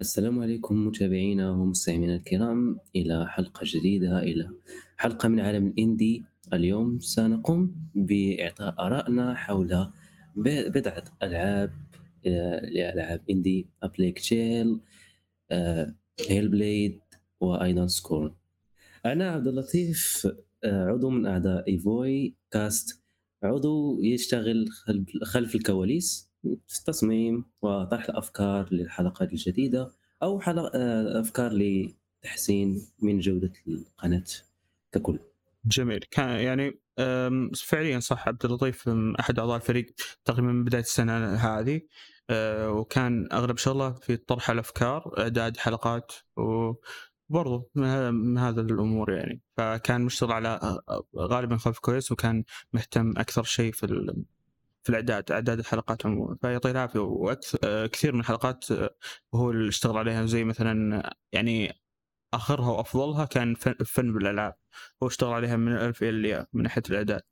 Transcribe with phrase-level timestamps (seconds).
[0.00, 4.50] السلام عليكم متابعينا ومستمعينا الكرام إلى حلقة جديدة إلى
[4.96, 6.24] حلقة من عالم ال indie.
[6.52, 9.88] اليوم سنقوم بإعطاء آرائنا حول
[10.36, 11.72] بضعة ألعاب
[12.26, 14.80] آه، لألعاب indie A Plague
[16.28, 17.00] Tale Hellblade
[17.40, 18.34] وأيضا Scorn
[19.06, 20.28] أنا عبد اللطيف
[20.64, 23.02] آه، عضو من أعضاء إيفوي كاست
[23.42, 24.66] عضو يشتغل
[25.22, 26.30] خلف الكواليس.
[26.68, 29.90] في التصميم وطرح الأفكار للحلقات الجديدة
[30.22, 30.70] أو حلق...
[30.74, 34.24] آه، أفكار لتحسين من جودة القناة
[34.92, 35.18] ككل.
[35.64, 36.00] جميل.
[36.10, 36.78] كان يعني
[37.56, 38.88] فعليا صح عبد اللطيف
[39.20, 39.86] أحد أعضاء الفريق
[40.24, 41.80] تقريبا من بداية السنة هذه.
[42.30, 49.40] أه، وكان أغلب شغله في طرح الأفكار إعداد حلقات وبرضه من هذا الأمور يعني.
[49.56, 53.86] فكان مشتغل على أه، غالبا خلف كويس وكان مهتم أكثر شيء في
[54.86, 56.36] في الإعداد إعداد الحلقات عموما.
[56.40, 58.94] فيعطيه العافيه وكثير من الحلقات أه،
[59.34, 60.26] هو اللي اشتغل عليها.
[60.26, 61.72] زي مثلا يعني
[62.34, 64.54] آخرها وأفضلها كان فن, بالألعاب.
[65.02, 67.22] هو اشتغل عليها من الالف إلى الياء من ناحية الإعداد.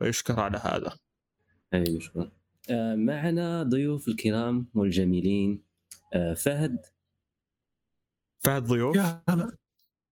[0.00, 0.98] ويشكر على هذا.
[1.74, 2.30] أيوة شكرا.
[2.70, 5.62] آه، معنا ضيوف الكرام والجميلين
[6.14, 6.78] آه، فهد.
[8.44, 8.96] فهد ضيوف.
[8.96, 9.56] يا هلا.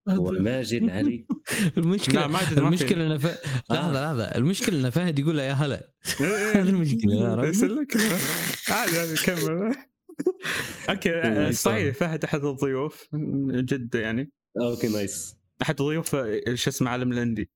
[0.08, 1.26] وماجد علي.
[1.78, 2.58] المشكلة لا ماجد.
[2.58, 3.26] المشكلة أنا ف...
[3.70, 4.24] لحظة لحظة.
[4.24, 5.92] المشكلة إن فهد يقول له يا هلا.
[6.54, 7.52] هذه المشكلة يا
[8.68, 9.74] عادي عادي كمل.
[10.90, 14.32] okay إيه، صحيح فهد أحد الضيوف من جد يعني.
[14.60, 15.36] okay nice.
[15.62, 16.16] أحد ضيوف
[16.54, 17.50] شو اسمه عالم ال indie.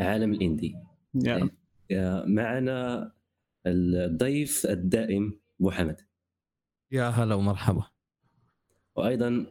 [0.00, 0.74] عالم ال indie.
[1.14, 1.50] yeah.
[1.92, 3.12] آه، معنا
[3.66, 6.00] الضيف الدائم أبو حمد
[6.92, 7.86] يا هلا ومرحبا.
[8.96, 9.46] وأيضا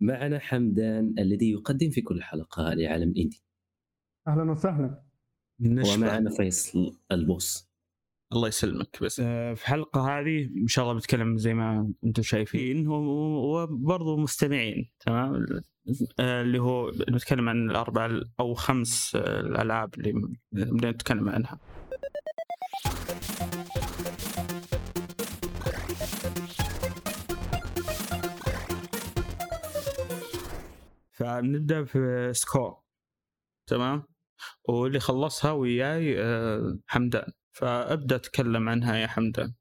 [0.00, 3.42] معنا حمدان الذي يقدم في كل حلقة لعالم الاندي
[4.28, 5.02] أهلا وسهلا.
[5.60, 7.70] ومعنا فيصل البوس
[8.32, 9.20] الله يسلمك بس.
[9.20, 14.90] آه، في الحلقة هذه إن شاء الله بتكلم زي ما أنتم شايفين و- وبرضو مستمعين
[15.00, 15.46] تمام؟
[16.20, 20.12] آه، اللي هو نتكلم عن الأربع أو خمس آه، الألعاب اللي
[20.52, 21.58] بدنا نتكلم عنها.
[31.84, 32.82] في Scorn
[33.68, 34.02] تمام؟
[34.68, 37.32] واللي خلصها وياي آه، حمدان.
[37.52, 39.54] فأبدأ أتكلم عنها يا حمدان.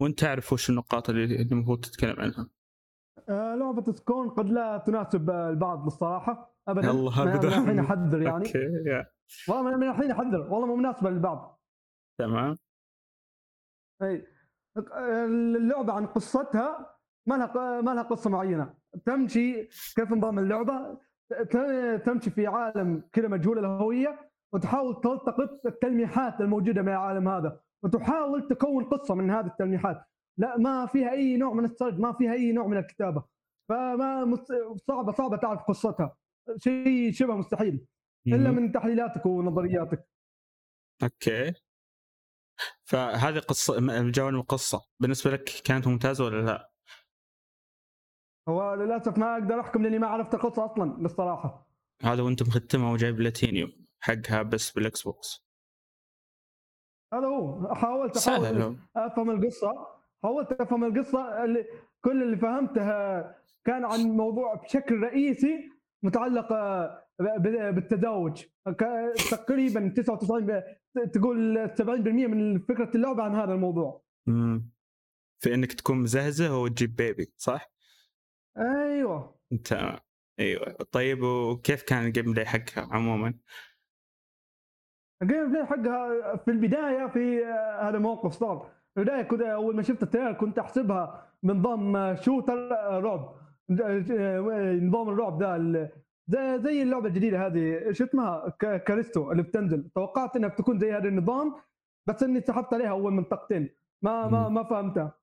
[0.00, 2.48] وأنت تعرف وش النقاط اللي المفروض تتكلم عنها.
[3.28, 6.90] آه لعبة Scorn قد لا تناسب البعض بالصراحة ابدا.
[6.90, 7.48] الله من- أبداً.
[7.48, 8.46] من الحين أحذر يعني.
[8.46, 9.04] أوكي.
[9.48, 10.40] والله من- من الحين أحذر.
[10.40, 11.62] والله مو مناسبة للبعض.
[12.18, 12.56] تمام.
[14.02, 14.26] إي.
[14.92, 18.74] آه، اللعبة عن قصتها ما لها ما لها قصة معينة.
[19.06, 19.62] تمشي
[19.96, 20.98] كيف نظام اللعبة
[21.30, 28.48] ت- تمشي في عالم كذا مجهول الهوية وتحاول تلتقط التلميحات الموجودة من العالم هذا وتحاول
[28.48, 30.02] تكون قصة من هذه التلميحات.
[30.38, 33.24] لا ما فيها أي نوع من السرد ما فيها أي نوع من الكتابة.
[33.68, 34.44] فما
[34.88, 36.16] صعبة صعبة تعرف قصتها.
[36.58, 37.86] شيء شبه مستحيل
[38.26, 38.50] إلا.
[38.50, 40.08] من تحليلاتك ونظرياتك.
[41.02, 41.52] أوكي.
[42.84, 44.86] فهذه قصة م- جوانب القصة.
[45.00, 46.70] بالنسبة لك كانت ممتازة ولا لا؟
[48.48, 51.66] هو للأسف ما أقدر أحكم لأني ما عرفت القصة أصلا بالصراحة.
[52.02, 55.46] هذا وأنت مختمها وجايب بلاتينيوم حقها بس بال Xbox
[57.14, 57.74] هذا هو.
[57.74, 58.76] حاولت أحاول.
[58.96, 59.72] أفهم القصة.
[60.22, 61.44] حاولت أفهم القصة.
[61.44, 61.64] اللي
[62.04, 62.80] كل اللي فهمته
[63.64, 65.70] كان عن موضوع بشكل رئيسي
[66.02, 67.02] متعلق آه،
[67.70, 68.44] بالتزاوج.
[69.30, 70.62] تقريبا 99 ب-
[71.14, 74.02] تقول 70% من فكرة اللعبة عن هذا الموضوع.
[74.26, 74.70] مم.
[75.42, 77.70] في إنك تكون مزهزه وتجيب baby صح؟
[78.58, 79.36] أيوه.
[79.64, 79.98] تمام
[80.40, 80.72] أيوه.
[80.92, 83.34] طيب وكيف كان ال gameplay حقها عموما؟
[85.22, 88.70] ال gameplay حقها في البداية في آه، هذا موقف صار.
[88.94, 92.68] في البداية كنت أول ما شفت ال trailer كنت أحسبها بنظام shooter
[93.02, 93.36] رعب.
[93.70, 95.90] نظام الرعب ده ال-
[96.28, 97.92] زي زي اللعبة الجديدة هذه.
[97.92, 99.90] شو اسمها؟ كاريستو اللي بتنزل.
[99.94, 101.54] توقعت إنها بتكون زي هذا النظام
[102.08, 104.48] بس إني سحبت عليها أول منطقتين ما ما.
[104.48, 105.18] ما فهمتها.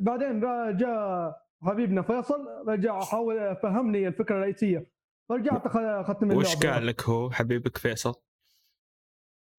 [0.00, 0.40] بعدين
[0.76, 4.86] جاء حبيبنا فيصل رجع حاول فهمني الفكرة الرئيسية
[5.28, 8.14] فرجعت اخذت من وش اللعبه قال لك هو حبيبك فيصل؟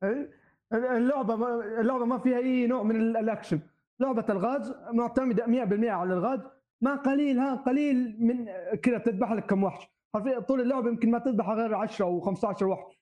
[0.04, 0.32] إيه؟
[0.74, 3.60] اللعبة ما اللعبة ما فيها أي نوع من ال- الأكشن
[4.00, 6.40] لعبة الغاز معتمدة 100% على الغاز
[6.82, 8.46] ما قليل ها قليل من
[8.76, 12.66] كذا تذبح لك كم وحش حرفيا طول اللعبة يمكن ما تذبح غير 10 أو 15
[12.68, 13.00] وحش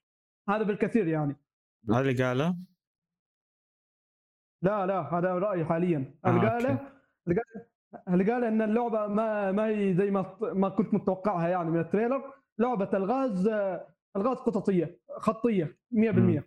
[0.50, 1.36] هذا بالكثير يعني
[1.90, 2.56] هذا اللي قاله؟
[4.62, 6.50] لا لا هذا رأيي حاليا آه، اللي.
[6.50, 6.92] قاله
[8.08, 11.86] اللي قاله إن اللعبة ما ما هي زي ما ما كنت متوقعها يعني من ال
[11.86, 13.48] trailer؟ لعبة الغاز
[14.16, 16.44] الغاز قططية خطية 100%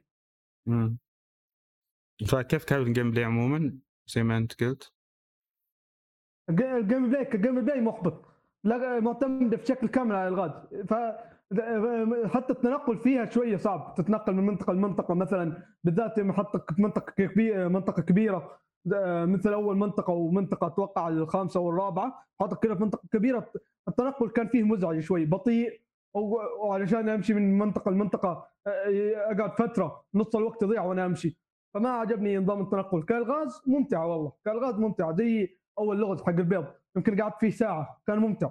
[0.67, 0.99] مم.
[2.29, 4.93] فكيف كان ال gameplay عموما؟ زي ما أنت قلت؟
[6.51, 8.25] الج- ال gameplay ال gameplay محبط
[8.65, 10.51] لا معتمده بشكل كامل على الغاز.
[10.89, 10.95] ف
[12.35, 13.95] حتى التنقل فيها شوية صعب.
[13.97, 16.23] تتنقل من منطقة لمنطقة مثلا بالذات في
[16.79, 18.61] منطقة كبيره منطقة كبيرة.
[19.27, 22.27] مثل أول منطقة ومنطقة أتوقع الخامسة والرابعة.
[22.41, 23.53] حطك كده في منطقة كبيرة.
[23.89, 25.81] التنقل كان فيه مزعج شوي بطيء.
[26.15, 31.39] وعلشان أمشي من منطقة لمنطقة أقعد فترة نص الوقت يضيع وأنا أمشي.
[31.75, 33.03] فما عجبني نظام التنقل.
[33.03, 34.33] كالغاز ممتع والله.
[34.45, 35.13] كالغاز ممتع.
[35.13, 36.67] زي أول لغز حق البيض.
[36.97, 38.03] يمكن قعدت فيه ساعة.
[38.07, 38.51] كان ممتع.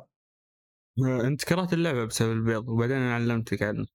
[1.24, 3.86] أنت كرهت اللعبة بسبب البيض وبعدين علمتك عنه.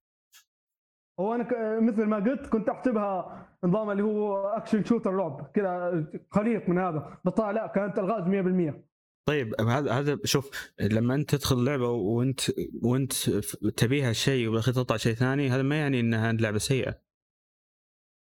[1.19, 1.79] هو أنا.
[1.79, 7.17] مثل ما قلت كنت أحسبها نظام اللي هو اكشن شوتر لعب كذا خليط من هذا.
[7.25, 8.83] بس لا كانت الغاز 100%
[9.27, 12.39] طيب هذا هذا شوف لما انت تدخل لعبه وانت
[12.83, 13.29] وانت
[13.77, 17.01] تبيها شيء وبالاخير تطلع شيء ثاني هذا ما يعني إنها لعبة سيئة.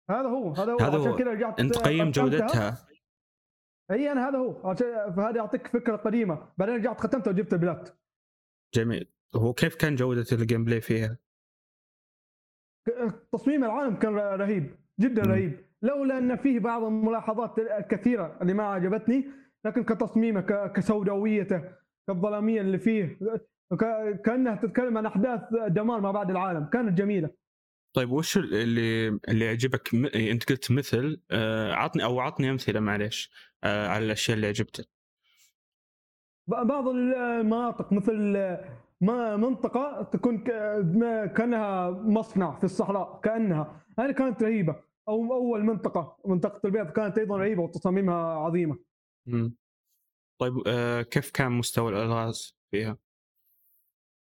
[0.10, 0.78] هذا هو هذا هو.
[0.78, 1.16] هذا عشان هو.
[1.16, 2.12] كذا رجعت انت قيم.
[2.12, 2.88] جودتها.
[3.92, 4.70] إي أنا هذا هو.
[4.70, 6.54] عشان فهذا يعطيك فكرة قديمة.
[6.58, 7.90] بعدين رجعت ختمتها وجبت ال plat.
[8.74, 9.14] جميل.
[9.36, 11.18] هو كيف كان جودة ال gameplay فيها؟
[13.32, 14.83] تصميم العالم كان رهيب.
[15.00, 15.22] جدا.
[15.22, 15.66] رهيب.
[15.82, 19.26] لولا أن فيه بعض الملاحظات الكثيرة اللي ما عجبتني
[19.66, 21.62] لكن كتصميمه كسوداويته
[22.08, 23.20] كالظلامية اللي فيه
[24.26, 26.66] كأنها تتكلم عن أحداث دمار ما بعد العالم.
[26.66, 27.30] كانت جميلة.
[27.96, 30.06] طيب وش اللي اللي يعجبك م...
[30.06, 33.32] أنت قلت مثل آه، عطني أو عطني أمثلة معليش
[33.64, 34.86] آه، على الأشياء اللي عجبتك.
[36.48, 38.14] بعض المناطق مثل
[39.02, 40.52] ما منطقة تكون ك-
[40.96, 47.18] ما- كأنها مصنع في الصحراء كأنها هذه كانت رهيبة أو أول منطقة منطقة البيض كانت
[47.18, 48.78] أيضا رهيبة وتصاميمها عظيمة
[49.26, 49.56] مم.
[50.40, 52.98] طيب آه، كيف كان مستوى الألغاز فيها؟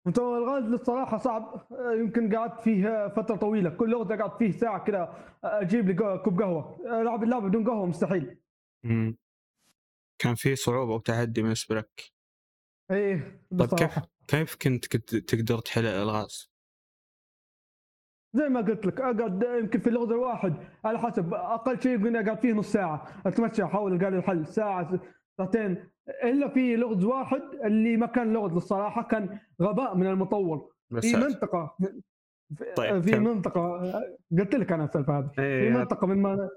[0.06, 1.66] مستوى الغاز للصراحة صعب
[1.98, 6.42] يمكن قعدت فيه فترة طويلة كل وقت قعدت فيه ساعة كذا أجيب لي قه- كوب
[6.42, 8.36] قهوة لعب اللعبة بدون قهوة مستحيل
[8.84, 9.16] مم.
[10.18, 12.12] كان في صعوبة وتحدي بالنسبة لك
[12.90, 13.98] إيه طيب كيف
[14.28, 16.49] كيف كنت كنت تقدر تحل الألغاز؟
[18.32, 20.54] زي ما قلت لك أقعد يمكن في اللغز الواحد
[20.84, 25.00] على حسب أقل شيء يمكن أقعد فيه نص ساعة أتمشى أحاول القى الحل ساعة
[25.38, 25.84] ساعتين.
[26.24, 31.76] إلا في لغز واحد اللي ما كان لغز للصراحه كان غباء من المطور في منطقة
[32.58, 33.92] في, طيب، في كم- منطقة
[34.38, 35.26] قلت لك أنا السالفة هذه.
[35.34, 36.48] في إيه، منطقة من ما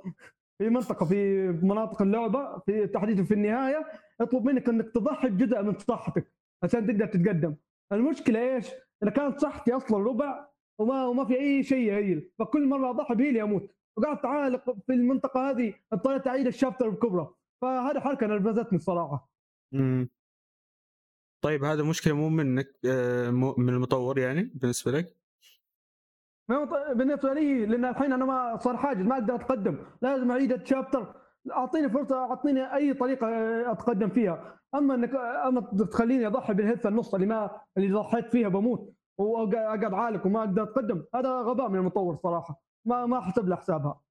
[0.57, 3.85] في منطقة في مناطق اللعبة في تحديدا في النهاية
[4.21, 6.31] يطلب منك إنك تضحي بجزء من صحتك
[6.63, 7.55] عشان تقدر تتقدم.
[7.91, 8.69] المشكلة إيش؟
[9.03, 10.47] أنا كانت صحتي أصلا ربع
[10.79, 13.69] وما وما في أي شيء يهيل فكل مرة أضحي بهيلي أموت.
[13.97, 19.29] وقعدت أعالق في المنطقة هذه اضطريت أعيد الشابتر الكبرى فهذه حركة نرفزتني الصراحة.
[19.71, 20.09] مم.
[21.43, 25.17] طيب هذا مشكلة مو منك آه، من المطور يعني بالنسبة لك؟
[26.95, 29.77] بالنسبة لي لأن الحين أنا ما صار حاجز ما أقدر أتقدم.
[30.01, 31.15] لازم أعيد الشابتر.
[31.51, 33.27] أعطيني فرصة أعطيني أي طريقة
[33.71, 34.59] أتقدم فيها.
[34.75, 35.61] أما إنك أما
[35.91, 38.93] تخليني أضحي بالهيلث النص اللي ما اللي ضحيت فيها بموت.
[39.17, 41.03] واقعد عالق وما أقدر أتقدم.
[41.15, 42.63] هذا غباء من المطور صراحة.
[42.85, 44.01] ما ما حسب له حسابها.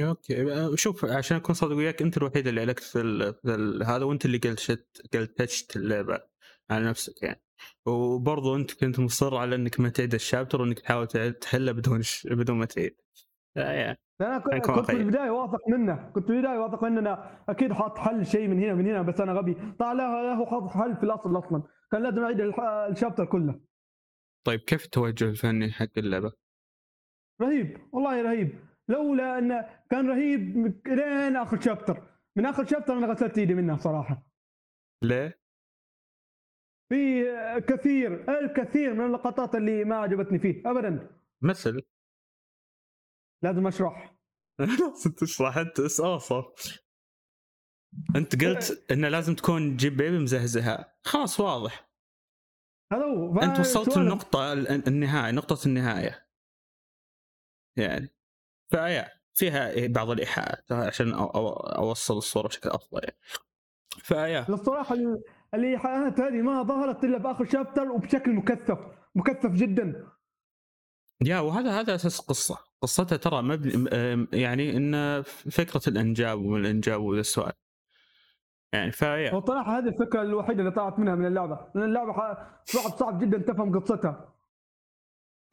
[0.00, 0.52] أوكي.
[0.52, 3.82] آه، شوف عشان أكون صادق وياك أنت الوحيد اللي ال...
[3.84, 4.82] هذا وأنت اللي قلت
[5.14, 6.20] قلتشت اللعبة
[6.70, 7.42] على نفسك يعني.
[7.86, 11.06] وبرضه أنت كنت مصر على إنك ما تعيد الشابتر وإنك تحاول
[11.40, 12.26] تحله بدون ش...
[12.30, 12.96] بدون ما تعيد.
[13.56, 13.96] يا.
[14.20, 14.92] أنا كنت كنت في.
[14.92, 16.10] البداية واثق منه.
[16.14, 19.20] كنت في البداية واثق منه أنا أكيد حاط حل شيء من هنا من هنا بس
[19.20, 19.56] أنا غبي.
[19.78, 21.62] طلع له له حاط حل في الأصل أصلا.
[21.92, 22.40] كان لازم أعيد
[22.90, 23.60] الشابتر كله.
[24.50, 26.32] طيب كيف التوجه الفني حق اللعبة؟
[27.42, 28.64] رهيب والله رهيب.
[28.88, 30.42] لولا انه كان رهيب
[30.86, 34.26] لين آخر شابتر من آخر شابتر أنا غسلت إيدي منه صراحة.
[35.02, 35.40] ليه؟
[36.88, 37.24] في
[37.68, 41.20] كثير الكثير من اللقطات اللي ما عجبتني فيه ابدا.
[41.42, 41.82] مثل؟
[43.44, 44.16] لازم أشرح.
[44.60, 46.80] لازم تشرح أنت اوصف
[48.16, 50.94] أنت قلت إنه لازم تكون جيب بيبي مزهزهة.
[51.04, 51.89] خلاص واضح.
[52.92, 53.38] هذا هو.
[53.40, 56.26] انت وصلت فسؤال- للنقطة ال- النهاية نقطة النهاية.
[57.76, 58.08] يعني
[58.70, 63.16] فيا فيها بعض الإيحاءات عشان أو- أو- أوصل الصورة بشكل أفضل يعني.
[63.88, 64.46] فيا.
[64.48, 65.22] للصراحه ال-
[65.54, 68.78] الإيحاءات هذه ما ظهرت إلا باخر شابتر وبشكل مكثف
[69.14, 70.06] مكثف جدا.
[71.24, 73.88] يا وهذا هذا أساس القصة قصتها ترى مبني
[74.32, 77.52] يعني إن فكرة الإنجاب والإنجاب وذا السؤال
[78.72, 82.12] يعني فيا والصراحه هذه الفكرة الوحيدة اللي طلعت منها من اللعبة لأن اللعبة
[82.64, 84.34] صعب صعب جدا تفهم قصتها.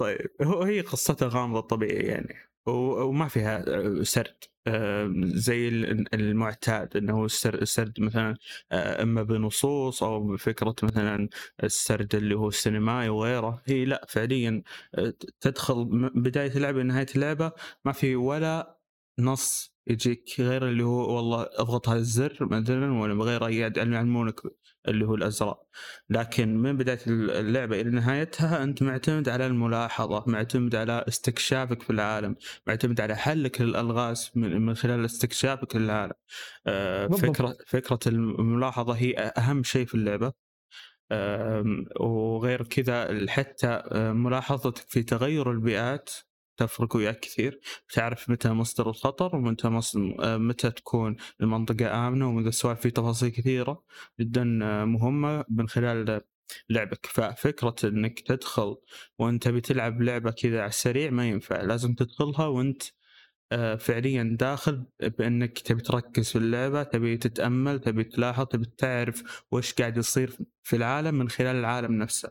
[0.01, 2.35] طيب هو هي قصتها غامضة طبيعي يعني
[2.67, 3.65] وما فيها
[4.03, 4.35] سرد
[4.67, 8.37] آه، زي ال- المعتاد إنه السر- السرد مثلا
[8.71, 11.29] آه، إما بنصوص أو بفكرة مثلا
[11.63, 13.61] السرد اللي هو السينمائي وغيره.
[13.65, 14.63] هي لا فعليا
[14.95, 17.51] آه، تدخل بداية اللعبة لنهايه اللعبة
[17.85, 18.77] ما في ولا
[19.19, 24.41] نص يجيك غير اللي هو والله أضغط هذا الزر مثلا ولا غيره يقعد يعلمونك
[24.87, 25.63] اللي هو الأزرق.
[26.09, 32.35] لكن من بداية اللعبة إلى نهايتها أنت معتمد على الملاحظة معتمد على استكشافك في العالم
[32.67, 36.13] معتمد على حلك للألغاز من خلال استكشافك للعالم.
[36.67, 37.07] آه،.
[37.07, 40.47] فكرة فكرة الملاحظة هي أهم شيء في اللعبة.
[41.99, 46.09] وغير كذا حتى آه، ملاحظتك في تغير البيئات
[46.57, 47.59] تفرق وياك كثير
[47.93, 49.95] تعرف متى مصدر الخطر ومتى مص...
[50.19, 53.83] آه، متى تكون المنطقة آمنة ومن السوالف في تفاصيل كثيرة
[54.19, 56.21] جدا آه، مهمة من خلال
[56.69, 57.05] لعبك.
[57.05, 58.77] ففكرة إنك تدخل
[59.19, 61.61] وانت بتلعب لعبة كذا على السريع ما ينفع.
[61.61, 62.83] لازم تدخلها وإنت
[63.51, 69.73] آه، فعليا داخل بإنك تبي تركز في اللعبة تبي تتأمل تبي تلاحظ تبي تعرف وش
[69.73, 72.29] قاعد يصير في العالم من خلال العالم نفسه.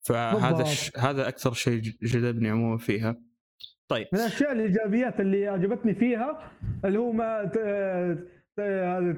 [0.00, 0.64] فهذا.
[0.64, 0.92] ش...
[0.96, 3.16] هذا أكثر شيء جذبني عموما فيها.
[3.88, 4.06] طيب.
[4.12, 6.52] من الأشياء الإيجابيات اللي عجبتني فيها
[6.84, 7.44] اللي هو ما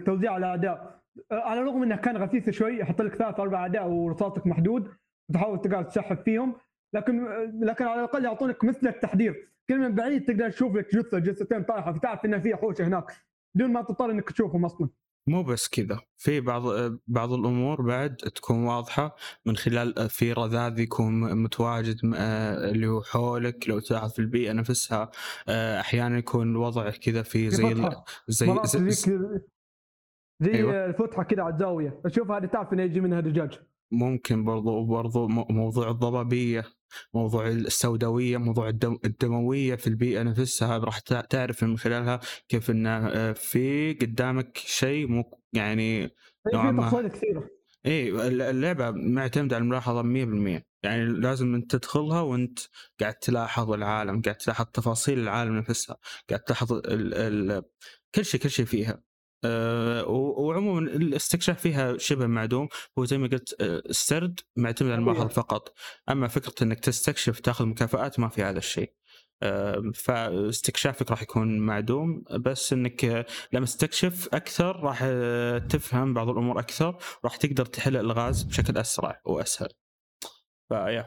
[0.07, 0.99] توزيع الأعداء.
[1.33, 4.88] على الرغم إنه كان غثيث شوي يحط لك ثلاث أربع أعداء ورصاصك محدود
[5.30, 6.54] وتحاول تقعد تسحب فيهم.
[6.95, 7.25] لكن
[7.61, 11.92] لكن على الأقل يعطونك مثل التحذير كل من بعيد تقدر تشوف لك جثة جثتين طايحة
[11.92, 13.12] فتعرف إن في حوش هناك
[13.54, 14.88] بدون ما تضطر إنك تشوفهم أصلا.
[15.28, 16.62] مو بس كذا في بعض
[17.06, 19.16] بعض الأمور بعد تكون واضحة
[19.47, 25.11] من خلال في رذاذ يكون متواجد آه، اللي هو حولك لو تلاحظ في البيئة نفسها
[25.49, 28.04] آه، أحيانا يكون الوضع كذا في زي فتحة.
[28.28, 29.18] زي, زي, زي
[30.40, 30.87] زي أيوة.
[30.87, 35.90] الفتحه كذا على الزاوية أشوف هذه تعرف إنه يجي منها دجاج ممكن برضو برضو موضوع
[35.90, 36.64] الضبابية
[37.14, 42.87] موضوع السوداوية موضوع الدم الدموية في البيئة نفسها راح تع- تعرف من خلالها كيف إن
[42.87, 46.11] آه، في قدامك شيء مو يعني
[46.54, 46.88] نوعاً في ما.
[46.88, 47.50] تفاصيل كثيره
[47.87, 52.59] إيه اللعبة معتمدة على الملاحظة 100% يعني لازم أنت تدخلها وأنت
[53.00, 55.97] قاعد تلاحظ العالم قاعد تلاحظ تفاصيل العالم نفسها
[56.30, 57.62] قاعد تلاحظ ال ال
[58.14, 59.02] كل شيء كل شيء فيها
[59.45, 62.68] أه وعموما الاستكشاف فيها شبه معدوم.
[62.99, 65.73] هو زي ما قلت آه، السرد معتمد على الملاحظه فقط.
[66.09, 68.92] أما فكرة إنك تستكشف تأخذ مكافآت ما في هذا الشيء.
[69.42, 72.25] أه فاستكشافك راح يكون معدوم.
[72.40, 77.97] بس إنك آه، لما تستكشف أكثر راح آه، تفهم بعض الأمور أكثر راح تقدر تحل
[77.97, 79.68] الالغاز بشكل أسرع وأسهل.
[80.68, 81.07] فيا.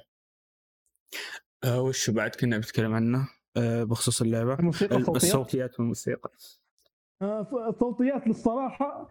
[1.68, 4.54] وش بعد كنا بنتكلم عنه؟ بخصوص اللعبة.
[4.54, 6.32] الموسيقى ال- الصوتيات الصوتيات والموسيقى.
[7.22, 9.10] آه، الصوتيات للصراحة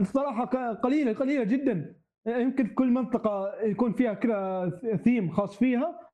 [0.00, 1.96] الصراحة قليلة قليلة جدا.
[2.26, 4.70] يمكن في كل منطقة يكون فيها كذا
[5.04, 6.10] ثيم خاص فيها.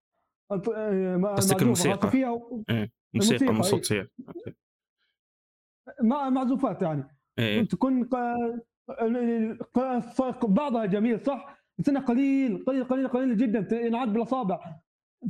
[0.50, 2.10] آه، قصدك الموسيقى.
[2.10, 2.30] فيها
[3.14, 3.62] موسيقى الموسيقى، مو إيه.
[3.62, 4.10] صوتيه
[6.02, 7.08] مع معزوفات يعني.
[7.38, 7.62] إيه.
[7.68, 8.60] تكون ق-
[9.74, 13.80] ق- بعضها جميل صح؟ بس إنها قليل قليل قليل قليل جدا.
[13.80, 14.74] ينعد بالأصابع.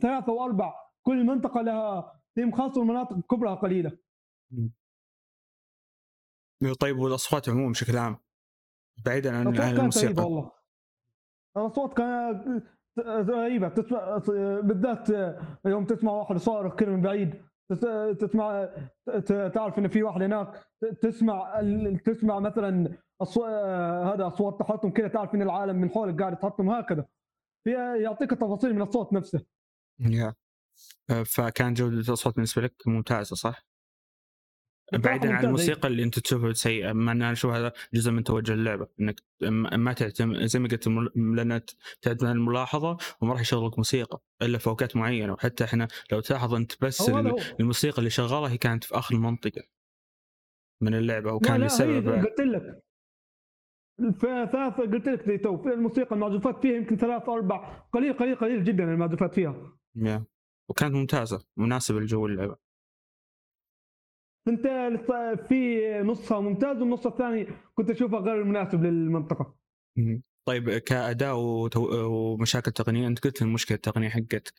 [0.03, 0.75] ثلاثة وأربع.
[1.03, 3.93] كل منطقة لها ثيم خاص والمناطق كبرها قليلة.
[6.81, 8.17] طيب والأصوات عموما بشكل عام
[9.05, 9.47] بعيدا عن,
[9.79, 10.23] الموسيقى.
[10.25, 10.51] والله.
[11.57, 12.63] الأصوات كانت
[13.31, 14.19] رهيبه تسمع
[14.61, 15.09] بالذات
[15.67, 17.35] يوم تسمع واحد صارخ كذا من بعيد
[17.71, 18.69] تس- تسمع
[19.55, 20.67] تعرف إن في واحد هناك
[21.03, 21.61] تسمع
[22.05, 23.45] تسمع مثلا أصو...
[24.13, 27.07] هذا أصوات تحطم كذا تعرف إن العالم من حولك قاعد يتحطم هكذا.
[28.01, 29.41] يعطيك التفاصيل من الصوت نفسه
[30.01, 30.35] يا.
[31.11, 33.63] آه، فكان جودة الأصوات بالنسبة لك ممتازة صح؟
[34.93, 38.53] بعيدا عن الموسيقى اللي أنت تشوفها سيئه مع ان أنا أشوف هذا جزء من توجه
[38.53, 39.23] اللعبة إنك
[39.73, 41.61] ما تعتمد زي ما قلت لأن
[42.03, 45.33] تعتمد على الملاحظة وما راح يشغلك موسيقى إلا في أوقات معينة.
[45.33, 47.11] وحتى إحنا لو تلاحظ أنت بس
[47.61, 49.63] الموسيقى اللي شغالة هي كانت في آخر المنطقة
[50.83, 52.83] من اللعبة وكان لا هي لسبب قلت لك.
[53.97, 58.65] في ثلاث قلت لك تو في الموسيقى المعزوفات فيها يمكن ثلاث أربع قليل قليل قليل
[58.65, 59.79] جدا المعزوفات فيها.
[59.97, 60.25] يا.
[60.71, 62.66] وكانت ممتازة مناسبة لجو اللعبة.
[64.49, 64.67] انت
[65.49, 69.55] في نصها ممتاز والنص الثاني كنت اشوفه غير مناسب للمنطقة.
[70.49, 71.37] طيب كأداء.
[71.77, 74.55] ومشاكل تقنية أنت قلت المشكلة التقنية حقتك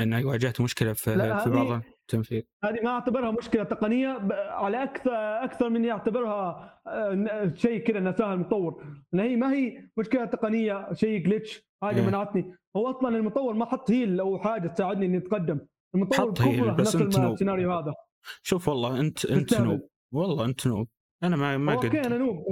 [0.00, 5.12] انها واجهت مشكلة في, في بعض التنفيذ هذه ما أعتبرها مشكلة تقنية على أكثر
[5.44, 11.28] أكثر من يعتبرها آه، شيء كذا نساها المطور لأن هي ما هي مشكلة تقنية شيء
[11.28, 12.06] جلitch حاجة إيه.
[12.06, 15.60] منعتني هو أصلا المطور ما حط هيل أو حاجة تساعدني إني أتقدم
[15.94, 17.32] المطور حط heal، بس noob.
[17.32, 17.94] السيناريو هذا
[18.42, 19.60] شوف والله أنت أنت.
[19.60, 19.88] noob.
[20.12, 20.88] والله أنت noob.
[21.22, 22.44] أنا ما ما أوكي أنا قد noob.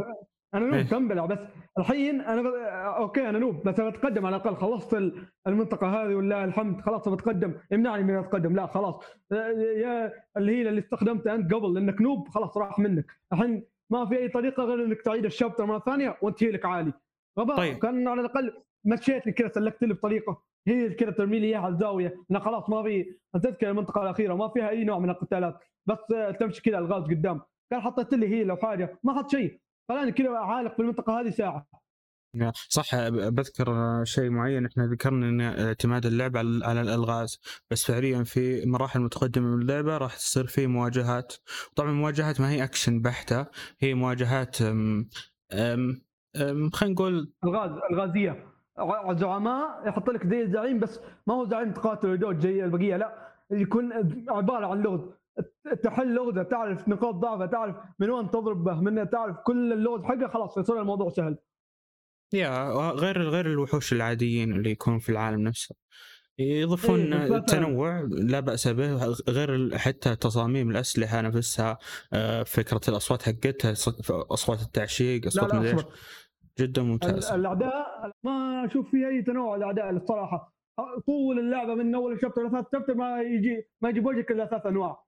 [0.54, 0.82] أنا noob إيه.
[0.82, 1.38] تنبلع بس
[1.78, 2.46] الحين أنا ب...
[2.96, 3.68] أوكي أنا noob.
[3.68, 4.56] بس بتقدم على الأقل.
[4.56, 6.80] خلصت ال- المنطقة هذه ولله الحمد.
[6.80, 7.54] خلاص بتقدم.
[7.72, 9.04] امنعني من اتقدم لا خلاص.
[9.76, 13.06] يا ال heal اللي استخدمته أنت قبل لأنك noob خلاص راح منك.
[13.32, 16.64] الحين ما في أي طريقة غير إنك تعيد ال chapter مرة ثانية وأنت heal ك
[16.64, 16.92] عالي.
[17.38, 17.56] غباء.
[17.56, 17.78] طيب.
[17.78, 18.52] كان على الأقل
[18.84, 20.42] مشيتني كذا سلكت لي بطريقة.
[20.68, 22.24] هي كذا ترمي لي إياها على الزاوية.
[22.30, 24.34] انه خلاص ما في تذكر المنطقة الأخيرة.
[24.34, 25.58] ما فيها أي نوع من القتالات.
[25.86, 27.40] بس آه، تمشي كذا الغاز قدام.
[27.70, 28.98] كان حطيت لي هيل أو حاجة.
[29.02, 29.60] ما حط شيء.
[29.88, 31.66] خلاني كذا عالق في المنطقة هذه ساعة.
[32.34, 34.66] يا صح بذكر شيء معين.
[34.66, 37.40] إحنا ذكرنا إن اعتماد اللعب على الألغاز.
[37.70, 41.34] بس فعليا في مراحل متقدمة من اللعبة راح تصير في مواجهات.
[41.76, 43.46] طبعا مواجهات ما هي أكشن بحتة.
[43.80, 44.56] هي مواجهات
[46.72, 48.49] خلينا نقول ألغاز ألغازية.
[49.10, 53.92] الزعماء يحط لك زي الزعيم بس ما هو زعيم تقاتل ودود زي البقية لا يكون
[54.28, 55.00] عبارة عن لغز
[55.82, 60.28] تحل لغزه تعرف نقاط ضعفه تعرف من وين تضرب به من تعرف كل اللغز حقه
[60.28, 61.36] خلاص يصير الموضوع سهل
[62.32, 65.74] يا غير غير الوحوش العاديين اللي يكونوا في العالم نفسه
[66.38, 67.38] يضيفون إيه،.
[67.38, 71.78] تنوع لا بأس به غير حتى تصاميم الأسلحة نفسها
[72.12, 73.74] آه، فكرة الأصوات حقتها
[74.10, 75.74] أصوات التعشيق لا اصوات لا.
[75.74, 75.92] اصبر
[76.58, 77.30] جدا ممتاز.
[77.30, 80.54] الأعداء ما أشوف في أي تنوع الأعداء الصراحة.
[81.06, 85.04] طول اللعبة من أول شابتر لثلاث شابتر ما يجي ما يجيب وجهك إلا ثلاث أنواع.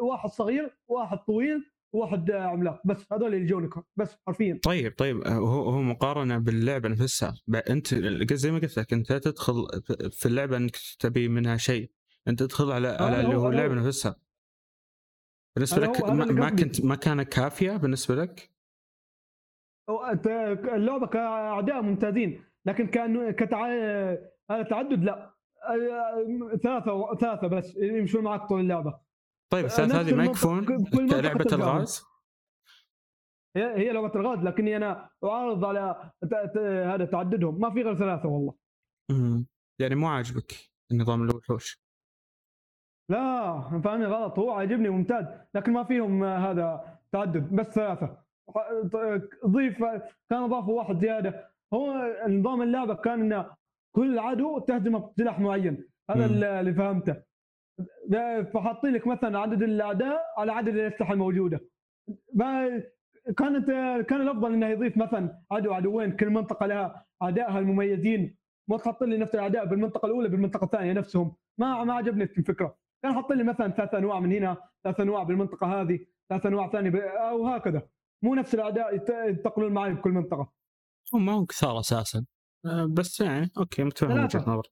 [0.00, 2.80] واحد صغير واحد طويل واحد عملاق.
[2.86, 4.60] بس هذول اللي يجونك بس حرفيا.
[4.62, 7.34] طيب طيب آه، هو هو مقارنة باللعبة نفسها.
[7.70, 7.94] أنت
[8.32, 9.66] زي ما قلت لك أنت تدخل
[10.10, 11.90] في اللعبة أنك تبي منها شيء.
[12.28, 13.74] أنت تدخل على على اللي هو- اللعبة.
[13.74, 14.16] نفسها.
[15.56, 16.50] بالنسبة لك ما.
[16.50, 18.55] كنت ما كانت كافية بالنسبة لك؟
[19.88, 23.66] اللعبة كأعداء ممتازين لكن كأن كتع...
[24.50, 25.32] هذا تعدد لا.
[26.62, 29.00] ثلاثة ثلاثة بس يمشون معك طول اللعبة.
[29.52, 31.70] طيب نفس الثلاث هذه ما المنطق- يكفون كل منطقة كلعبه تلقاهم.
[31.76, 32.04] الغاز؟
[33.56, 36.12] هي هي لعبة الغاز لكني أنا اعارض على
[36.92, 37.60] هذا تعددهم.
[37.60, 38.54] ما في غير ثلاثة والله.
[39.80, 40.52] يعني مو عاجبك
[40.92, 41.82] نظام الوحوش؟
[43.10, 44.38] لا فاهمني غلط.
[44.38, 45.24] هو عاجبني ممتاز
[45.54, 48.25] لكن ما فيهم هذا تعدد بس ثلاثة.
[49.46, 49.78] ضيف
[50.30, 51.50] كان اضافوا واحد زيادة.
[51.74, 53.44] هو نظام اللعبة كان إن
[53.96, 55.84] كل عدو تهزمه بسلاح معين.
[56.10, 56.34] هذا مم.
[56.44, 57.16] اللي فهمته.
[58.54, 61.60] فحاطين لك مثلا عدد الأعداء على عدد الأسلحة الموجودة.
[62.34, 62.82] ما
[63.38, 63.66] كانت
[64.08, 68.36] كان الأفضل إنه يضيف مثلا عدو عدوين كل منطقة لها أعدائها المميزين.
[68.70, 71.36] ما تحط لي نفس الأعداء بالمنطقة الأولى بالمنطقة الثانية نفسهم.
[71.58, 72.76] ما ما عجبني الفكرة.
[73.02, 76.90] كان حط لي مثلا ثلاث أنواع من هنا ثلاث أنواع بالمنطقة هذه ثلاث أنواع ثانية
[76.90, 77.82] ب- أو هكذا.
[78.24, 80.52] مو نفس الاعداء يت- ينتقلون معي بكل منطقة
[81.14, 82.24] هو ما هو كثار أساسا
[82.66, 84.24] آه، بس يعني أوكي متفهم.
[84.24, 84.62] وجهة نظر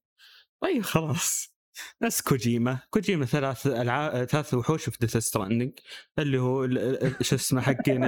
[0.63, 1.55] طيب خلاص
[2.03, 5.73] نفس كوجيما كوجيما ثلاث العاب ثلاث وحوش في Death Stranding
[6.19, 6.69] اللي هو
[7.21, 8.05] شو اسمه حقين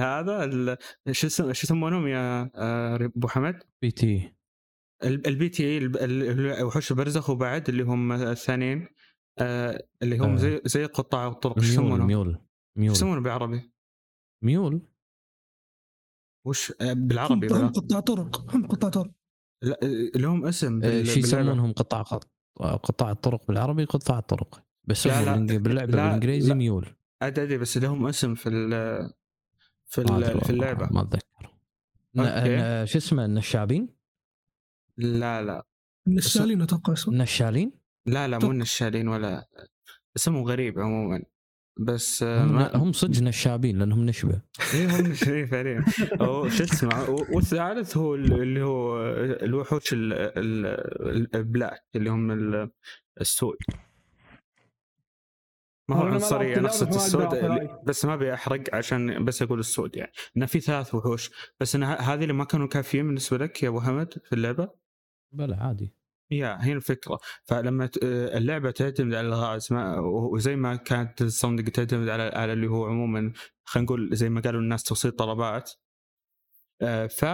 [0.00, 0.76] هذا ال-
[1.12, 4.34] شو شو يسمونهم يا آه، أبو حمد؟ BT
[5.04, 5.86] ال- ال BT
[6.64, 8.88] وحوش البرزخ وبعد اللي هم الثانيين
[9.38, 10.36] آه، اللي هم.
[10.36, 12.40] زي زي قطاع الطرق شو يسمونهم؟ MULE شو
[12.80, 13.71] MULE يسمونه بالعربي؟
[14.42, 14.80] MULE؟
[16.46, 19.10] وش آه، هم بالعربي هم ولا؟ قطاع طرق هم قطاع طرق.
[19.62, 21.42] لا آه، لهم اسم آه، بال- شي باللعبة.
[21.42, 22.02] يسمونهم قطاع
[22.60, 24.62] قطاع الطرق بالعربي قطاع الطرق.
[24.84, 25.58] بس لا، لا.
[25.58, 26.54] باللعبة لا، بالإنجليزي لا.
[26.54, 26.86] MULE.
[27.22, 29.12] ادري بس لهم اسم في ال-
[29.86, 30.86] في ما ال- أدري في اللعبة.
[30.86, 31.54] ما أتذكر.
[32.86, 33.88] شو اسمه النشابين؟
[34.96, 35.66] لا لا.
[36.06, 37.72] النشالين أتوقع اسمه النشالين؟
[38.06, 38.50] لا لا مو.
[38.50, 39.48] النشالين ولا
[40.16, 41.22] اسمه غريب عموما.
[41.80, 44.42] بس آه، هم, ما هم صدق نشابين لأنهم نشبة.
[44.74, 45.84] اي هم شيء فعليا.
[46.20, 49.02] هو شو اسمه والثالث هو ال- اللي هو
[49.42, 52.70] الوحوش ال- ال- البلاك اللي هم ال-
[53.20, 53.56] السود
[55.88, 57.28] ما هو لعبت نفس السود.
[57.86, 60.12] بس ما أبي أحرق عشان بس أقول السود يعني.
[60.36, 61.30] إنه في ثلاث وحوش.
[61.60, 64.68] بس ان ه- هذه اللي ما كانوا كافيين بالنسبة لك يا أبو حمد في اللعبة؟
[65.32, 65.94] بلا عادي.
[66.32, 67.18] يا هي الفكرة.
[67.44, 72.86] فلما آه، اللعبة تعتمد على الغاز ما وزي ما كانت الصندق تعتمد على اللي هو
[72.86, 73.32] عموما
[73.64, 75.70] خلينا نقول زي ما قالوا الناس توصيل طلبات
[76.82, 77.24] آه، ف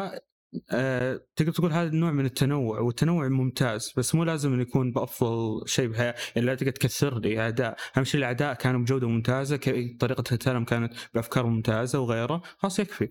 [0.71, 5.69] آه، تقدر تقول هذا النوع من التنوع والتنوع ممتاز بس مو لازم أن يكون بأفضل
[5.69, 9.57] شيء بالحياة يعني لا تقدر تكثر لي اعداء أهم شيء الاعداء كانوا بجودة ممتازة
[10.01, 13.09] طريقة قتالهم كانت بأفكار ممتازة وغيره خلاص يكفي.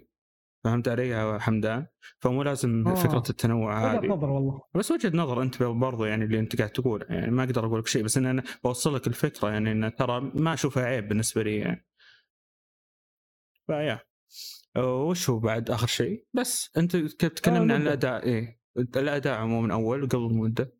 [0.63, 1.87] فهمت علي يا حمدان؟
[2.19, 2.95] فمو لازم آه.
[2.95, 4.07] فكره التنوع وجهة هذه.
[4.07, 4.61] نظر والله.
[4.75, 7.87] بس وجهة نظر أنت برضو يعني اللي أنت قاعد تقول يعني ما أقدر أقول لك
[7.87, 11.57] شيء بس إن أنا بوصل لك الفكرة يعني إن ترى ما أشوفها عيب بالنسبة لي
[11.57, 11.87] يعني.
[13.67, 13.99] فيا.
[14.77, 17.93] وش هو بعد آخر شيء؟ بس أنت تكلمنا عن نبدأ.
[17.93, 18.59] الأداء إيه.
[18.77, 20.73] الأداء عموما أول قبل مدة.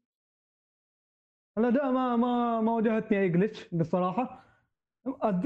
[1.58, 4.47] الأداء ما ما ما واجهتني اي جلتش بصراحة.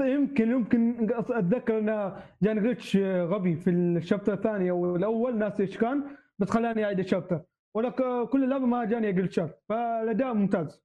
[0.00, 5.38] يمكن يمكن أتذكر انه جاني جلتش غبي في الشابتر الثاني أو الأول.
[5.38, 7.42] ناسي إيش كان؟ بس خلاني أعيد الشابتر.
[7.76, 10.82] ولكن كل اللعبه ما جاني جلتشات فالأداء ممتاز.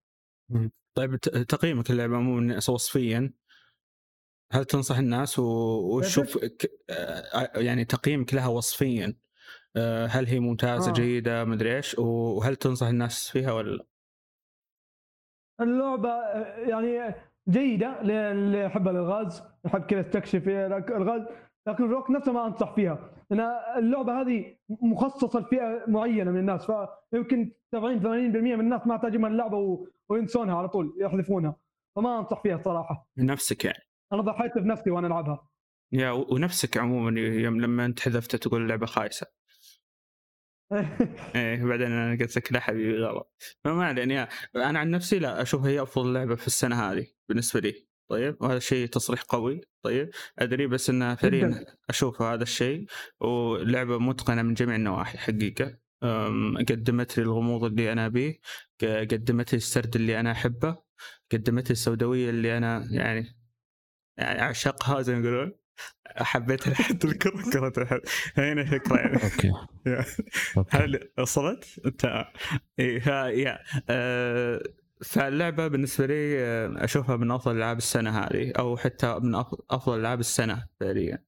[0.98, 1.16] طيب
[1.48, 3.34] تقييمك اللعبة عموما وصفيا
[4.54, 9.14] هل تنصح الناس و- وتشوف ك- آه، يعني تقييمك لها وصفيا.
[9.76, 10.94] آه، هل هي ممتازة آه.
[10.94, 13.86] جيدة مدري إيش؟ وهل تنصح الناس فيها ولا لا؟
[15.62, 17.16] اللعبة آه، يعني
[17.50, 21.22] جيدة للي يحب الألغاز يحب كذا يستكشف الغاز
[21.68, 23.12] لكن في الوقت نفسه ما أنصح فيها.
[23.30, 23.40] لأن
[23.78, 26.72] اللعبة هذه مخصصة لفئة معينة من الناس
[27.12, 29.88] فيمكن 70 80% من الناس ما تعجبهم اللعبة و...
[30.10, 31.56] وينسونها على طول يحذفونها.
[31.96, 33.84] فما أنصح فيها صراحة نفسك يعني.
[34.14, 35.48] أنا ضحيت بنفسي وأنا ألعبها.
[35.92, 39.28] يا ونفسك عموما يوم لما أنت حذفت تقول اللعبة خايسة.
[41.36, 45.66] إيه بعدين أنا قلت لك لا حبيبي غلط فما علينا أنا عن نفسي لا أشوف
[45.66, 47.88] هي أفضل لعبة في السنة هذه بالنسبة لي.
[48.10, 49.62] طيب وهذا شيء تصريح قوي.
[49.84, 52.86] طيب أدري بس انها فعليا أشوف هذا الشيء
[53.20, 55.78] ولعبة متقنة من جميع النواحي حقيقة.
[56.70, 58.40] قدمت لي الغموض اللي أنا أبيه
[58.82, 60.78] قدمت لي السرد اللي أنا أحبه
[61.32, 63.38] قدمت لي السوداوية اللي أنا يعني
[64.18, 65.54] يعني أعشقها زي ما يقولون.
[66.18, 68.02] حبيت حتى الكره كره
[68.38, 68.98] هنا فكرة.
[68.98, 69.54] يعني أوكي.
[70.70, 72.26] هل وصلت؟ أنت.
[72.78, 73.60] يا.
[73.90, 74.62] أه
[75.02, 79.36] فاللعبة بالنسبة لي آه، أشوفها من أفضل ألعاب السنة هذه أو حتى من
[79.72, 81.22] أفضل ألعاب السنة فعليا آه،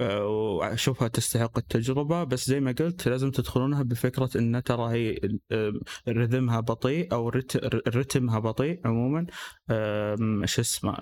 [0.00, 5.38] وأشوفها تستحق التجربة بس زي ما قلت لازم تدخلونها بفكرة إن ترى هي
[6.08, 7.28] رذمها بطيء أو
[7.88, 9.26] رتمها بطيء عموما.
[10.44, 10.94] شو اسمه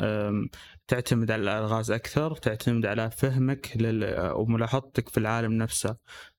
[0.88, 3.76] تعتمد على الألغاز أكثر تعتمد على فهمك
[4.36, 5.96] وملاحظتك في العالم نفسه.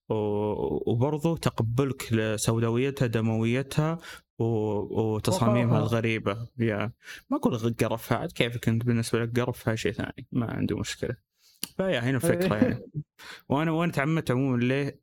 [0.09, 3.97] وبرضو تقبلك لسوداويتها دمويتها
[4.39, 6.47] وتصاميمها الغريبة.
[6.57, 6.91] يا
[7.29, 11.28] ما أقول قرفها عاد كيفك أنت بالنسبة لك؟ قرفها شيء ثاني ما عندي مشكلة.
[11.77, 12.91] فيا هنا الفكرة يعني.
[13.49, 14.99] وأنا وأنا تعمدت عموما ليه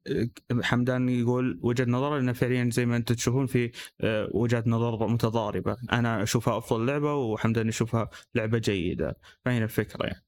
[0.62, 5.76] حمدان يقول وجهة نظر لأن فعليا زي ما أنتم تشوفون في آه، وجهات نظر متضاربة.
[5.92, 9.16] أنا أشوفها أفضل لعبة وحمدان يشوفها لعبة جيدة.
[9.44, 10.24] فهنا الفكرة يعني.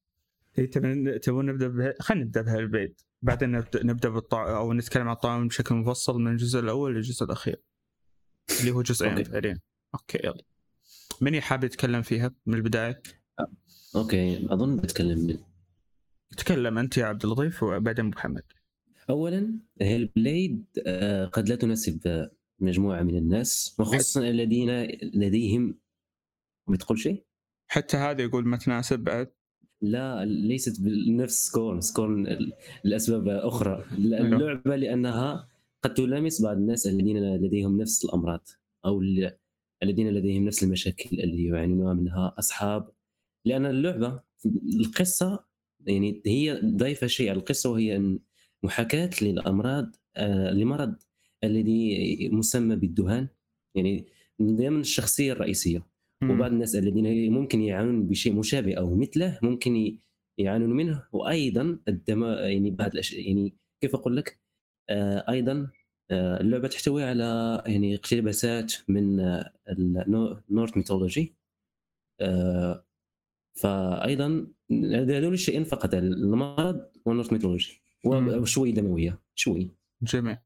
[0.66, 5.74] تبون تبون نبدأ خلينا نبدأ ب Hellblade بعدين نبدأ بالطعام أو نتكلم عن الطعام بشكل
[5.74, 7.62] مفصل من الجزء الأول للجزء الأخير
[8.60, 9.60] اللي هو جزئين فعليا.
[9.94, 10.42] أوكي يلا.
[11.20, 13.02] من حاب يتكلم فيها من البداية؟
[13.96, 15.38] أوكي أظن بتكلم من
[16.36, 18.42] تكلم أنت يا عبد اللطيف وبعدين محمد.
[19.10, 22.28] اولا Hellblade آه، قد لا تناسب
[22.60, 24.82] مجموعة من الناس وخصوصا الذين
[25.14, 25.78] لديهم
[26.68, 27.24] بتقول شيء؟
[27.66, 29.30] حتى هذا يقول ما تناسب بعد.
[29.82, 31.80] لا ليست بنفس Scorn.
[31.80, 32.38] Scorn
[32.84, 33.84] لأسباب أخرى.
[33.92, 35.48] اللعبة لأنها
[35.82, 38.48] قد تلامس بعض الناس الذين لديهم نفس الأمراض
[38.84, 39.02] أو
[39.82, 42.90] الذين لديهم نفس المشاكل اللي يعانون منها أصحاب.
[43.44, 44.20] لأن اللعبة
[44.80, 45.47] القصة
[45.88, 47.30] يعني هي ضايفه شيء.
[47.30, 48.18] على القصة وهي
[48.62, 50.94] محاكاة للأمراض آه لمرض
[51.44, 53.28] الذي مسمى بالذهان.
[53.74, 54.06] يعني
[54.42, 55.86] ضمن الشخصية الرئيسية.
[56.24, 59.98] وبعض الناس الذين ممكن يعانون بشيء مشابه أو مثله ممكن
[60.38, 61.04] يعانون منه.
[61.12, 64.40] وأيضا الدم يعني بعض الاشياء يعني كيف أقول لك؟
[64.90, 65.70] آه أيضا
[66.10, 69.20] آه اللعبة تحتوي على يعني اقتباسات من
[69.68, 71.34] ال Norse mythology.
[73.60, 79.70] فايضا هذول الشيئين فقط المرض وال Norse mythology وشوي دموية شوي.
[80.02, 80.36] جميل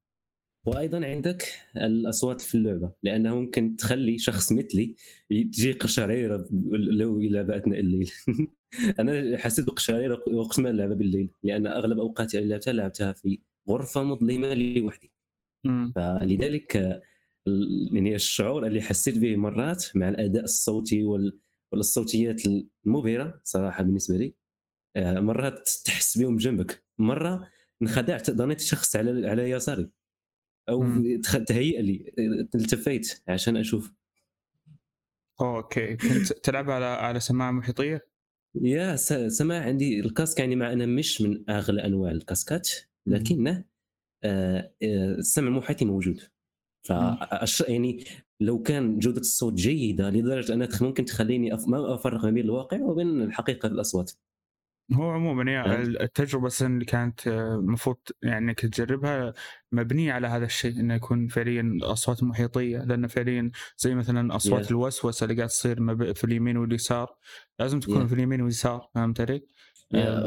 [0.66, 1.44] وأيضا عندك
[1.76, 4.94] الأصوات في اللعبة لأنه ممكن تخلي شخص مثلي
[5.30, 8.10] تجي قشعريره لو إلى بعثنا الليل.
[9.00, 14.02] أنا حسيت بقشعريره وقت ما اللعبه بالليل لأن أغلب أوقاتي اللي لعبتها لعبتها في غرفة
[14.02, 15.12] مظلمة لوحدي.
[15.94, 17.02] فلذلك
[17.92, 21.38] يعني الشعور اللي حسيت به مرات مع الأداء الصوتي وال
[21.72, 24.34] والصوتيات المبهرة صراحة بالنسبة لي
[24.96, 26.84] آه، مرات تحس بهم جنبك.
[26.98, 27.48] مرة
[27.82, 29.90] انخدعت ظنيت شخص على على يساري
[30.68, 30.84] أو
[31.46, 32.12] تهيأ لي
[32.54, 33.92] التفيت عشان أشوف.
[35.40, 35.96] okay.
[35.96, 38.06] كنت تلعب على على سماعة محيطية؟
[38.54, 38.96] yeah
[39.28, 42.70] سماعة عندي ال casque يعني مع أنا مش من أغلى أنواع الكاسكات
[43.06, 43.64] لكنه
[44.24, 46.20] آه، آه، السمع المحيطي موجود.
[46.82, 46.90] ف
[47.68, 48.04] يعني
[48.44, 51.68] لو كان جودة الصوت جيدة لدرجة انها ممكن تخليني أف...
[51.68, 54.12] ما أفرق ما بين الواقع وبين الحقيقة الأصوات
[54.92, 59.34] هو عموما يا التجربة اللي كانت المفروض يعني إنك تجربها
[59.72, 64.70] مبنية على هذا الشيء إنه يكون فعليا أصوات محيطية لأن فعليا زي مثلا أصوات yeah.
[64.70, 67.16] الوسوسة اللي قاعد تصير في اليمين واليسار
[67.58, 68.06] لازم تكون yeah.
[68.06, 69.42] في اليمين واليسار فهمت علي؟
[69.94, 70.24] yeah.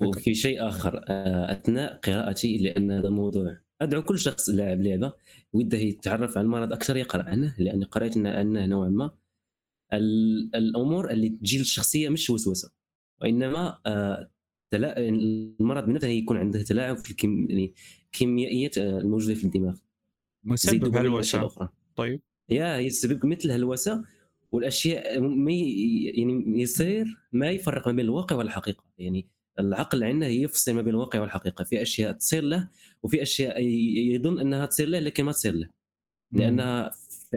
[0.00, 5.12] وفي شيء آخر آه، أثناء قراءتي لأن هذا موضوع أدعو كل شخص لاعب لعبة
[5.52, 9.10] وده يتعرف على المرض أكثر يقرأ عنه لأني قرأت عنه نوعا ما
[10.54, 12.70] الأمور اللي تجي للشخصية مش وسوسة.
[13.22, 14.30] وإنما آه
[14.74, 17.50] المرض بنفسه يكون عنده تلاعب في الكيم...
[17.50, 19.78] يعني آه، الموجودة في الدماغ.
[20.44, 21.46] مسبب هلوسة.
[21.46, 21.68] أخرى.
[21.96, 22.20] طيب.
[22.48, 24.04] يا يسبب مثل هلوسة
[24.52, 28.84] والأشياء ما يعني يصير ما يفرق ما بين الواقع والحقيقة.
[28.98, 31.64] يعني العقل عندنا يفصل ما بين الواقع والحقيقة.
[31.64, 32.68] في أشياء تصير له
[33.02, 33.62] وفي أشياء
[34.14, 35.70] يظن أنها تصير له لكن ما تصير له.
[36.32, 36.90] لأنها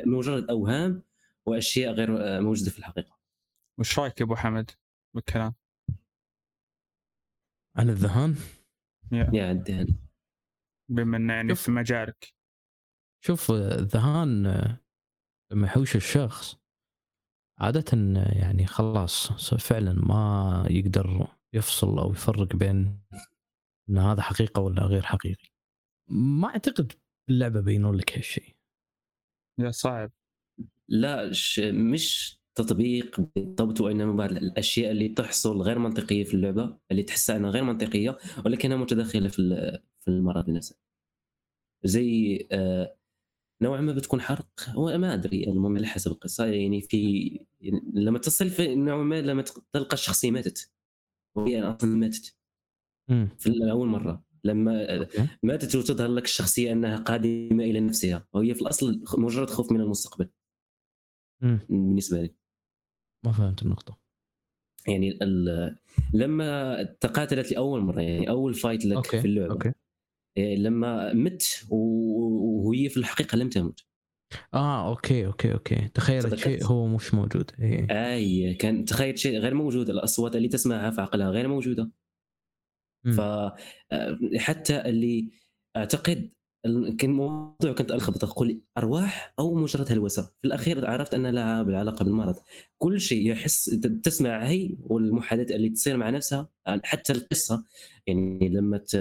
[0.05, 1.03] مجرد أوهام
[1.45, 3.17] وأشياء غير موجودة في الحقيقة.
[3.79, 4.71] وش رأيك يا أبو حمد
[5.15, 5.53] بالكلام؟
[7.75, 8.35] عن الذهان؟
[9.11, 9.51] يا.
[9.51, 9.87] الدهن
[10.89, 11.55] بما إنه يعني.
[11.55, 12.33] في مجالك.
[13.25, 14.43] شوف الذهان
[15.51, 16.57] لما يحوش الشخص
[17.59, 17.97] عادة
[18.41, 22.99] يعني خلاص فعلا ما يقدر يفصل أو يفرق بين
[23.89, 25.49] إن هذا حقيقة ولا غير حقيقي.
[26.09, 26.91] ما أعتقد
[27.29, 28.55] اللعبة بينوا لك هالشيء.
[29.59, 30.11] يا صعب
[30.87, 31.59] لا ش...
[31.59, 37.49] مش تطبيق بالضبط وإنما بعض الأشياء اللي تحصل غير منطقية في اللعبة اللي تحسها إنها
[37.49, 40.75] غير منطقية ولكنها متداخلة في ال- في المرض نفسه
[41.83, 42.97] زي آه،
[43.61, 47.29] نوعا ما بتكون حرق هو ما أدري المهم على حسب القصة يعني في
[47.61, 50.71] يعني لما تصل في نوعا ما لما تلقى الشخصية ماتت
[51.35, 52.35] وهي أصلا ماتت.
[53.37, 54.23] في أول مرة.
[54.43, 55.07] لما
[55.43, 58.27] ماتت وتظهر لك الشخصية أنها قادمة إلى نفسها.
[58.33, 60.29] وهي في الأصل مجرد خوف من المستقبل.
[61.43, 62.35] امم بالنسبة لي.
[63.25, 63.99] ما فهمت النقطة.
[64.87, 65.19] يعني
[66.13, 69.21] لما تقاتلت لأول مرة يعني أول fight لك okay.
[69.21, 69.71] في اللعبة okay.
[70.37, 73.79] إيه، لما مت وهي في الحقيقة لم تمت.
[74.53, 75.89] آه okay okay okay.
[75.97, 76.39] صدقت.
[76.39, 77.51] شيء هو مش موجود.
[77.61, 79.89] اي آي كان تخيل شيء غير موجود.
[79.89, 81.91] الأصوات اللي تسمعها في عقلها غير موجودة.
[83.05, 83.13] مم.
[83.13, 85.29] فحتى اللي
[85.77, 86.29] أعتقد
[86.97, 90.21] كان موضوع كنت الخبط أقول أرواح أو مجرد هلوسة.
[90.41, 92.35] في الأخير عرفت أن لها بالعلاقة بالمرض.
[92.77, 93.65] كل شيء يحس
[94.03, 96.49] تسمع هي والمحادثات اللي تصير مع نفسها
[96.83, 97.65] حتى القصة.
[98.07, 98.93] يعني لما ت...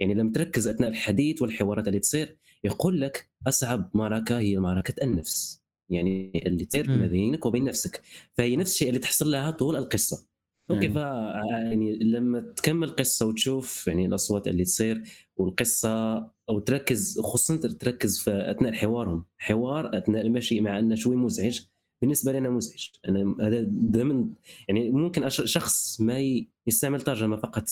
[0.00, 5.62] يعني لما تركز أثناء الحديث والحوارات اللي تصير يقول لك أصعب معركه هي معركه النفس.
[5.90, 6.90] يعني اللي تصير.
[6.90, 8.02] ما بينك وبين نفسك.
[8.34, 10.26] فهي نفس الشيء اللي تحصل لها طول القصة.
[10.70, 10.94] أوكي مم.
[10.94, 15.02] ف يعني لما تكمل القصة وتشوف يعني الأصوات اللي تصير
[15.36, 16.16] والقصة
[16.48, 19.24] أو تركز خصوصا تركز في أثناء حوارهم.
[19.38, 21.60] حوار أثناء المشي مع أنه شوي مزعج.
[22.02, 22.88] بالنسبة لي أنا مزعج.
[23.08, 24.28] أنا هذا ضمن
[24.68, 27.64] يعني ممكن شخص ما يستعمل ترجمة فقط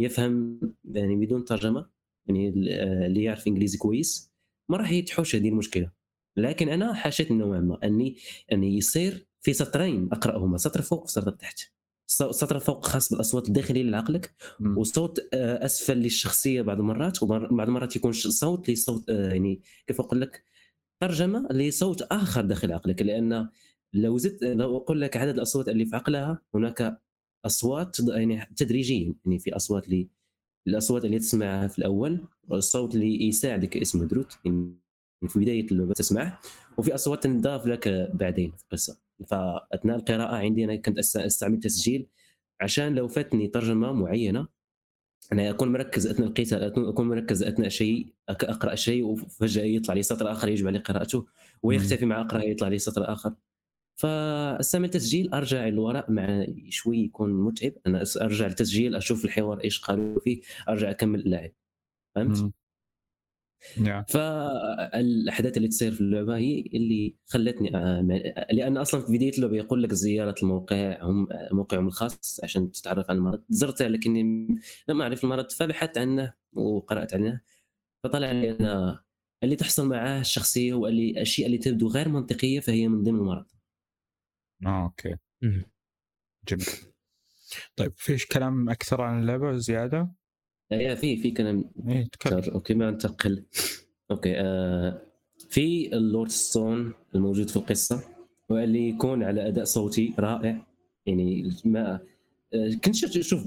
[0.00, 1.86] يفهم يعني بدون ترجمة.
[2.28, 2.48] يعني
[3.06, 4.35] اللي يعرف إنجليزي كويس.
[4.68, 5.90] ما راح يتحوش هذه المشكلة.
[6.36, 8.16] لكن أنا حاشيت نوعا ما اني
[8.52, 11.58] أني يصير في سطرين أقرأهما سطر فوق وسطر تحت.
[12.06, 14.34] سطر فوق خاص بالأصوات الداخلية لعقلك.
[14.76, 20.20] وصوت آه، أسفل للشخصية بعض المرات وبعض المرات يكون صوت لصوت آه، يعني كيف أقول
[20.20, 20.44] لك؟
[21.00, 23.02] ترجمة لصوت آخر داخل عقلك.
[23.02, 23.48] لأن
[23.92, 27.00] لو زدت لو أقول لك عدد الأصوات اللي في عقلها هناك
[27.46, 30.08] أصوات يعني تدريجيا يعني في أصوات اللي
[30.66, 34.74] الأصوات اللي تسمعها في الأول والصوت اللي يساعدك اسمه دروت يعني
[35.28, 36.40] في بداية اللعبه تسمعه
[36.78, 38.98] وفي أصوات تنضاف لك بعدين في القصة.
[39.26, 42.06] فأثناء القراءة عندي أنا كنت أستعمل تسجيل
[42.60, 44.48] عشان لو فاتني ترجمة معينة
[45.32, 50.32] أنا أكون مركز أثناء القتال أكون مركز أثناء شيء أقرأ شيء وفجأة يطلع لي سطر
[50.32, 51.26] آخر يجب علي قراءته
[51.62, 53.34] ويختفي مع اقرا يطلع لي سطر آخر.
[53.96, 57.72] فاستعمل تسجيل أرجع للوراء مع شوي يكون متعب.
[57.86, 61.50] أنا أرجع للتسجيل أشوف الحوار إيش قالوا فيه أرجع أكمل اللعب.
[62.14, 62.52] فهمت؟ مم.
[63.76, 68.00] يا فالأحداث اللي تصير في اللعبة هي اللي خلتني آه،
[68.52, 73.18] لأن أصلا في بداية اللعبة يقول لك زيارة الموقع هم موقعهم الخاص عشان تتعرف على
[73.18, 73.42] المرض.
[73.48, 74.22] زرته لكني
[74.88, 77.40] لم أعرف المرض فبحثت عنه وقرأت عنه.
[78.04, 78.96] فطلع لي ان
[79.42, 83.46] اللي تحصل معاه الشخصية واللي الاشياء اللي تبدو غير منطقية فهي من ضمن المرض.
[84.66, 85.14] آه okay.
[85.42, 85.64] مم.
[86.48, 86.66] جميل.
[87.76, 90.12] طيب فيش كلام أكثر عن اللعبة زيادة؟
[90.70, 92.54] yeah في في كلام إيه تكلم.
[92.54, 93.46] أوكي ما ننتقل
[94.10, 95.02] okay آه
[95.50, 98.02] في ال lore stone الموجود في القصة
[98.48, 100.66] واللي يكون على أداء صوتي رائع.
[101.06, 102.00] يعني ما
[102.54, 103.42] آه كنت شفت أشوف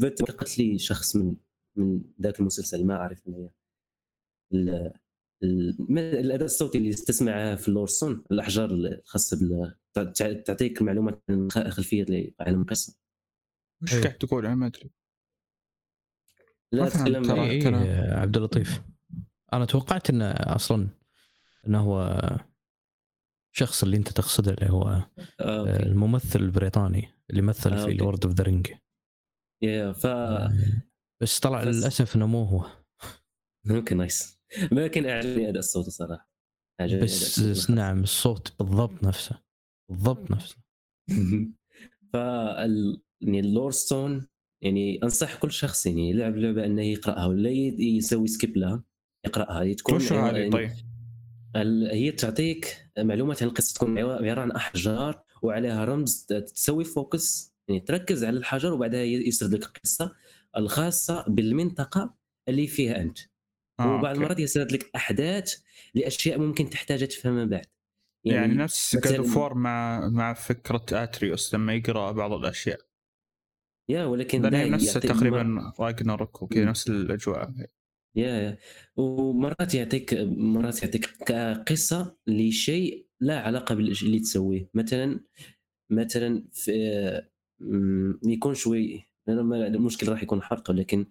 [0.00, 1.36] فيديو قلت لي شخص من
[1.76, 3.50] من ذاك المسلسل ما أعرف من هي
[4.52, 4.92] ال-
[5.42, 9.36] ال- ما- الأداء الصوتي اللي تسمعه في ال lore stone الأحجار الخاصه
[9.94, 12.04] تعطيك معلومات عن خلفية
[12.40, 12.96] لعالم القصة
[13.82, 14.02] وش إيه.
[14.02, 14.90] قاعد تقول أنا ما أدري
[16.72, 17.50] لا ما فهمت اتكلم ترى.
[17.50, 17.82] أي كلام.
[17.82, 18.82] إي، عبد اللطيف
[19.52, 20.88] أنا توقعت انه أصلا
[21.66, 22.20] انه هو
[23.54, 25.06] الشخص اللي أنت تقصده اللي هو آه،
[25.40, 25.82] okay.
[25.86, 27.94] الممثل البريطاني اللي مثل آه، في okay.
[27.94, 28.66] Lord of the Ring
[29.62, 30.06] yeah ف
[31.22, 32.66] بس طلع بس- للأسف إنه مو هو
[33.70, 34.40] okay nice
[34.72, 36.30] لكن أعجبني أداء الصوت الصراحه
[36.80, 37.70] عجبني أداء بس الصوت.
[37.76, 39.42] نعم الصوت بالضبط نفسه
[39.88, 40.56] بالضبط نفسه.
[42.12, 44.26] فال يعني ال lore stone
[44.62, 48.84] يعني أنصح كل شخص يعني يلعب لعبة إنه يقرأها ولا يسوي skip لها
[49.26, 49.62] يقرأها.
[49.62, 50.70] هي تكون وش هذه يعني طيب؟
[51.56, 57.80] ال- هي تعطيك معلومات عن القصة تكون عبارة عن أحجار وعليها رمز تسوي focus يعني
[57.80, 60.12] تركز على الحجر وبعدها يسرد لك القصة
[60.56, 62.14] الخاصة بالمنطقة
[62.48, 63.18] اللي فيها أنت.
[63.80, 64.18] آه، وبعض okay.
[64.18, 65.54] المرات يسرد لك أحداث
[65.94, 67.66] لأشياء ممكن تحتاجها تفهمها بعد.
[68.34, 72.80] يعني, نفس مثلاً- God of War مع مع فكرة اتريوس لما يقرأ بعض الأشياء.
[73.90, 76.64] yeah ولكن هي نفس تقريبا راجناروك وكذا.
[76.64, 77.52] نفس الأجواء.
[78.16, 78.58] yeah yeah.
[78.96, 81.32] ومرات يعطيك مرات يعطيك
[81.68, 84.70] قصه لشيء لا علاقة بالشيء اللي تسويه.
[84.74, 85.20] مثلا
[85.90, 86.72] مثلا في
[88.24, 91.06] يكون شوي المشكل راح يكون حرق ولكن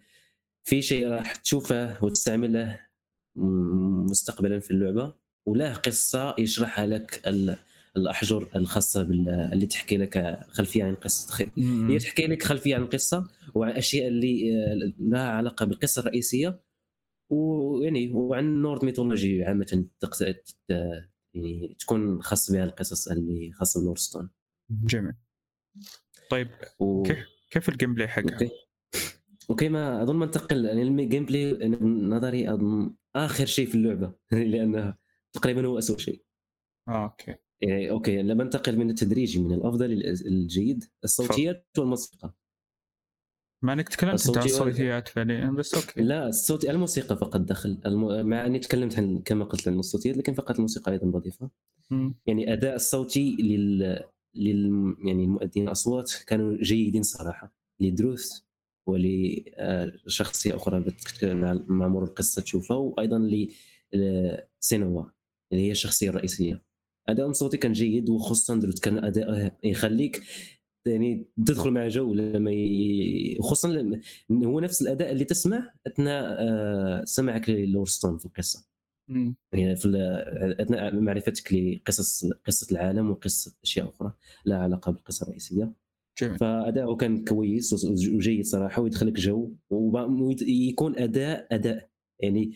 [0.64, 2.80] في شيء راح تشوفه وتستعمله
[4.06, 5.14] مستقبلا في اللعبة.
[5.48, 7.58] وله قصة يشرحها لك ال-
[7.98, 11.50] الاحجر الخاصة بال اللي تحكي لك خلفية عن قصة خير.
[11.92, 14.52] هي تحكي لك خلفية عن القصة وعن اشياء اللي
[15.00, 16.60] لها علاقة بالقصة الرئيسية
[17.30, 19.86] ويعني وعن نورد ميثولوجي عامة
[21.34, 24.30] يعني تكون خاص بها القصص اللي خاصة ب lore stone
[24.72, 25.14] جميل
[26.32, 26.48] طيب
[26.80, 27.04] و...
[27.04, 27.18] كيف
[27.52, 28.50] كيف ال gameplay حقها؟ أوكي
[29.50, 34.98] أوكي ما أظن ما ننتقل يعني ال gameplay نظري أظن آخر شيء في اللعبة لأنها
[35.38, 36.24] تقريبا هو اسوء شيء.
[36.88, 37.36] آه okay.
[37.62, 42.34] يعني okay لما ننتقل من التدريجي من الأفضل إلى الجيد الصوتيات والموسيقى.
[43.64, 46.02] ما انك تكلمت أنت عن الصوتي- الصوتيات فعليا بس okay.
[46.02, 47.78] لا الصوت الموسيقى فقط دخل.
[47.86, 48.28] الم...
[48.30, 51.50] مع أني تكلمت عن كما قلت عن الصوتيات لكن فقط الموسيقى أيضا بضيفها.
[52.26, 54.04] يعني أداء الصوتي لل
[54.36, 58.40] لل يعني المؤدين الاصوات كانوا جيدين صراحة لدروث
[58.88, 65.04] ولشخصية أخرى بت- مع مع مرور القصة تشوفها وأيضا لسينوا
[65.52, 66.64] اللي هي الشخصية الرئيسية.
[67.10, 70.24] أداء صوتي كان جيد وخصوصا دروث كان أداء يخليك
[70.88, 73.38] يعني تدخل مع جو لما ي...
[73.42, 78.68] خصوصا لما- هو نفس الأداء اللي تسمع أثناء آه، سماعك للورستون في القصة.
[79.54, 79.88] يعني في
[80.60, 84.14] أثناء معرفتك لقصص قصة العالم وقصة أشياء أخرى
[84.46, 85.74] لا علاقة بالقصة الرئيسية.
[86.22, 86.38] جميل.
[86.38, 87.74] فأداؤه كان كويس
[88.14, 92.52] وجيد صراحة ويدخلك جو ويكون أداء أداء يعني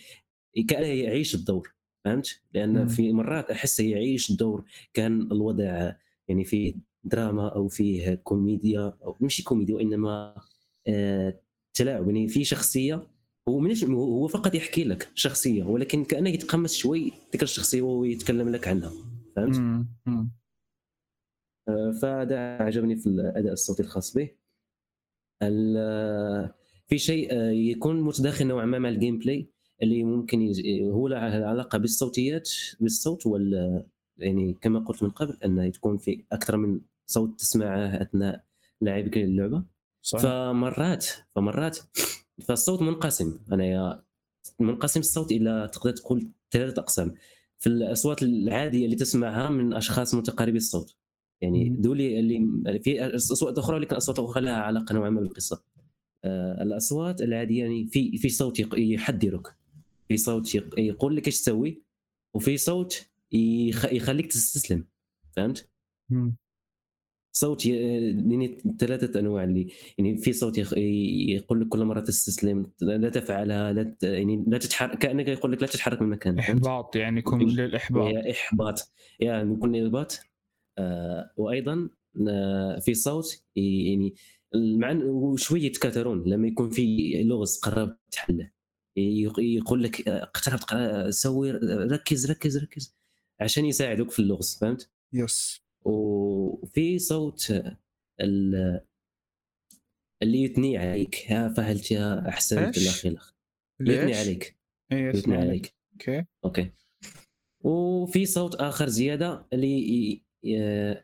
[0.67, 1.73] كأنه يعيش الدور.
[2.05, 2.87] فهمت؟ لأن مم.
[2.87, 5.91] في مرات احسه يعيش الدور كان الوضع
[6.27, 10.35] يعني فيه دراما أو فيه كوميديا أو مش كوميديا وإنما
[10.87, 11.39] آه
[11.73, 13.07] تلاعب يعني في شخصية
[13.49, 18.49] هو منش هو فقط يحكي لك شخصية ولكن كانه يتقمص شوي تلك الشخصية وهو يتكلم
[18.49, 18.91] لك عنها
[19.35, 19.85] فهمت؟
[21.69, 24.29] آه، فهذا عجبني في الأداء الصوتي الخاص به
[25.43, 26.53] ال-
[26.87, 29.50] في شيء آه، يكون متداخل نوعا ما مع ال gameplay
[29.81, 30.83] اللي ممكن يج...
[30.83, 33.83] هو له علاقة بالصوتيات بالصوت وال
[34.17, 38.43] يعني كما قلت من قبل انه تكون في أكثر من صوت تسمعه أثناء
[38.81, 39.63] لعبك للعبه
[40.01, 41.79] صح فمرات فمرات
[42.41, 43.39] فالصوت منقسم.
[43.51, 44.03] أنا يا
[44.59, 47.13] منقسم الصوت إلى تقدر تقول ثلاثة أقسام.
[47.59, 50.95] في الأصوات العادية اللي تسمعها من أشخاص متقاربي الصوت.
[51.41, 51.69] يعني.
[51.69, 55.63] دولي اللي في أصوات أخرى لكن أصوات أخرى لها علاقة نوعا ما بالقصة.
[56.23, 59.60] آه، الأصوات العادية يعني في في صوت يحذرك
[60.11, 61.83] في صوت يق- يقول لك إيش تسوي
[62.33, 64.85] وفي صوت يخ- يخليك تستسلم
[65.35, 65.69] فهمت؟
[66.09, 66.35] مم.
[67.35, 73.09] صوت يعني ثلاثة أنواع اللي يعني في صوت يخ- يقول لك كل مرة تستسلم لا
[73.09, 77.19] تفعلها لا ت- يعني لا تتحرك كأنك يقول لك لا تتحرك من مكانك؟ إحباط يعني
[77.19, 80.19] يكون للإحباط هي إحباط يعني يكون إحباط
[80.77, 81.89] آه وأيضا
[82.29, 84.13] آه في صوت يعني
[84.55, 88.51] مع وشوية يتكاثرون لما يكون في لغز قربت تحله
[88.97, 92.95] يقول لك آه، اقترب آه، سوي ركز ركز ركز
[93.39, 95.61] عشان يساعدوك في اللغز فهمت؟ yes.
[95.85, 97.51] وفي صوت
[98.21, 98.81] ال-
[100.23, 101.29] اللي يثني عليك.
[101.29, 103.33] yeah فهلت يا احسنت؟ الاخ الاخ
[103.81, 104.57] اللي يثني؟ عليك.
[104.91, 105.73] إيه يثني عليك.
[105.93, 106.25] okay.
[106.45, 106.71] okay.
[107.63, 111.03] وفي صوت آخر زيادة اللي ي- ي-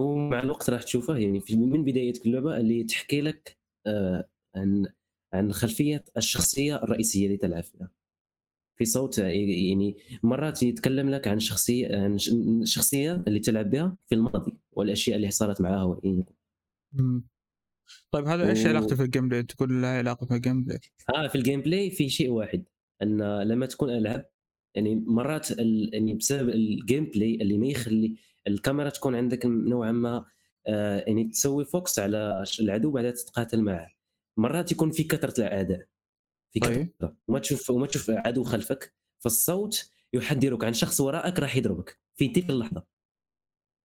[0.00, 4.86] هو مع الوقت راح تشوفه يعني من بدايه اللعبة اللي تحكي لك آه، عن
[5.32, 7.90] عن خلفيه الشخصية الرئيسية اللي تلعب فيها
[8.78, 12.16] في صوت يعني مرات يتكلم لك عن شخصية عن
[12.62, 16.24] الشخصيه اللي تلعب بها في الماضي والأشياء اللي صارت معها وإيه.
[16.92, 17.24] مم.
[18.10, 20.78] طيب هذا إيش و- علاقته في ال gameplay؟ تقول لها علاقة في ال gameplay
[21.14, 22.64] آه في ال gameplay في شيء واحد
[23.02, 24.24] أن لما تكون ألعب
[24.74, 25.90] يعني مرات ال...
[25.94, 28.16] يعني بسبب ال gameplay اللي ما يخلي
[28.46, 30.24] الكاميرا تكون عندك نوعا ما
[30.66, 33.88] آه يعني تسوي focus على العدو بعدها تتقاتل معه
[34.40, 35.86] مرات يكون في كثرة الأعداء
[36.52, 36.60] في.
[36.60, 42.28] كثرة وما تشوف وما تشوف عدو خلفك فالصوت يحذرك عن شخص وراءك راح يضربك في
[42.28, 42.86] تلك اللحظة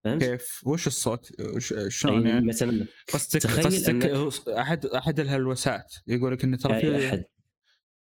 [0.03, 1.31] فهمت؟ كيف؟ وش الصوت؟
[1.87, 7.07] شلون يعني يعني؟ مثلا قصدك قصدك أنك- أحد أحد الهلوسات يقول لك انه ترى في
[7.07, 7.25] أحد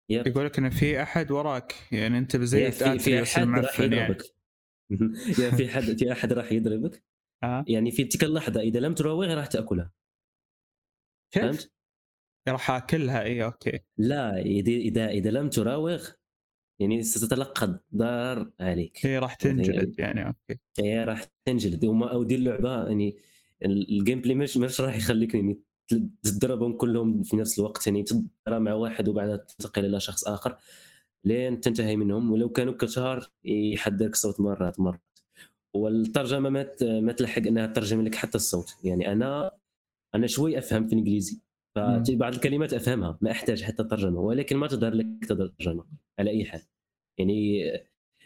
[0.08, 0.26] يب.
[0.26, 3.80] يقول لك انه في أحد وراك يعني أنت بزي يا في, في اتريوس أحد راح
[3.80, 4.22] يعني يضربك
[5.42, 7.04] يا في حد في أحد راح يضربك؟
[7.66, 9.92] يعني في تلك اللحظة إذا لم تراوغ راح تاكلها
[11.30, 11.72] كيف؟ فهمت؟
[12.48, 13.22] راح أكلها.
[13.22, 13.78] إي okay.
[13.98, 16.08] لا إذا إذا لم تراوغ
[16.78, 19.06] يعني ستتلقى الضرر عليك.
[19.06, 20.60] هي راح تنجلد يعني okay.
[20.78, 21.84] هي راح تنجلد.
[21.84, 23.16] وما أو دي اللعبة يعني
[23.64, 25.60] ال- ال gameplay مش مش راح يخليك يعني
[26.22, 30.56] تضربهم كلهم في نفس الوقت يعني تضرب مع واحد وبعدها تنتقل إلى شخص آخر
[31.24, 32.32] لين تنتهي منهم.
[32.32, 35.00] ولو كانوا كثار يحذرك الصوت مرات مرات.
[35.74, 38.76] والترجمة ما ما تلحق إنها تترجم لك حتى الصوت.
[38.84, 39.50] يعني أنا
[40.14, 41.40] أنا شوي أفهم في الإنجليزي.
[42.06, 45.84] فبعض الكلمات أفهمها ما أحتاج حتى ترجمة ولكن ما تظهر لك ترجمة
[46.18, 46.62] على أي حال.
[47.18, 47.62] يعني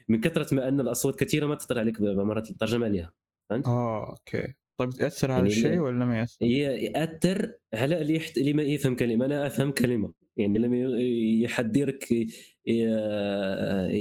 [0.08, 3.12] من كثرة ما أن الأصوات كثيرة ما تطلع عليك مرات الترجمة عليها
[3.50, 4.54] فهمت؟ آه أوكي.
[4.76, 8.38] طيب ياثر على يعني الشيء ولا ما يأثر؟ يأثر على اللي, يحت...
[8.38, 9.24] اللي ما يفهم كلمة.
[9.26, 10.12] أنا أفهم كلمة.
[10.36, 10.98] يعني لما
[11.42, 12.12] يحذرك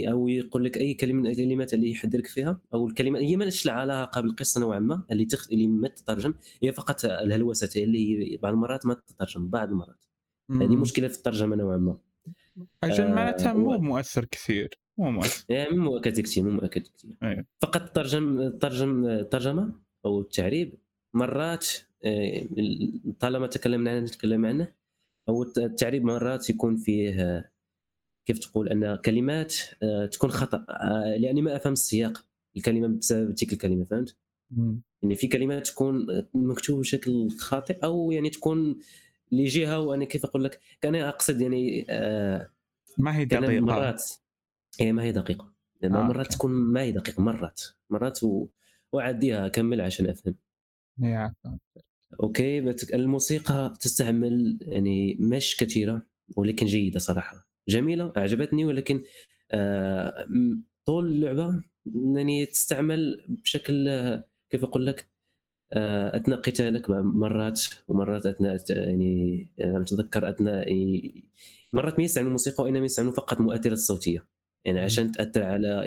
[0.08, 3.74] أو يقول لك أي كلمة من الكلمات اللي يحذرك فيها أو الكلمة هي ما لها
[3.74, 5.48] علاقه بالقصة نوعا ما اللي تخ...
[5.52, 10.06] اللي ما تترجم هي فقط الهلوسات اللي هي بعض المرات ما تترجم بعض المرات.
[10.52, 11.98] هذه مشكلة في الترجمة نوعا ما.
[12.84, 15.46] أجل معناتها آه مو مؤثر كثير مو مؤثر.
[15.50, 17.12] يعني مو مؤكد كثير مو مؤكد كثير.
[17.24, 17.46] أيوه.
[17.62, 19.74] فقط ترجم ترجم ترجمة
[20.06, 20.74] أو التعريب
[21.14, 21.68] مرات
[22.06, 22.46] آه،
[23.20, 24.74] طالما تكلمنا عنه نتكلم عنه
[25.30, 27.54] أو التعريب مرات يكون فيه
[28.26, 32.26] كيف تقول أن كلمات آه، تكون خطأ آه، لأني ما أفهم السياق.
[32.58, 34.16] الكلمة بسبب تلك الكلمة فهمت؟
[35.02, 38.80] يعني في كلمات تكون مكتوبة بشكل خاطئ أو يعني تكون
[39.32, 41.86] لجهة وأنا كيف أقول لك؟ كان أقصد يعني
[42.98, 44.04] ما هي دقيقة؟ مرات.
[44.80, 45.54] هي ما هي دقيقة.
[45.82, 47.62] لأن آه مرات تكون ما هي دقيقة مرات.
[47.90, 48.48] مرات و...
[48.92, 50.36] وأعديها اكمل عشان أفهم.
[52.20, 56.02] أوكي بس الموسيقى تستعمل يعني مش كثيره
[56.38, 57.48] ولكن جيدة صراحة.
[57.70, 59.04] جميلة أعجبتني ولكن
[59.52, 60.28] آه
[60.86, 61.64] طول اللعبة
[62.16, 63.90] يعني تستعمل بشكل
[64.50, 65.08] كيف أقول لك؟
[65.74, 70.68] آه أثناء قتالك مرات ومرات أثناء يعني اتذكر أثناء
[71.74, 74.26] مرات ما يستعملوا الموسيقى وإنما يستعملوا فقط مؤثرات صوتية.
[74.66, 75.84] يعني عشان تأثر على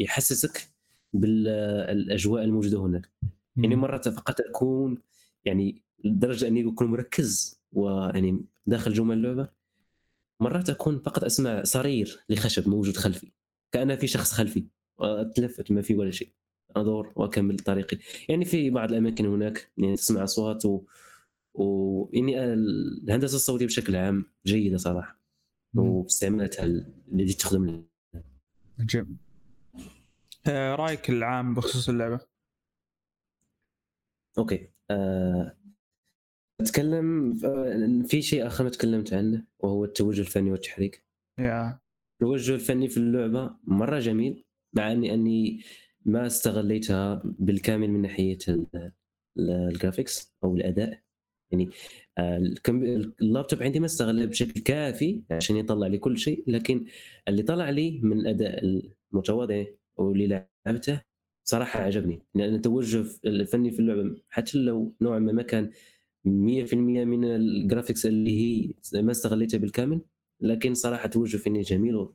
[0.00, 0.68] يحسسك
[1.12, 3.10] بالاجواء الموجودة هناك.
[3.56, 4.98] يعني مرات فقط اكون
[5.44, 9.48] يعني لدرجة أني أكون مركز ويعني داخل جمل اللعبة.
[10.40, 13.32] مرات أكون فقط أسمع صرير لخشب موجود خلفي
[13.72, 14.66] كأن في شخص خلفي
[14.98, 16.32] وأتلفت ما في ولا شيء
[16.76, 17.98] أدور وأكمل طريقي.
[18.28, 20.84] يعني في بعض الأماكن هناك يعني تسمع أصوات و...
[21.54, 25.20] و يعني الهندسة الصوتية بشكل عام جيدة صراحة.
[25.74, 27.84] واستعمالاتها اللي تخدم
[28.78, 29.16] جميل.
[30.46, 32.20] آه رأيك العام بخصوص اللعبة؟
[34.38, 34.73] Okay.
[36.60, 41.04] أتكلم آه، في شيء آخر ما تكلمت عنه وهو التوجه الفني والتحريك.
[41.40, 41.80] Yeah.
[42.14, 44.44] التوجه الفني في اللعبة مرة جميل
[44.76, 45.60] مع اني إني
[46.04, 48.38] ما استغليتها بالكامل من ناحية
[49.38, 51.04] ال graphics أو الأداء.
[51.52, 51.70] يعني
[52.18, 52.36] آه،
[53.22, 56.86] اللابتوب عندي ما استغله بشكل كافي عشان يطلع لي كل شيء لكن
[57.28, 58.82] اللي طلع لي من الأداء
[59.12, 59.64] المتواضع
[59.96, 61.00] واللي لعبته
[61.44, 65.70] صراحة عجبني لأن التوجه الفني في اللعبة حتى لو نوعا ما ما كان
[66.24, 66.28] 100%
[66.74, 70.00] من ال graphics اللي هي ما استغليتها بالكامل
[70.40, 72.08] لكن صراحة توجه فني جميل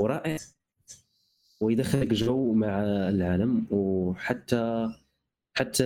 [0.00, 0.36] ورائع
[1.60, 4.88] ويدخلك جو مع العالم وحتى
[5.54, 5.84] حتى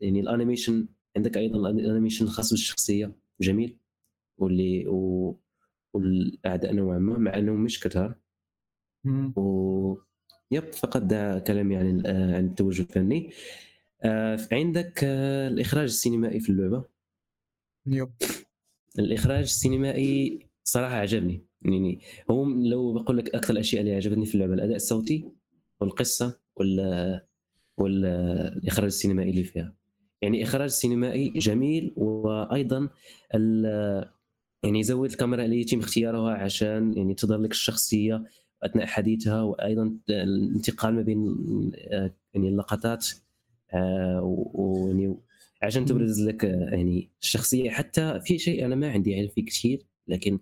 [0.00, 3.78] يعني ال animation عندك أيضا ال animation الخاص بالشخصية جميل
[4.38, 5.36] واللي و...
[5.94, 8.14] والأعداء نوعا ما مع إنهم مش كثار
[9.36, 9.98] و
[10.50, 13.30] يب فقط ده كلامي عن عن التوجه الفني.
[14.02, 16.84] آه، عندك آه، الإخراج السينمائي في اللعبة.
[17.86, 18.10] يب.
[18.98, 21.42] الإخراج السينمائي صراحة عجبني.
[21.62, 25.24] يعني هو لو بقول لك أكثر الأشياء اللي عجبتني في اللعبة الأداء الصوتي
[25.80, 27.20] والقصة وال
[27.78, 29.74] والاخراج السينمائي اللي فيها.
[30.22, 32.88] يعني إخراج سينمائي جميل وأيضا
[34.62, 38.24] يعني يزود الكاميرا اللي يتم اختيارها عشان يعني تظهر لك الشخصية
[38.62, 41.36] أثناء حديثها وأيضا الانتقال ما بين
[42.34, 43.06] يعني اللقطات
[43.74, 44.20] آه،
[44.54, 45.16] ويعني
[45.62, 47.70] عشان تبرز لك يعني الشخصية.
[47.70, 50.38] حتى في شيء أنا ما عندي علم فيه كثير لكن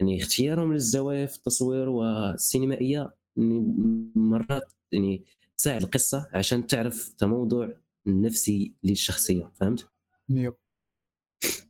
[0.00, 3.74] يعني اختيارهم للزوايا في التصوير والسينمائية يعني
[4.14, 5.24] مرات يعني
[5.58, 7.68] تساعد القصة عشان تعرف تموضع
[8.06, 9.50] نفسي للشخصية.
[9.54, 9.88] فهمت؟
[10.28, 10.54] Yep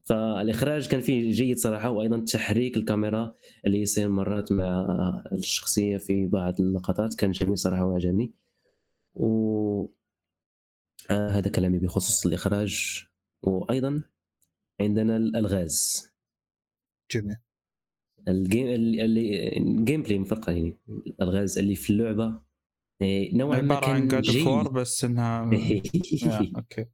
[0.05, 3.35] فالاخراج كان فيه جيد صراحة وأيضا تحريك الكاميرا
[3.66, 4.87] اللي يصير مرات مع
[5.33, 8.33] الشخصية في بعض اللقطات كان جميل صراحة وعجبني.
[9.14, 9.87] و
[11.11, 13.05] آه هذا كلامي بخصوص الإخراج.
[13.43, 14.03] وأيضا
[14.81, 16.11] عندنا الالغاز
[17.11, 17.37] جميل.
[18.28, 22.41] ال game اللي ال gameplay مفرقه يعني الالغاز اللي في اللعبة.
[23.03, 25.45] إيه، نوعا ما كان عن good بس انها
[26.57, 26.86] Okay.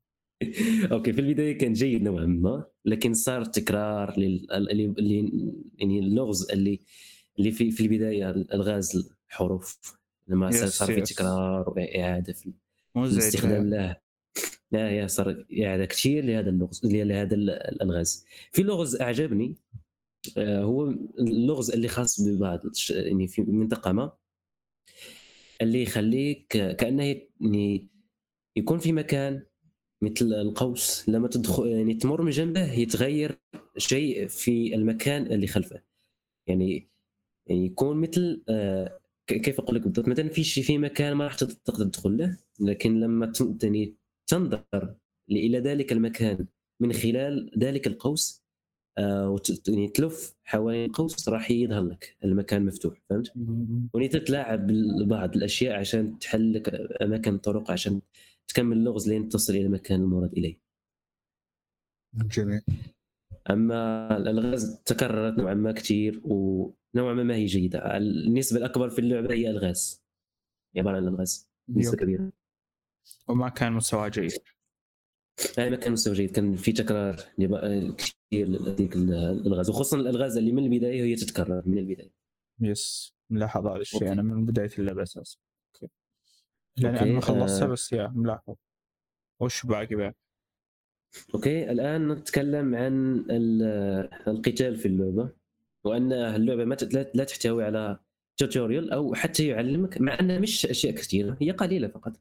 [0.93, 5.33] Okay في البداية كان جيد نوعا ما لكن صار تكرار لل اللي
[5.79, 6.81] يعني اللغز اللي
[7.39, 12.53] اللي في في البداية الغاز الحروف لما صار في تكرار وإعادة في
[13.19, 13.97] الاستخدام له.
[14.73, 19.57] لا yeah صار يعني كثير لهذا اللغز لهذا ال- الالغاز في لغز أعجبني
[20.37, 20.87] آه، هو
[21.19, 22.61] اللغز اللي خاص ببعض
[22.91, 24.13] يعني في منطقة ما
[25.63, 27.03] اللي يخليك كأنه
[27.41, 27.89] يعني
[28.57, 29.43] يكون في مكان
[30.03, 33.39] مثل القوس لما تدخل يعني تمر من جنبه يتغير
[33.77, 35.83] شيء في المكان اللي خلفه.
[36.49, 36.89] يعني
[37.47, 41.35] يعني يكون مثل آه، كيف أقول لك بالضبط؟ مثلا في شيء في مكان ما راح
[41.35, 43.33] تقدر تدخل له لكن لما
[43.63, 43.95] يعني
[44.27, 44.65] تنظر
[45.31, 46.47] إلى ذلك المكان
[46.81, 48.43] من خلال ذلك القوس
[48.99, 53.33] آه، وت- يعني تلف حوالين القوس راح يظهر لك المكان مفتوح فهمت؟
[53.95, 56.69] وني تتلاعب ببعض الأشياء عشان تحل لك
[57.03, 58.01] أماكن طرق عشان
[58.49, 60.61] تكمل اللغز لين تصل إلى المكان المراد إليه.
[62.15, 62.63] جميل.
[63.51, 67.97] أما الألغاز تكررت نوعا ما كثير ونوعا ما ما هي جيدة.
[67.97, 70.03] النسبة الأكبر في اللعبة هي ألغاز
[70.77, 71.97] عبارة عن ألغاز نسبة.
[71.97, 72.33] كبيرة.
[73.29, 74.33] وما كان مستواه جيد.
[75.59, 77.17] يعني ما كان مستوى جيد كان في تكرار
[77.97, 82.13] كثير لهذيك الألغاز وخصوصا الألغاز اللي من البداية هي تتكرر من البداية.
[82.61, 84.13] Yes ملاحظ هذا الشيء.
[84.13, 85.39] أنا من بداية اللعبة أساسا.
[86.79, 87.69] لاني okay، أنا ما خلصتها آه.
[87.69, 88.55] بس yeah ملاحظ
[89.41, 90.15] وش باقي بقى؟
[91.35, 95.29] Okay الآن نتكلم عن ال- القتال في اللعبة
[95.85, 96.75] وأن اللعبة ما
[97.15, 97.99] لا تحتوي على
[98.37, 102.21] tutorial أو حتى يعلمك مع أنها مش أشياء كثيرة هي قليلة فقط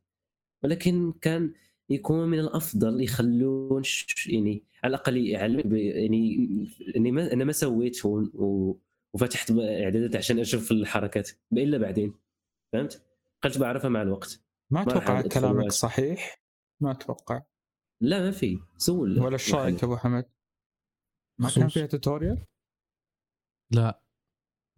[0.64, 1.54] ولكن كان
[1.90, 3.82] يكون من الأفضل يخلون
[4.28, 6.48] يعني على الأقل يعلمك يعني
[6.96, 8.78] إني ما أنا ما سويت و-
[9.14, 12.14] وفتحت إعدادات عشان أشوف الحركات إلا بعدين
[12.74, 13.02] فهمت؟
[13.44, 15.72] قلت بعرفها مع الوقت ما أتوقع كلامك.
[15.72, 16.42] صحيح.
[16.82, 17.42] ما أتوقع.
[18.02, 18.60] لا ما في.
[18.78, 20.26] سول ولا إيش رايك أبو حمد؟
[21.40, 21.68] ما كان.
[21.68, 22.46] فيها tutorial؟
[23.72, 24.02] لا.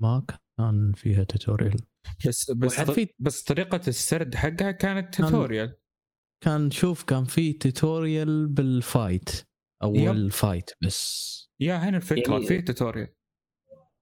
[0.02, 0.26] ما
[0.58, 1.80] كان فيها توتوريال
[2.28, 5.78] بس بس في- بس طريقة السرد حقها كانت كان- tutorial
[6.44, 9.30] كان شوف كان في tutorial بال fight
[9.84, 11.38] اول fight بس.
[11.60, 12.32] Yeah هنا الفكرة.
[12.34, 13.16] يعني- في tutorial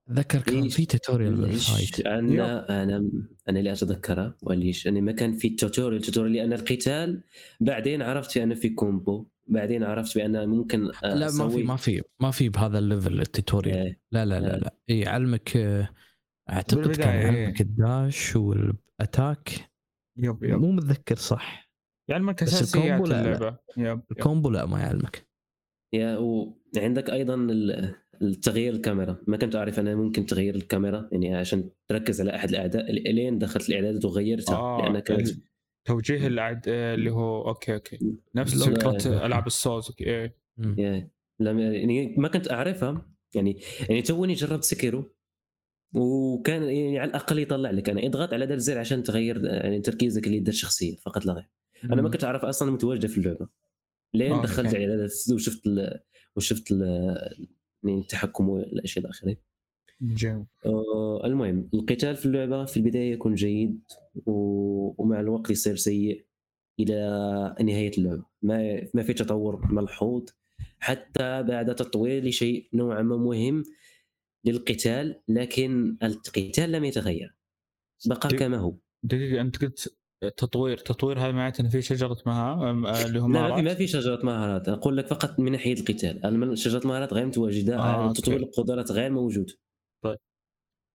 [0.09, 3.11] اتذكر كان؟ في tutorial ليش بال fight أنا أنا
[3.49, 7.23] أنا اللي اتذكرها وليش أنا ما كان في tutorial tutorial لأن القتال
[7.59, 12.31] بعدين عرفت بان في combo بعدين عرفت بان ممكن لا ما في ما في ما
[12.31, 13.99] في بهذا ال level ال tutorial إيه.
[14.11, 14.57] لا لا لا لا.
[14.57, 15.89] لا اي يعلمك آه،
[16.49, 17.37] أعتقد كان بالبداية، إيه.
[17.41, 19.49] يعلمك ال dash وال attack
[20.17, 21.69] yep yep مو متذكر صح
[22.09, 23.35] يعلمك أساسيات ال combo لا، لا.
[23.35, 25.27] اللعبة يب يب الكومبو لا ما يعلمك
[25.93, 29.17] yeah وعندك أيضا ال- التغيير الكاميرا.
[29.27, 32.91] ما كنت أعرف أنا ممكن تغيير الكاميرا يعني عشان تركز على أحد الأعداء.
[32.91, 35.29] لين دخلت الاعدادات وغيرتها آه، لأنها كانت
[35.85, 37.99] توجيه العد اللي هو okay okay.
[38.35, 39.25] نفس فكرة.
[39.25, 40.35] ألعاب ال Souls إيه.
[40.77, 43.09] Yeah لما يعني ما كنت أعرفها.
[43.35, 43.59] يعني
[43.89, 45.15] يعني توني جربت Sekiro
[45.93, 47.89] وكان يعني على الأقل يطلع لك.
[47.89, 51.49] أنا إضغط على ذا الزر عشان تغير يعني تركيزك اللي الشخصيه فقط لا غير.
[51.83, 53.47] أنا ما كنت أعرف أصلا متواجدة في اللعبة.
[54.13, 54.75] لين آه، دخلت.
[54.75, 55.99] اعدادات وشفت ال
[56.35, 56.81] وشفت ال
[57.89, 59.37] يعني التحكم والاشياء إلى اخره
[60.01, 63.79] جميل آه، المهم القتال في اللعبة في البداية يكون جيد
[64.25, 66.25] و- ومع الوقت يصير سيء
[66.79, 66.95] إلى
[67.63, 68.25] نهاية اللعبة.
[68.41, 70.23] ما ما في تطور ملحوظ.
[70.79, 73.63] حتى بعد تطوير لشيء نوعا ما مهم
[74.45, 77.35] للقتال لكن القتال لم يتغير.
[78.05, 78.75] بقى دي- كما هو.
[79.03, 79.97] دقيقه أنت قلت
[80.37, 84.19] تطوير تطوير هذا معناته في شجرة مهام آه، اللي هو لا ما في مهارات شجرة
[84.25, 84.69] مهارات.
[84.69, 86.57] أقول لك فقط من ناحية القتال.
[86.57, 88.21] شجرة المهارات غير متواجدة آه، آه أوكي.
[88.21, 89.51] تطوير القدرات غير موجود.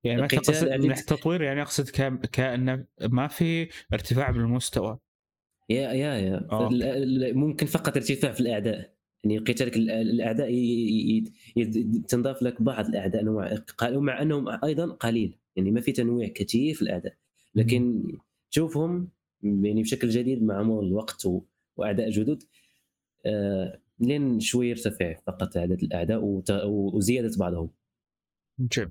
[0.05, 4.31] يعني ما كان القتال قصد يعني- من التطوير يعني أقصد ك- كانه ما في ارتفاع
[4.31, 4.99] بالمستوى.
[5.71, 6.49] يا يا يا.
[6.71, 8.95] ال- ممكن فقط ارتفاع في الأعداء.
[9.25, 11.25] يعني قتالك ال- الأعداء ي- ي-
[11.57, 11.65] ي-
[12.09, 13.25] تنضاف لك بعض الأعداء
[13.95, 15.39] ومع أنهم أيضا قليل.
[15.57, 17.15] يعني ما في تنويع كثير في الأعداء.
[17.55, 18.03] لكن
[18.51, 19.09] تشوفهم
[19.43, 21.27] يعني بشكل جديد مع مرور الوقت
[21.77, 22.43] وأعداء جدد
[23.27, 26.21] آه لين شوي يرتفع فقط عدد الأعداء
[26.65, 27.71] وزيادة بعضهم.
[28.61, 28.91] جميل.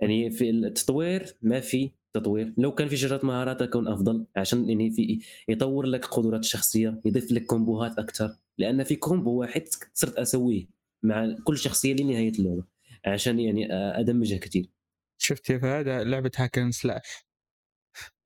[0.00, 2.54] يعني في التطوير ما في تطوير.
[2.58, 7.32] لو كان في شجره مهارات يكون أفضل عشان يعني في يطور لك قدرات الشخصية يضيف
[7.32, 10.66] لك كومبوهات أكثر لأن في combo واحد صرت أسويه
[11.02, 12.64] مع كل شخصية لنهاية اللعبة
[13.06, 14.70] عشان يعني أدمجها كثير
[15.18, 17.29] شفت يا فهد لعبة hack and slash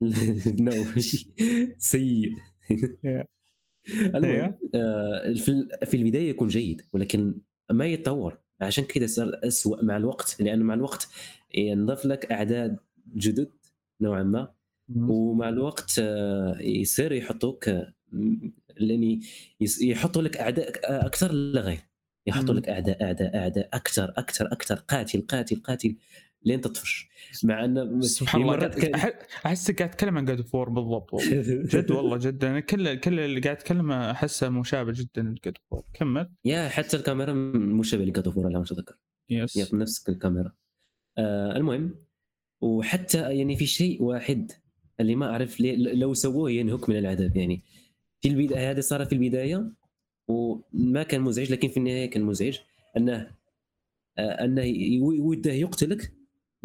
[0.60, 0.72] No
[1.78, 2.32] سيء.
[4.14, 5.32] المهم آه،
[5.84, 7.34] في البداية يكون جيد ولكن
[7.70, 8.38] ما يتطور.
[8.60, 11.08] عشان كذا صار اسوء مع الوقت لأنه مع الوقت
[11.54, 12.76] ينضاف لك أعداد
[13.16, 13.50] جدد
[14.00, 14.54] نوعا ما
[14.96, 17.92] ومع الوقت آه، يصير يحطوك آه،
[18.76, 19.20] لأني
[19.82, 20.72] يحطوا لك أعداء
[21.06, 21.80] أكثر لا غير
[22.26, 22.54] يحطوا.
[22.54, 24.74] لك أعداء أعداء أعداء أكثر أكثر أكثر.
[24.74, 25.96] قاتل قاتل قاتل.
[26.44, 27.08] لين تطفش.
[27.44, 31.14] مع ان سبحان يعني الله مرات قاعد- كان- احسك قاعد أتكلم عن جاد فور بالضبط
[31.14, 31.30] والله.
[31.74, 32.44] جد والله God.
[32.44, 36.30] أنا كل كل اللي قاعد أتكلم أحسه مشابه جدا ل God of War كمل.
[36.44, 38.94] Yeah حتى الكاميرا مشابهة ل God of على ما اتذكر
[39.30, 40.52] yes نفس الكاميرا
[41.18, 41.94] آه المهم
[42.60, 44.52] وحتى يعني في شيء واحد
[45.00, 47.62] اللي ما أعرف ليه لو سووه ينهك من العذاب يعني.
[48.20, 49.70] في البدايه هذا صار في البداية
[50.28, 52.58] وما كان مزعج لكن في النهاية كان مزعج.
[52.96, 53.30] أنه
[54.18, 54.62] آه أنه
[55.02, 56.12] وده يقتلك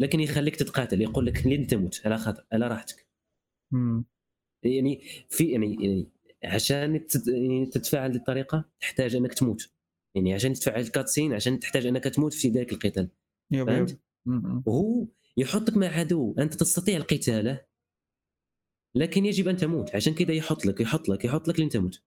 [0.00, 3.06] لكن يخليك تتقاتل يقول لك لين تموت على خاطر على راحتك.
[4.64, 6.10] يعني في يعني, يعني
[6.44, 9.72] عشان يعني تتفاعل بالطريقة تحتاج أنك تموت.
[10.16, 13.08] يعني عشان تفعل الكاتسين عشان تحتاج أنك تموت في ذاك القتال.
[13.52, 14.00] فهمت؟
[14.66, 17.64] وهو يحطك مع عدو أنت تستطيع قتاله
[18.96, 19.94] لكن يجب أن تموت.
[19.94, 22.02] عشان كذا يحط لك يحط لك يحط لك لين تموت.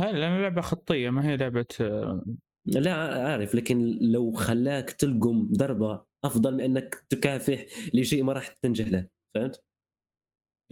[0.00, 2.24] هاي لأن لعبة خطية ما هي لعبة آه،
[2.66, 2.94] لا
[3.28, 9.08] عارف لكن لو خلاك تلقم ضربة أفضل من أنك تكافح لشيء ما راح تنجح له
[9.34, 9.62] فهمت؟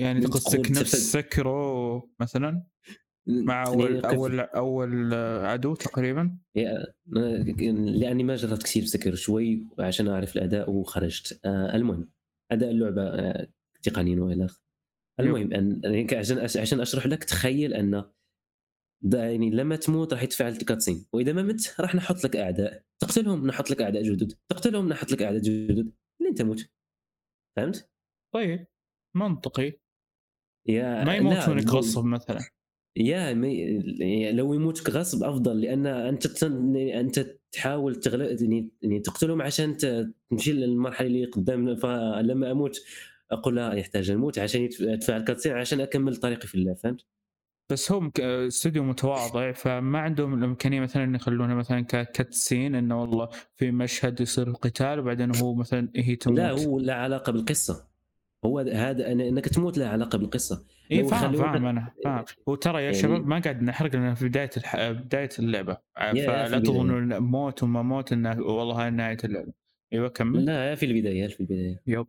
[0.00, 2.64] يعني قصدك نفس سكرو مثلا؟
[3.26, 6.36] مع يعني أول أول أول عدو تقريبا؟
[7.06, 11.40] لأني ما جربت كثير سكر شوي عشان أعرف الأداء وخرجت.
[11.44, 12.10] آه المهم
[12.52, 13.46] أداء اللعبة آه
[13.82, 14.48] تقنيا وإلى
[15.20, 18.04] المهم أن يعني عشان عشان أشرح لك تخيل أن
[19.02, 22.82] يعني لما تموت راح يتفعل كاتسين وإذا ما مت راح نحط لك أعداء.
[23.02, 24.32] تقتلهم نحط لك أعداء جدد.
[24.48, 25.92] تقتلهم نحط لك أعداء جدد.
[26.20, 26.70] لين تموت.
[27.56, 27.90] فهمت؟
[28.34, 28.66] طيب.
[29.16, 29.72] منطقي.
[30.68, 32.40] يا ما يموتونك غصب مثلا.
[32.96, 33.58] يا مي...
[33.98, 36.44] يعني لو يموتك غصب أفضل لأن أنت.
[36.44, 39.76] أنت تحاول تغلب يعني يعني تقتلهم عشان.
[40.30, 41.76] تمشي للمرحلة اللي قدام.
[41.76, 42.80] فلما أموت
[43.30, 47.04] أقول لا يحتاج الموت عشان يدفع الكاتسين عشان أكمل طريقي في اللعب فهمت؟
[47.70, 53.70] بس هم استوديو متواضع فما عندهم الإمكانية مثلا إن يخلونه مثلا ككتسين إنه والله في
[53.70, 56.38] مشهد يصير القتال وبعدين هو مثلا هي تموت.
[56.38, 57.90] لا هو لا علاقة بالقصة.
[58.44, 60.66] هو هذا إنك تموت لا علاقة بالقصة.
[60.92, 62.24] اي فاهم فاهم أنا فاهم.
[62.46, 64.90] وترى يا يعني- شباب ما قاعد نحرق لنا في بداية الح...
[64.90, 65.76] بداية اللعبة.
[65.96, 66.58] فلا.
[66.58, 69.52] تظنوا موت وما موت انه والله هاي نهاية اللعبة.
[69.92, 70.44] أيوه كمل.
[70.44, 71.82] لا في البداية في البداية.
[71.86, 72.06] يب.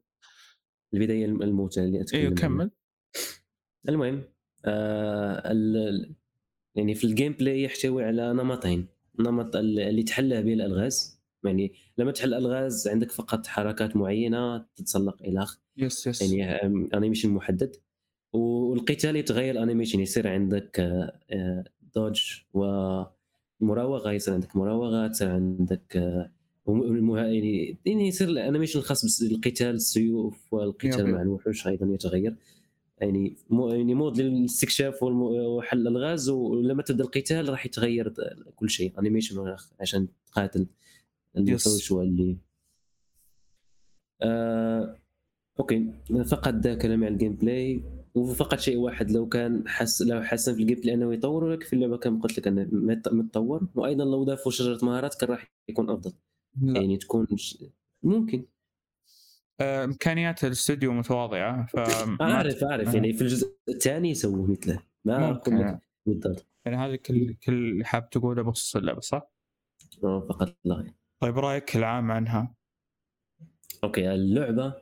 [0.94, 2.36] البداية الموتة اللي أتكلم أيوه.
[2.36, 2.72] كمل.
[3.90, 4.24] المهم ال...
[6.76, 8.88] يعني في ال gameplay يحتوي على نمطين.
[9.20, 11.22] نمط ال- اللي تحلها به الألغاز.
[11.46, 16.62] يعني لما تحل الغاز عندك فقط حركات معينة تتسلق إلى اخره yes yes يعني
[16.94, 17.76] animation محدد.
[18.34, 21.64] والقتال يتغير ال animation يصير عندك آه، آه،
[21.96, 22.22] dodge
[22.54, 26.32] ومراوغة يصير عندك مراوغة تصير عندك آه،
[26.68, 31.12] يعني يعني يصير ال animation الخاص بالقتال السيوف والقتال.
[31.12, 32.36] مع الوحوش أيضا يتغير.
[33.02, 38.14] يعني مو يعني mode للاستكشاف وحل الالغاز ولما تبدأ القتال راح يتغير
[38.56, 39.00] كل شيء.
[39.00, 40.68] animation عشان تقاتل
[41.38, 42.38] الوحوش واللي
[44.22, 44.98] آه
[45.60, 45.94] okay.
[46.26, 47.82] فقط ذا كلام عن ال gameplay
[48.16, 51.74] وفقط شيء واحد لو كان حس لو حسن في ال gameplay أنه يطور لك في
[51.74, 53.68] اللعبة كما قلت لك أنه مت- متطور.
[53.76, 56.12] وأيضا لو ضافوا شجرة مهارات كان راح يكون أفضل.
[56.62, 56.80] لا.
[56.82, 57.28] يعني تكون.
[58.04, 58.46] ممكن.
[59.62, 61.76] إمكانيات الاستوديو متواضعة ف
[62.22, 62.94] أعرف أعرف.
[62.94, 64.80] يعني في الجزء الثاني يسووا مثله.
[65.06, 66.48] ما ممكن لك بالضبط.
[66.66, 69.32] يعني هذا كل كل اللي حاب تقوله بخصوص اللعبة صح؟
[70.04, 70.94] آه، فقط لا.
[71.20, 72.56] طيب رأيك العام عنها؟
[73.84, 74.74] okay اللعبة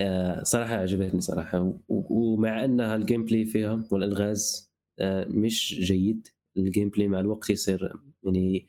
[0.00, 1.78] آه، صراحة عجبتني صراحة.
[1.88, 6.28] ومع أنها ال gameplay فيها والألغاز آه، مش جيد.
[6.56, 8.68] ال gameplay مع الوقت يصير يعني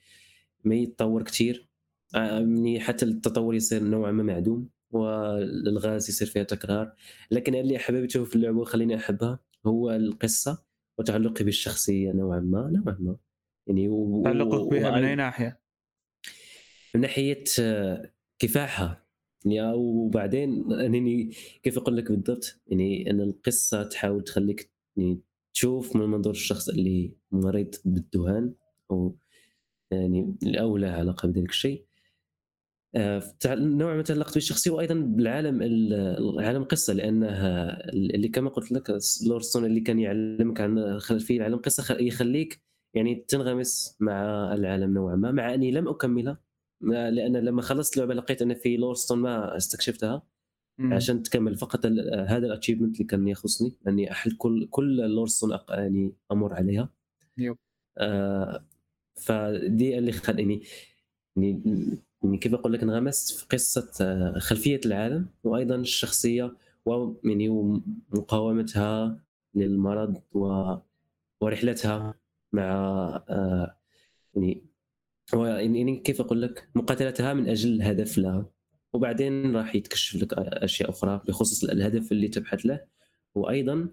[0.63, 1.69] ما يتطور كثير
[2.13, 4.69] يعني حتى التطور يصير نوعا ما معدوم.
[4.91, 6.93] والالغاز يصير فيها تكرار.
[7.31, 10.63] لكن اللي حبيته في اللعبة وخليني أحبها هو القصة
[10.97, 13.17] وتعلقي بالشخصيه نوعا ما نوعا ما.
[13.67, 14.23] يعني و...
[14.23, 15.59] تعلقك بها من أي ناحية؟
[16.95, 19.05] من ناحية آه، كفاحها
[19.45, 21.31] يعني وبعدين انني
[21.63, 25.21] كيف أقول لك بالضبط؟ يعني أن القصة تحاول تخليك يعني
[25.53, 28.53] تشوف من منظور الشخص اللي مريض بالذهان
[28.91, 29.17] أو
[29.91, 31.85] يعني أو له علاقة بذلك الشيء.
[32.95, 38.97] آه، نوعا ما تعلقت بالشخصيه وأيضا بالعالم ال- عالم قصة لأنها اللي كما قلت لك
[39.27, 42.61] لورستون اللي كان يعلمك عن خلفية عالم قصة يخليك
[42.93, 44.21] يعني تنغمس مع
[44.53, 46.37] العالم نوعا ما مع أني لم أكملها
[46.81, 50.23] لأن لما خلصت اللعبة لقيت أن في لورستون ما استكشفتها
[50.77, 50.93] مم.
[50.93, 51.85] عشان تكمل فقط
[52.27, 56.89] هذا ال achievement اللي كان يخصني أني أحل كل كل lorestone يعني أمر عليها
[57.37, 57.57] yep.
[57.97, 58.65] آه
[59.21, 60.61] فدي اللي خلاني
[61.35, 61.61] يعني
[62.23, 66.55] يعني كيف أقول لك انغمست في قصة آه، خلفية العالم وأيضا الشخصية
[66.85, 69.19] و يعني ومقاومتها
[69.55, 70.75] للمرض و
[71.41, 72.13] ورحلتها
[72.53, 72.71] مع
[73.29, 73.77] آه،
[74.35, 74.65] يعني
[75.33, 78.45] يعني كيف أقول لك مقاتلتها من أجل هدف لها.
[78.93, 82.85] وبعدين راح يتكشف لك أشياء أخرى بخصوص الهدف اللي تبحث له.
[83.35, 83.89] وأيضا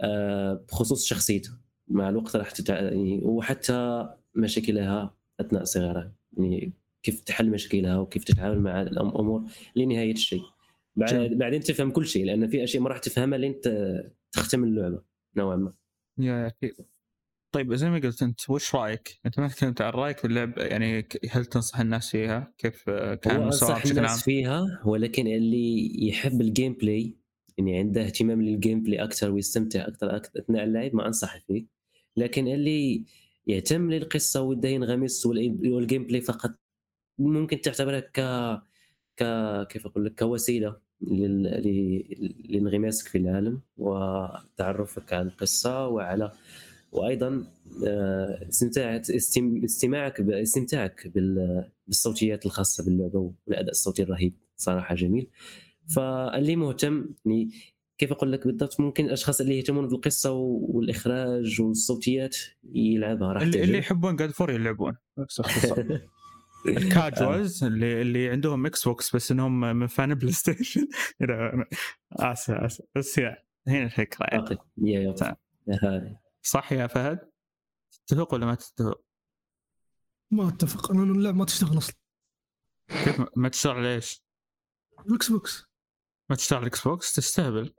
[0.00, 1.50] آه، بخصوص شخصيته.
[1.88, 2.80] مع الوقت راح تتع...
[2.80, 6.12] يعني وحتى مشاكلها أثناء صغرها.
[6.38, 6.72] يعني
[7.02, 9.44] كيف تحل مشاكلها وكيف تتعامل مع الأمور
[9.76, 10.42] لنهاية الشيء
[10.96, 13.60] بعد بعدين تفهم كل شيء لأن في أشياء ما راح تفهمها لين
[14.32, 15.02] تختم اللعبة
[15.36, 15.72] نوعا ما
[16.18, 16.74] يا أكيد
[17.52, 21.08] طيب زي ما قلت أنت وش رأيك؟ أنت ما تكلمت عن رأيك في اللعبه يعني
[21.30, 26.72] هل تنصح الناس فيها؟ كيف كان مستواها بشكل عام؟ الناس فيها ولكن اللي يحب ال
[26.72, 27.16] gameplay
[27.58, 31.66] يعني عنده اهتمام لل gameplay أكثر ويستمتع أكثر أثناء اللعب ما انصح فيه
[32.16, 33.04] لكن اللي
[33.46, 36.54] يهتم للقصة وده ينغمس وال gameplay فقط
[37.18, 38.20] ممكن تعتبرها ك
[39.16, 39.22] ك
[39.68, 40.76] كيف أقول لك كوسيلة
[42.48, 46.32] لانغماسك في العالم وتعرفك على القصة وعلى
[46.92, 47.44] وأيضا
[47.86, 48.48] آه،
[49.64, 51.12] استماعك استمتاعك
[51.86, 55.30] بالصوتيات الخاصة باللعبة والأداء الصوتي الرهيب صراحة جميل.
[55.94, 57.50] فاللي مهتم يعني
[57.98, 62.36] كيف أقول لك بالضبط ممكن الأشخاص اللي يهتمون بالقصة والإخراج والصوتيات
[62.74, 64.96] يلعبها راح اللي, اللي يحبون God of War يلعبون
[66.66, 70.88] ال casuals اللي اللي عندهم Xbox بس إنهم من fan PlayStation
[72.12, 72.84] آسف آسف.
[72.96, 73.36] بس يا
[73.68, 75.00] هنا الفكرة يعني يا
[75.68, 76.16] يا.
[76.42, 77.18] صح يا فهد؟
[78.06, 79.00] تتفق ولا ما تتفق؟
[80.30, 80.90] ما أتفق.
[80.90, 81.96] أنا اللعبه ما تشتغل أصلا.
[82.88, 84.22] كيف ما تشتغل ليش؟
[85.06, 85.66] ال Xbox
[86.30, 87.74] ما تشتغل ال Xbox تستهبل.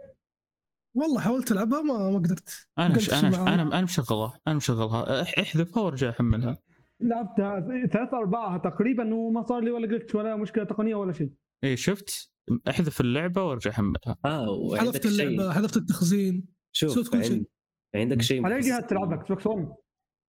[0.95, 2.67] والله حاولت ألعبها ما ما قدرت.
[2.77, 5.21] أنا أنا أنا أنا مشغلها أنا مشغلها.
[5.41, 6.57] إحذفها وأرجع أحملها.
[7.03, 11.33] لعبتها ثلاثة أربعة تقريبا وما صار لي ولا glitch ولا مشكلة تقنية ولا شيء.
[11.63, 12.31] اي شفت؟
[12.69, 14.17] احذف اللعبة وارجع أحملها.
[14.25, 16.47] آه حذفت اللعبة حذفت التخزين.
[16.71, 17.49] شوف كل شيء.
[17.95, 19.75] عندك شيء على أي جهاز تلعبها؟ إكس بوكس 1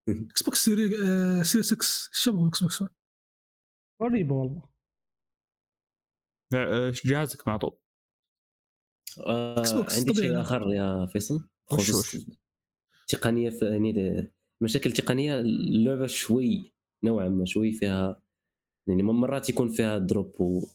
[0.08, 0.88] إكس بوكس سيري
[1.44, 1.78] سيري 6
[2.12, 2.92] شبه إكس بوكس 1
[4.00, 4.68] قريبة والله.
[6.54, 7.78] إيش جهازك معطوب؟
[9.26, 9.62] آه
[9.96, 12.26] عندي شيء آخر يا فيصل؟ خصوص
[13.08, 16.72] تقنية في يعني مشاكل تقنية اللعبة شوي
[17.04, 18.22] نوعا ما شوي فيها
[18.86, 20.66] يعني مرات يكون فيها دروب و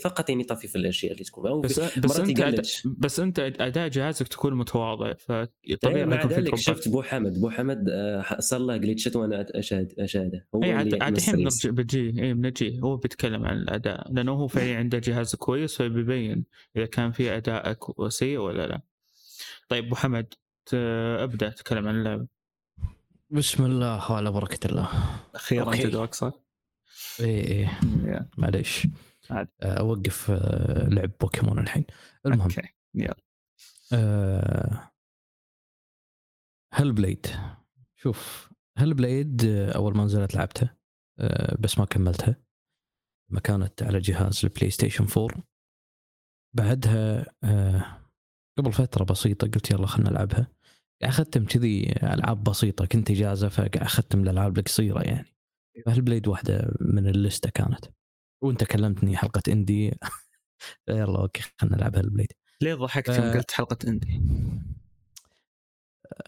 [0.00, 1.46] فقط يعني طفيف الأشياء اللي تكون.
[1.46, 7.02] أو بس بس أنت بس أنت أداء جهازك تكون متواضع فطبيعي مع ذلك شفت بو
[7.02, 10.46] حمد بو حمد آه، صار له جليتشات وأنا اشاهد أشاهده.
[10.54, 14.98] هو اي عاد الحين بتجي اي بنجي هو بيتكلم عن الأداء لأنه هو فعليا عنده
[14.98, 16.44] جهاز كويس فبيبين
[16.76, 17.76] إذا كان في أداء
[18.08, 18.80] سيء ولا لا.
[19.68, 20.34] طيب ابو حمد
[21.22, 22.35] أبدأ تكلم عن اللعبة.
[23.30, 24.88] بسم الله وعلى بركة الله.
[25.34, 26.32] أخيرا تدوك صح؟
[27.20, 27.68] اي اي
[28.38, 28.86] معليش.
[29.30, 29.48] عاد.
[29.62, 31.84] أوقف آه، لعب بوكيمون الحين.
[32.26, 32.40] المهم.
[32.40, 33.16] okay يلا.
[33.92, 34.90] أه
[36.74, 37.26] Hellblade
[37.96, 40.76] شوف Hellblade آه، أول ما نزلت لعبتها
[41.18, 42.36] أه بس ما كملتها.
[43.30, 45.42] ما كانت على جهاز ال PlayStation 4
[46.56, 48.02] بعدها أه
[48.58, 50.55] قبل فترة بسيطة قلت يلا خلنا نلعبها.
[51.02, 55.36] اختم كذي ألعاب بسيطة كنت إجازة فقاعد اختم الألعاب القصيرة يعني.
[55.88, 57.84] Hellblade واحدة من اللستة كانت؟
[58.42, 59.98] وأنت كلمتني حلقة indie
[60.88, 62.32] يلا okay خلينا نلعب Hellblade
[62.62, 64.22] ليه ضحكت يوم قلت حلقة indie؟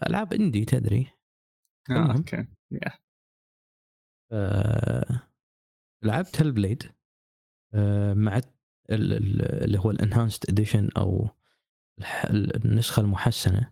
[0.07, 1.07] ألعاب indie تدري.
[1.91, 2.47] آه okay.
[4.31, 5.29] آه
[6.03, 6.83] لعبت Hellblade
[7.73, 8.41] آه مع
[8.89, 11.29] اللي هو ال Enhanced Edition أو
[12.29, 13.71] النسخة المحسنة.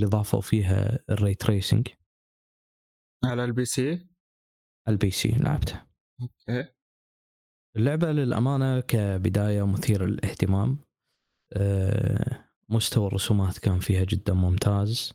[0.00, 1.88] اللي ضافوا فيها ال ray tracing
[3.24, 4.06] على ال PC؟
[4.88, 5.82] ال PC لعبته
[6.22, 6.72] okay.
[7.76, 10.78] اللعبة للأمانة كبداية مثيرة للاهتمام.
[11.52, 15.12] آه، مستوى الرسومات كان فيها جدا ممتاز.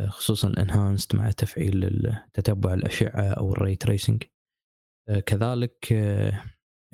[0.00, 4.22] آه، خصوصا ال Enhanced مع تفعيل تتبع الأشعة أو ال ray tracing
[5.08, 5.92] آه، كذلك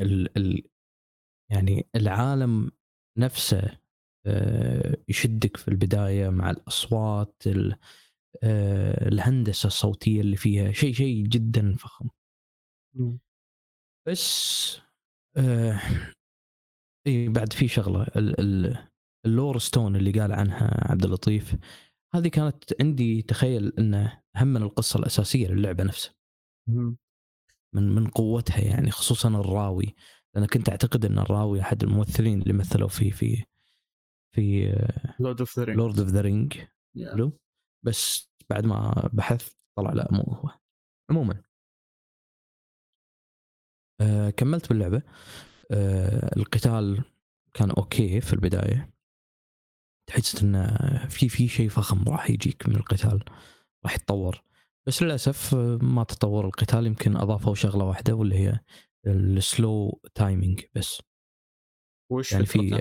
[0.00, 0.68] ال ال
[1.50, 2.70] يعني العالم
[3.18, 3.78] نفسه
[5.08, 7.42] يشدك في البداية مع الأصوات
[9.06, 10.72] الهندسة الصوتية اللي فيها.
[10.72, 12.08] شيء شيء جدا فخم.
[14.08, 14.78] بس
[15.36, 15.80] آه
[17.06, 18.02] إي بعد في شغلة.
[18.02, 18.78] ال ال
[19.26, 21.56] ال lore stone اللي قال عنها عبد اللطيف
[22.14, 26.14] هذه كانت عندي تخيل إنه هم من القصة الأساسية للعبة نفسها.
[27.74, 29.94] من من قوتها يعني خصوصا الراوي.
[30.34, 33.44] لأن كنت أعتقد إن الراوي أحد الممثلين اللي مثلوا فيه في
[34.34, 34.72] في
[35.20, 36.62] Lord of the Ring Lord of the Ring
[37.84, 40.50] بس بعد ما بحثت طلع لا مو هو.
[41.10, 41.42] عموما.
[44.00, 45.02] آه كملت باللعبة.
[45.70, 47.04] آه القتال
[47.54, 48.94] كان okay في البداية.
[50.08, 50.76] تحس إنه
[51.08, 53.24] في في شيء فخم راح يجيك من القتال
[53.84, 54.42] راح يتطور.
[54.88, 58.60] بس للأسف ما تطور القتال يمكن أضافوا شغلة واحدة واللي هي
[59.06, 61.02] ال slow timing بس.
[62.12, 62.80] وش يعني في؟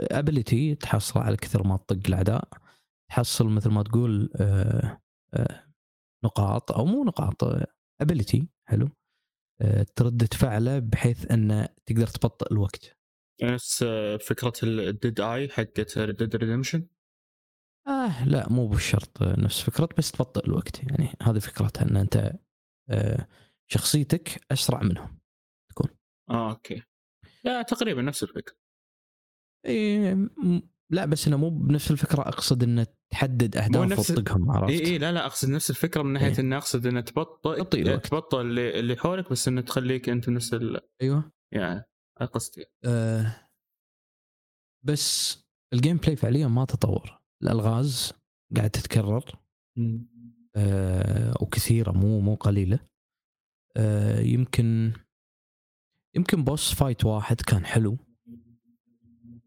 [0.00, 2.48] ability تحصل على كثر ما تطق الأعداء
[3.10, 5.02] تحصل مثل ما تقول آه،
[5.34, 5.64] آه،
[6.24, 7.44] نقاط أو مو نقاط
[8.00, 8.88] ability حلو
[9.60, 12.98] آه، ترد تفعله بحيث انه تقدر تبطئ الوقت.
[13.42, 13.84] نفس
[14.20, 16.86] فكرة ال Dead Eye حقت Dead Redemption
[17.88, 22.32] آه لا مو بالشرط نفس فكرة بس تبطئ الوقت يعني هذه فكرتها إن أنت
[23.70, 25.24] شخصيتك أسرع منهم
[26.30, 26.82] آه أوكي.
[27.44, 28.63] لا تقريبا نفس الفكرة.
[29.66, 30.28] إيه
[30.90, 34.98] لا بس انه مو بنفس الفكرة أقصد إنه تحدد اهداف نفس- وتطقهم عرفت؟ اي اي
[34.98, 36.38] لا لا أقصد نفس الفكرة من ناحية إيه.
[36.40, 38.06] إني أقصد إنه تبطئ تبطئ الوقت.
[38.06, 40.80] تبطئ اللي, اللي حولك بس إنه تخليك أنت نفس ال...
[41.02, 41.32] أيوه.
[41.52, 41.84] يعني
[42.32, 42.64] قصدي.
[42.84, 43.36] آه
[44.86, 45.38] بس
[45.72, 47.20] ال gameplay فعليا ما تطور.
[47.42, 48.12] الألغاز
[48.56, 49.24] قاعد تتكرر.
[50.56, 52.78] آه وكثيرة مو مو قليلة.
[53.76, 54.92] آه يمكن
[56.16, 57.98] يمكن boss fight واحد كان حلو.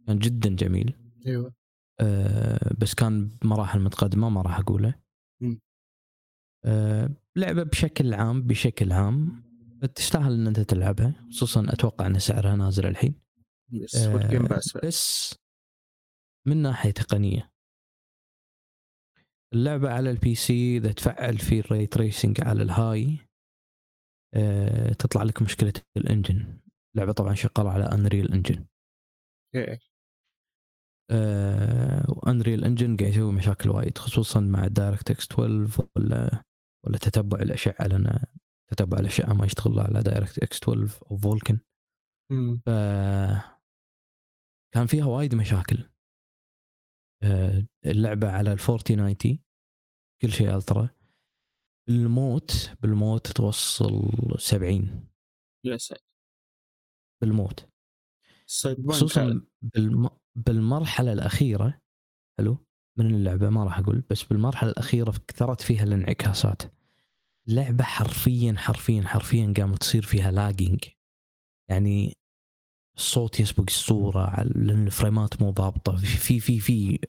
[0.07, 0.95] كان جدا جميل.
[1.27, 1.53] أيوه.
[1.99, 4.95] آه بس كان بمراحل متقدمة ما راح أقوله.
[6.65, 9.43] آه لعبة بشكل عام بشكل عام
[9.95, 13.15] تستاهل إن أنت تلعبها خصوصا أتوقع إن سعرها نازل الحين.
[13.71, 14.15] yes آه،
[14.83, 15.35] بس
[16.47, 17.51] من ناحية تقنية.
[19.53, 23.17] اللعبة على ال PC إذا تفعل فيه ال ray tracing على ال high
[24.33, 26.59] آه تطلع لك مشكلة ال engine
[26.95, 28.65] اللعبه طبعا شغالة على Unreal Engine.
[32.09, 36.43] و Unreal Engine قاعد يسوي مشاكل وايد خصوصا مع DirectX 12 ولا
[36.85, 38.19] ولا تتبع الاشعه لأن
[38.71, 41.59] تتبع الاشعه ما يشتغل على DirectX 12 أو Vulkan.
[42.65, 42.69] ف
[44.73, 45.89] كان فيها وايد مشاكل.
[47.23, 49.39] آه، اللعبة على ال 4090
[50.21, 50.89] كل شيء ultra.
[51.89, 55.07] الموت بالموت توصل 70
[55.63, 55.93] yes
[57.21, 57.69] بالموت.
[58.47, 60.09] Cyberpunk خصوصا بالم...
[60.37, 61.81] بالمرحلة الأخيرة
[62.39, 62.57] حلو؟
[62.99, 66.61] من اللعبة ما راح أقول بس بالمرحلة الأخيرة كثرت فيها الانعكاسات.
[67.47, 70.83] اللعبة حرفيا حرفيا حرفيا قامت تصير فيها lagging
[71.69, 72.13] يعني
[72.97, 75.95] الصوت يسبق الصورة على- لأن الفريمات مو ضابطة.
[75.97, 76.99] في في في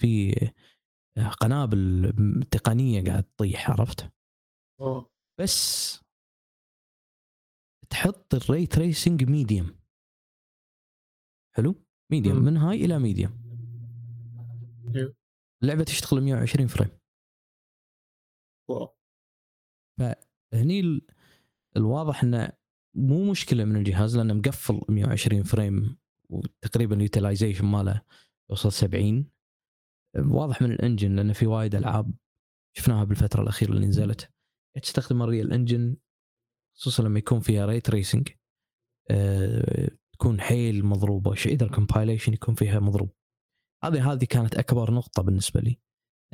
[0.00, 0.32] في,
[1.14, 2.12] في قنابل
[2.50, 4.12] تقنية قاعد تطيح عرفت.
[5.40, 6.00] بس
[7.90, 9.78] تحط ال ray tracing medium
[11.56, 11.74] حلو؟
[12.12, 12.44] medium مم.
[12.44, 13.32] من high إلى medium
[14.96, 15.14] أيوه.
[15.62, 16.90] اللعبة تشتغل 120 frame
[18.70, 18.94] wow.
[20.54, 21.06] هني ال-
[21.76, 22.52] الواضح إنه
[22.96, 25.96] مو مشكلة من الجهاز لأنه مقفل 120 frame
[26.30, 28.02] وتقريبا ال utilization ماله
[28.50, 29.30] يوصل 70
[30.18, 32.14] واضح من ال engine لأن في وايد ألعاب
[32.76, 34.30] شفناها بالفترة الأخيرة اللي نزلت
[34.82, 35.96] تستخدم ال Unreal Engine
[36.76, 38.28] خصوصا لما يكون فيها ray tracing
[40.22, 43.10] تكون حيل مضروبة شيء إذا ال compilation يكون فيها مضروب.
[43.84, 45.80] هذه هذه كانت أكبر نقطة بالنسبة لي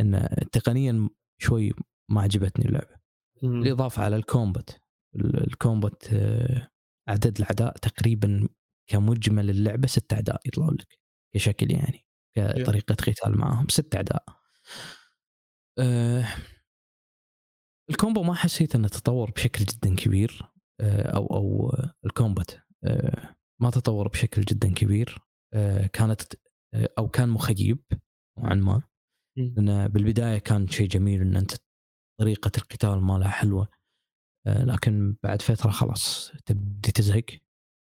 [0.00, 1.08] إن تقنيا
[1.40, 1.72] شوي
[2.10, 2.96] ما عجبتني اللعبة.
[3.42, 4.70] بالإضافة على ال combat
[5.16, 6.68] ال- ال combat آه،
[7.08, 8.48] عدد الأعداء تقريبا
[8.90, 10.98] كمجمل اللعبة ست أعداء يطلعون لك
[11.34, 14.24] كشكل يعني كطريقة قتال معاهم ست أعداء.
[15.78, 16.24] آه،
[17.90, 20.42] ال combo ما حسيت إنه تطور بشكل جدا كبير
[20.80, 21.72] آه، أو أو
[22.04, 22.50] ال combat
[23.62, 25.18] ما تطور بشكل جدا كبير.
[25.54, 26.22] آه، كانت
[26.74, 27.78] آه، أو كان مخيب
[28.38, 28.82] نوعا ما.
[29.56, 31.52] لأن بالبداية كان شيء جميل إن أنت
[32.20, 33.68] طريقة القتال مالها حلوة.
[34.46, 37.24] آه، لكن بعد فترة خلاص تبدي تزهق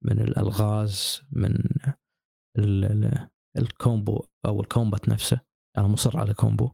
[0.05, 1.55] من الألغاز من
[2.59, 5.41] ال- ال- ال combo أو ال combat نفسه.
[5.79, 6.71] أنا مصر على combo.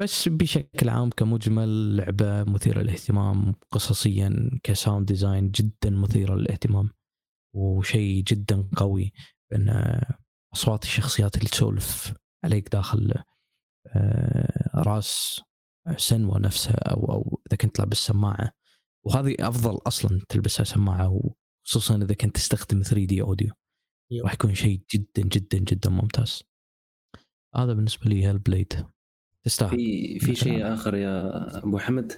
[0.00, 6.90] بس بشكل عام كمجمل لعبة مثيرة للاهتمام قصصيا ك sound design جدا مثيرة للاهتمام
[7.56, 9.12] وشيء جدا قوي
[9.52, 10.00] ان
[10.54, 13.14] أصوات الشخصيات اللي تسولف عليك داخل
[13.86, 15.40] آه، راس
[15.96, 18.52] Senua نفسها أو أو إذا كنت لابس سماعة.
[19.06, 21.08] وهذه أفضل أصلا تلبسها سماعة
[21.64, 23.52] وخصوصا إذا كنت تستخدم 3D audio.
[24.24, 26.42] راح يكون شيء جدا جدا جدا ممتاز.
[27.56, 28.86] هذا بالنسبة لي Hellblade
[29.44, 29.70] تستاهل.
[29.70, 32.12] في في شيء آخر يا أبو حمد.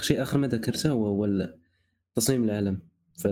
[0.00, 1.48] شيء آخر ما ذكرته هو
[2.14, 2.78] تصميم العالم.
[3.14, 3.24] ف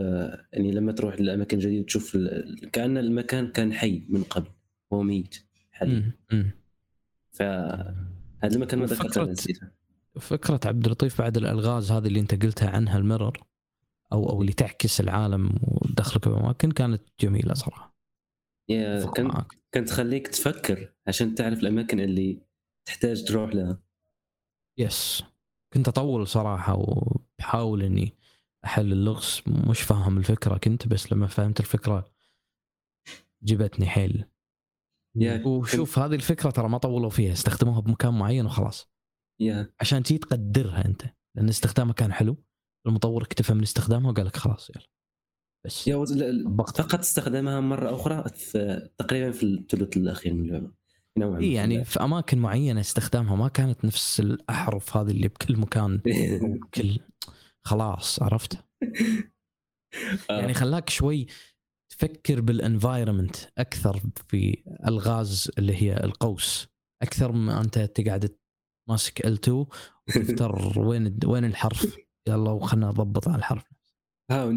[0.53, 4.51] يعني لما تروح لأماكن جديدة تشوف ال- كأن المكان كان حي من قبل.
[4.93, 5.37] هو ميت.
[5.72, 6.12] حاليا.
[7.30, 7.95] فهذا
[8.45, 9.35] المكان ما ذكرته
[10.20, 13.43] فكرة عبد اللطيف بعد الألغاز هذه اللي أنت قلتها عنها الميرور
[14.12, 17.95] أو أو اللي تعكس العالم وتدخلك بأماكن كانت جميلة صراحة.
[18.68, 19.47] يا أتفق كان معك.
[19.72, 22.39] كانت تخليك تفكر عشان تعرف الأماكن اللي
[22.87, 23.78] تحتاج تروح لها.
[24.78, 25.22] يس
[25.72, 26.82] كنت أطول صراحة
[27.39, 28.12] بحاول إني
[28.64, 32.12] أحل اللغز مش فاهم الفكرة كنت بس لما فهمت الفكرة
[33.43, 34.24] جبتني حيل.
[35.16, 38.91] يا وشوف هذه الفكرة ترى ما طولوا فيها استخدموها بمكان معين وخلاص.
[39.41, 39.72] يا.
[39.80, 41.03] عشان تجي تقدرها أنت
[41.37, 42.45] لأن استخدامها كان حلو
[42.87, 44.87] المطور اكتفى من استخدامها وقال لك خلاص يلا.
[45.66, 45.89] بس.
[45.89, 46.05] يا
[46.59, 48.24] فقط استخدمها مرة أخرى
[48.99, 50.84] تقريبا في الثلث الأخير من اللعبة.
[51.18, 56.00] نوعا اي يعني في أماكن معينة استخدامها ما كانت نفس الأحرف هذه اللي بكل مكان.
[56.74, 56.98] كل
[57.66, 58.64] خلاص عرفت؟
[60.30, 60.40] آه.
[60.40, 61.26] يعني خلاك شوي
[61.90, 66.68] تفكر بال environment أكثر في الغاز اللي هي القوس.
[67.02, 68.36] أكثر ما أنت تقعد
[68.88, 71.96] ماسك L2 وتفتر وين وين الحرف.
[72.28, 73.64] يلا وخلنا نضبط على الحرف.
[74.30, 74.52] ها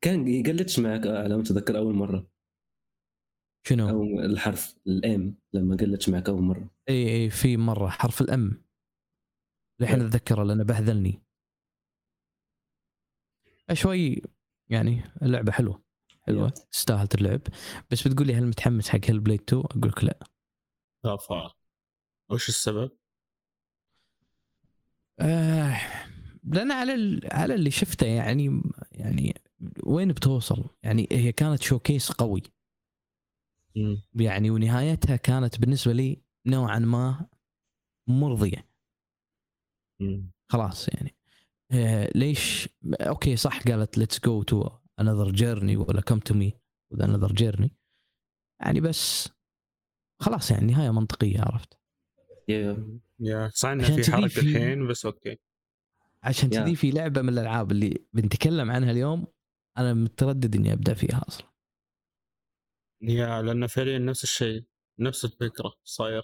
[0.00, 2.29] كان يقلتش معك على ما اتذكر أول مرة.
[3.62, 8.62] شنو؟ أو الحرف الام لما قلتش معك أول مرة إي إي في مرة حرف الام
[9.80, 10.06] الحين إيه.
[10.08, 11.22] اتذكره لأنه بهذلني
[13.72, 14.22] شوي
[14.68, 15.82] يعني اللعبة حلوة
[16.20, 16.48] حلوة yeah.
[16.72, 17.40] تستاهل اللعب
[17.90, 20.18] بس بتقول لي هل متحمس حق Hellblade 2 أقول لك لا
[21.06, 21.56] غفار
[22.30, 22.90] وش السبب؟
[25.20, 25.80] آه
[26.44, 29.34] لأن على ال- على اللي شفته يعني يعني
[29.84, 32.42] وين بتوصل؟ يعني هي كانت showcase قوي
[34.14, 37.26] يعني ونهايتها كانت بالنسبة لي نوعا ما
[38.08, 38.70] مرضية.
[40.48, 41.16] خلاص يعني.
[41.72, 42.68] آه ليش؟
[43.00, 44.68] okay صح قالت let's go to
[45.00, 46.52] another journey ولا come to me
[47.00, 47.76] another journey
[48.60, 49.28] يعني بس
[50.20, 51.78] خلاص يعني نهاية منطقية عرفت؟
[52.48, 52.88] yeah.
[53.20, 55.38] yeah صح إنه في في- الحين بس okay.
[56.22, 56.50] عشان.
[56.50, 59.26] كذي في لعبة من الألعاب اللي بنتكلم عنها اليوم
[59.78, 61.49] أنا متردد إني أبدأ فيها أصلا.
[63.02, 64.64] yeah لأنه فعليا نفس الشيء
[65.00, 66.22] نفس الفكرة صاير.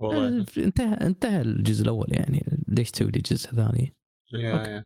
[0.00, 0.46] والله.
[0.58, 2.58] انتهى انتهى الجزء الأول يعني.
[2.68, 3.94] ليش تسوي لي جزء ثاني؟
[4.32, 4.70] yeah okay.
[4.70, 4.84] yeah.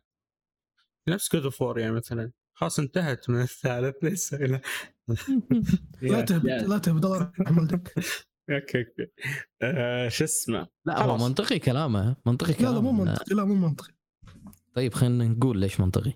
[1.09, 2.31] نفس God of يعني مثلا.
[2.53, 4.61] خلاص انتهت من الثالث إلى
[6.01, 6.45] لا تهبط.
[6.45, 7.93] لا تهبط الله يرحم والدك
[8.49, 9.11] okay okay.
[9.61, 11.21] آه، شو اسمه؟ لا هو خلاص.
[11.21, 13.93] منطقي كلامه منطقي لا كلامه لا مو إنه- منطقي لا مو منطقي.
[14.75, 16.13] طيب خلينا نقول ليش منطقي.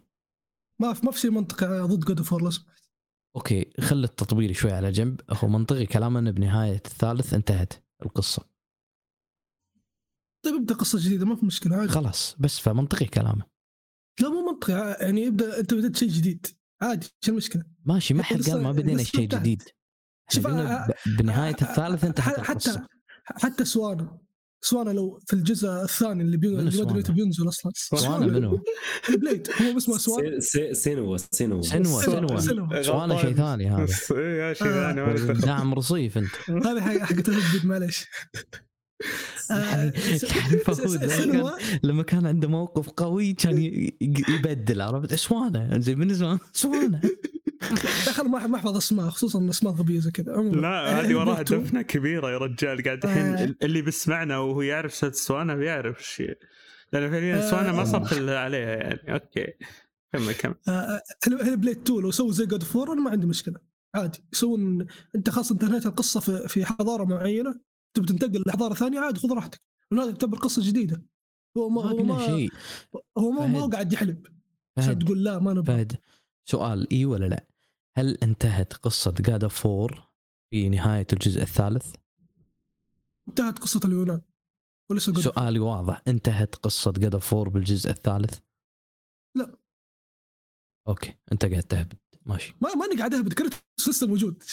[0.82, 2.79] ما في ما في شيء منطقي ضد God of War لو سمحت
[3.40, 5.22] okay خلي التطبيل شوي على جنب.
[5.30, 7.74] هو منطقي كلامه إنه بنهاية الثالث انتهت
[8.06, 8.46] القصة.
[10.46, 11.92] طيب ابدأ قصة جديدة ما في مشكلة عادي.
[11.92, 13.44] خلاص بس فمنطقي كلامه.
[14.22, 16.48] لا مو منطقي يعني ابدأ أنت بديت شيء جديد.
[16.82, 19.28] عادي شو المشكلة؟ ماشي ما حد قال ما بدينا شيء.
[19.28, 19.64] جديد.
[20.30, 22.88] شوف، إحنا قلنا أ- ب- بنهاية الثالث انتهت حتى القصة.
[23.26, 24.20] حتى سوانا
[24.62, 27.72] سوانا لو في الجزء الثاني اللي بين منو اللي ما ادري بينزل أصلا.
[27.76, 28.64] سوانا منو؟
[29.10, 31.62] البليد هو اسمه سوانا سي- سي- سينوا سينوا.
[31.62, 32.82] سنوة سنوة.
[32.82, 33.88] سوانا شيء ثاني هذا.
[34.12, 35.16] إيه، يا شيء آه.
[35.16, 35.40] ثاني.
[35.40, 36.30] داعم رصيف أنت.
[36.50, 38.06] هذه حق حقت الهبد معليش.
[39.50, 39.92] يعني
[40.36, 41.04] يعني فهود
[41.84, 43.58] لما كان- عنده موقف قوي كان
[44.02, 47.02] يبدل عرفت؟ سوانا زين بالنسبة لي سوانا
[47.62, 50.34] أخي ما أحفظ أسماء خصوصا أسماء غبية زي كذا.
[50.34, 52.84] لا هذه وراها دفنة كبيرة يا رجال.
[52.84, 53.10] قاعد آه.
[53.10, 56.38] الحين اللي بيسمعنا وهو يعرف سالفه سوانا بيعرف الشيء
[56.94, 59.14] لأن فعليا سوانا ما صرت عليها يعني.
[59.14, 59.54] okay.
[60.14, 60.56] كمل كمل.
[60.68, 63.60] آه، Hellblade 2 لو سووا زي God of War أنا ما عندي مشكلة.
[63.96, 64.24] عادي.
[64.34, 67.60] يسوون أنت خاصة انت نهايه القصة في في حضارة معينة
[67.94, 69.62] تبي تنتقل لحضارة ثانية؟ عادي خذ راحتك.
[69.92, 71.04] لأن هذا تعتبر قصة جديدة.
[71.58, 72.52] هو ما هو ما شيء.
[73.18, 73.66] هو ما, ما.
[73.66, 74.28] قاعد يحلب.
[74.78, 75.88] عشان تقول لا ما نبغى.
[76.50, 77.46] سؤال إي ولا لا؟
[77.98, 80.10] هل انتهت قصة God of War
[80.52, 81.96] في نهاية الجزء الثالث؟
[83.30, 84.22] انتهت قصة اليونان
[84.92, 88.40] ولسه سؤالي واضح انتهت قصة God of War بالجزء الثالث؟
[89.36, 89.58] لا.
[90.88, 94.44] okay أنت قاعد تهبد ماشي ما ماني قاعد أهبد كريتوس لسه موجود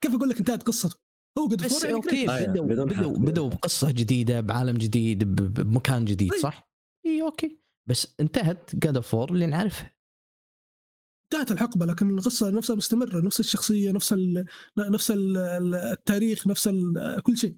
[0.00, 0.98] كيف أقول لك انتهت قصته
[1.38, 3.20] هو God of War يعني okay.
[3.20, 6.40] بدوا بقصة جديدة بعالم جديد بمكان جديد طيب.
[6.40, 6.70] صح؟
[7.06, 7.58] إي okay
[7.88, 9.99] بس انتهت God of War اللي نعرفها
[11.32, 14.44] انتهت الحقبة لكن القصة نفسها مستمرة نفس الشخصية نفس ال
[14.78, 15.36] نفس ال
[15.74, 17.56] التاريخ نفس ال كل شيء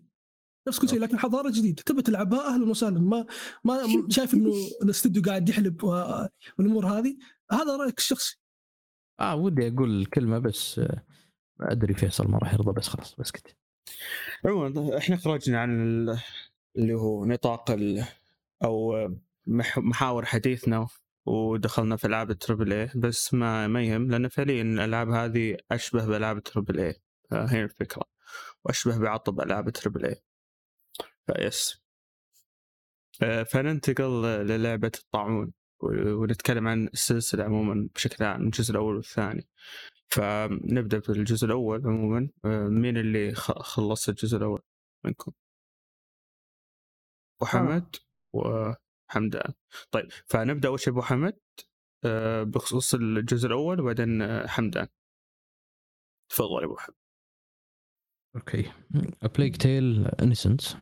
[0.69, 3.27] نفس كل شيء لكن حضارة جديدة تبي تلعبها أهلا وسهلا ما
[3.65, 4.53] ما شايف إنه
[4.83, 7.17] الاستوديو قاعد يحلب والأمور هذه؟
[7.53, 8.39] هذا رأيك الشخصي.
[9.21, 10.79] آه ودي أقول الكلمة بس
[11.59, 13.57] ما أدري فيصل ما راح يرضى بس خلاص بسكت
[14.45, 16.19] عموما إحنا خرجنا عن ال-
[16.77, 18.05] اللي هو نطاق ال
[18.65, 19.09] أو
[19.47, 20.87] مح- محاور حديثنا.
[21.27, 26.07] ودخلنا في ألعاب ال triple A بس ما ما يهم لأن فعليا الألعاب هذه أشبه
[26.07, 27.03] بألعاب ال triple A
[27.33, 28.05] هي الفكرة.
[28.65, 30.23] وأشبه بعطب ألعاب ال triple A
[31.27, 31.83] فيس.
[33.23, 39.49] آه، فننتقل للعبة الطاعون و- ونتكلم عن السلسلة عموما بشكل عام الجزء الأول والثاني.
[40.11, 42.29] فنبدأ بالجزء الأول عموما.
[42.45, 44.63] آه، مين اللي خلص الجزء الأول
[45.05, 45.33] منكم؟
[47.41, 47.97] وحمد
[49.13, 49.53] حمدان.
[49.91, 51.39] طيب فنبدأ أول شيء أبو حمد
[52.05, 54.89] آه، بخصوص الجزء الأول وبعدين آه، حمدان.
[56.31, 56.95] تفضل أبو حمد.
[58.37, 58.73] okay.
[59.37, 60.77] Plague Tale Innocence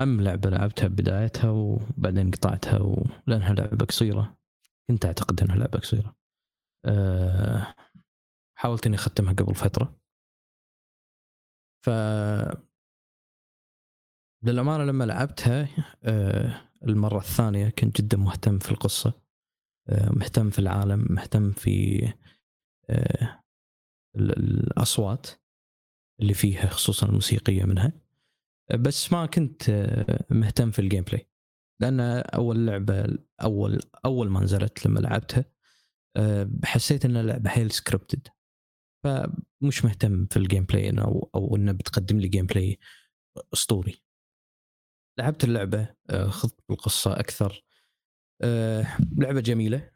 [0.00, 3.06] أم لعبة لعبتها بدايتها وبعدين قطعتها و...
[3.26, 4.36] لانها لعبة قصيرة.
[4.90, 6.16] كنت أعتقد أنها لعبة قصيرة.
[6.84, 7.74] أه...
[8.58, 10.00] حاولت إني أختمها قبل فترة.
[11.84, 11.90] ف
[14.44, 15.68] للأمانة لما لعبتها
[16.02, 16.60] أه...
[16.84, 19.12] المرة الثانية كنت جدا مهتم في القصة
[19.88, 20.10] أه...
[20.10, 22.12] مهتم في العالم مهتم في
[22.90, 23.40] أه...
[24.16, 25.26] الأصوات
[26.20, 27.92] اللي فيها خصوصا الموسيقية منها.
[28.72, 31.28] بس ما كنت آه، مهتم في ال gameplay
[31.80, 32.00] لأن
[32.34, 35.44] أول لعبة أول أول ما نزلت لما لعبتها
[36.16, 38.28] آه، حسيت إن اللعبة حيل scripted
[39.04, 42.78] فمش مهتم في ال gameplay أو أو إنه بتقدم لي gameplay
[43.52, 44.03] اسطوري
[45.18, 47.64] لعبت اللعبة آه، خضت بالقصة أكثر.
[49.18, 49.90] لعبة جميلة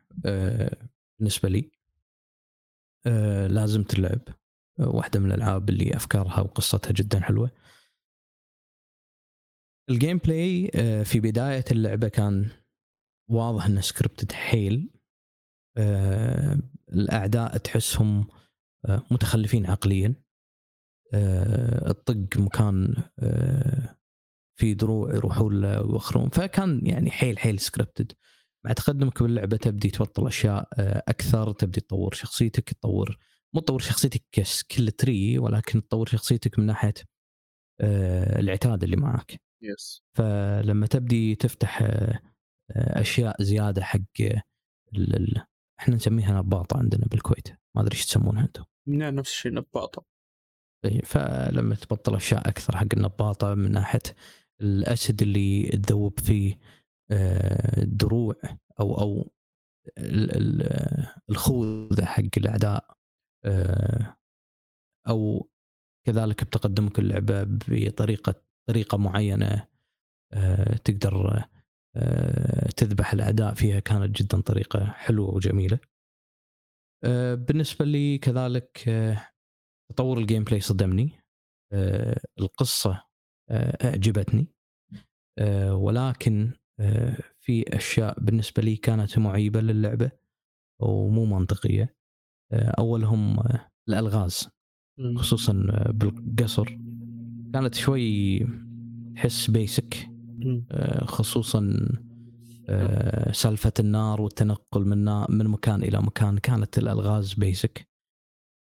[1.19, 1.71] بالنسبة لي.
[3.49, 4.21] لازمت اللعب
[4.79, 7.51] واحدة من الألعاب اللي أفكارها وقصتها جدا حلوة.
[9.91, 12.51] ال gameplay آه، في بداية اللعبة كان
[13.31, 14.91] واضح إنه scripted حيل.
[15.77, 16.59] آه،
[16.93, 18.27] الأعداء تحسهم
[18.87, 20.15] آه، متخلفين عقليا.
[21.15, 22.95] الطق مكان
[24.61, 28.13] في دروع يروحون له ويوخرون فكان يعني حيل حيل scripted
[28.65, 30.69] مع تقدمك باللعبة تبدي تبطل أشياء
[31.09, 33.19] أكثر تبدي تطور شخصيتك تطور
[33.55, 36.95] مو تطور شخصيتك ك skill tree ولكن تطور شخصيتك من ناحية
[37.81, 42.21] العتاد اللي معك بس فلما تبدي تفتح آه،
[42.71, 44.21] آه، أشياء زيادة حق
[44.95, 45.43] ال...
[45.81, 47.49] إحنا نسميها نباطة عندنا بالكويت.
[47.49, 48.65] ما أدري إيش تسمونها أنتم.
[48.87, 50.05] نعم نفس الشيء نباطة.
[50.85, 54.03] اي فلما تبطل أشياء أكثر حق النباطة من ناحية
[54.61, 56.59] الاسد اللي تذوب فيه
[57.11, 57.85] آه،
[58.81, 59.31] أو أو
[61.31, 62.99] الخوذة حق الأعداء
[65.09, 65.49] أو
[66.07, 68.35] كذلك بتقدمك اللعبة بطريقة
[68.69, 69.69] طريقة معينة
[70.33, 71.45] آه، تقدر
[71.97, 75.79] آه، تذبح الأعداء فيها كانت جدا طريقة حلوة وجميلة.
[77.05, 78.91] آه، بالنسبة لي كذلك
[79.93, 81.11] تطور ال gameplay صدمني
[82.39, 83.08] القصة
[83.51, 84.47] أعجبتني.
[85.71, 86.53] ولكن
[87.41, 90.11] في أشياء بالنسبة لي كانت معيبة للعبة
[90.81, 91.97] ومو منطقية.
[92.53, 93.39] أولهم
[93.89, 94.49] الألغاز
[95.17, 95.53] خصوصا
[95.91, 96.79] بالقصر.
[97.53, 98.39] كانت شوي
[99.17, 100.09] تحس basic
[100.71, 101.89] آه، خصوصا
[102.69, 106.39] آه، سالفة النار والتنقل من من مكان إلى مكان.
[106.39, 107.89] كانت الألغاز بيسك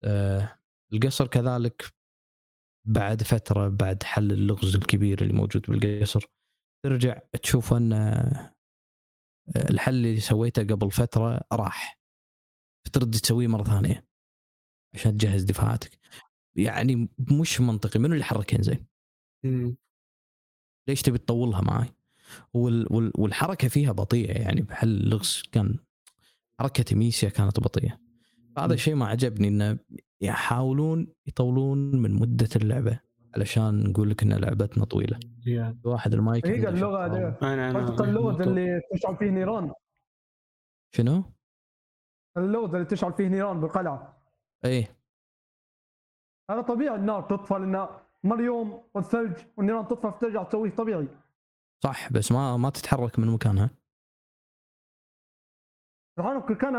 [0.04, 0.58] آه،
[0.92, 1.97] القصر كذلك
[2.88, 6.26] بعد فترة بعد حل اللغز الكبير اللي موجود بالقصر
[6.84, 7.92] ترجع تشوف أن
[9.56, 11.98] الحل اللي سويته قبل فترة راح.
[12.92, 14.08] ترد تسويه مرة ثانية
[14.94, 15.98] عشان تجهز دفاعاتك
[16.56, 18.00] يعني مش منطقي.
[18.00, 18.86] منو اللي حركين زين؟
[20.88, 21.94] ليش تبي تطولها معي؟
[22.54, 24.42] وال وال والحركة فيها بطيئة.
[24.42, 25.78] يعني بحل اللغز كان
[26.60, 28.00] حركة ميسيا كانت بطيئة.
[28.58, 29.78] هذا الشيء ما عجبني إنه
[30.20, 33.00] يحاولون يطولون من مدة اللعبة
[33.36, 35.18] علشان نقول لك إن لعبتنا طويلة.
[35.18, 35.86] yeah.
[35.86, 37.06] واحد المايك هي اللغة
[37.42, 39.72] أنا اللغز اللي تشعل فيه نيران.
[40.94, 41.24] شنو؟
[42.36, 44.22] اللغز اللي تشعل فيه نيران بالقلعة.
[44.64, 44.98] إيه.
[46.50, 47.88] هذا طبيعي النار تطفى لأن
[48.24, 51.08] مر يوم والثلج والنيران تطفى فترجع تسويه طبيعي.
[51.84, 53.70] صح بس ما ما تتحرك من مكانها.
[56.18, 56.74] سبحان كان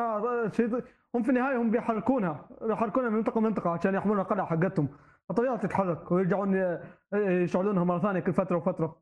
[0.52, 0.84] شيء
[1.16, 2.49] هم في النهاية هم بيحركونها.
[2.61, 4.98] بيحركونها من منطقة لمنطقة عشان يحملون القلعة حقتهم.
[5.30, 6.80] فطبيعي تتحرك ويرجعون
[7.14, 9.02] يشعلونها مرة ثانية كل فترة وفترة.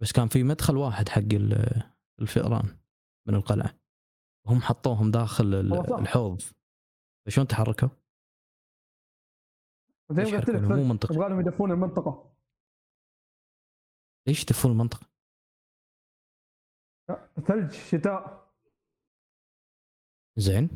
[0.00, 1.22] بس كان في مدخل واحد حق
[2.20, 2.76] الفئران
[3.26, 3.74] من القلعة.
[4.46, 5.54] هم حطوهم داخل
[6.00, 6.42] الحوض.
[7.26, 7.88] فشلون تحركوا؟
[10.10, 12.34] زي ما قلت لك مو منطقي يبغى لهم يدفون المنطقة.
[14.26, 15.06] ليش يدفون المنطقة؟
[17.46, 18.47] ثلج شتاء.
[20.38, 20.70] زين.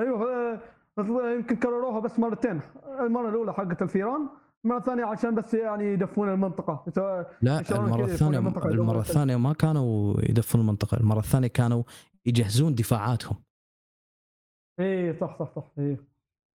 [0.00, 0.60] أيوه
[0.98, 2.60] آه، يمكن كرروها بس مرتين.
[3.00, 4.28] المرة الأولى حقت الفيران
[4.64, 6.84] المره الثانية عشان بس يعني يدفون المنطقة.
[7.42, 11.82] لا المرة الثانية المرة الثانية ما كانوا يدفون المنطقة المرة الثانية كانوا
[12.26, 13.44] يجهزون دفاعاتهم.
[14.80, 15.96] إيه صح صح صح إيه.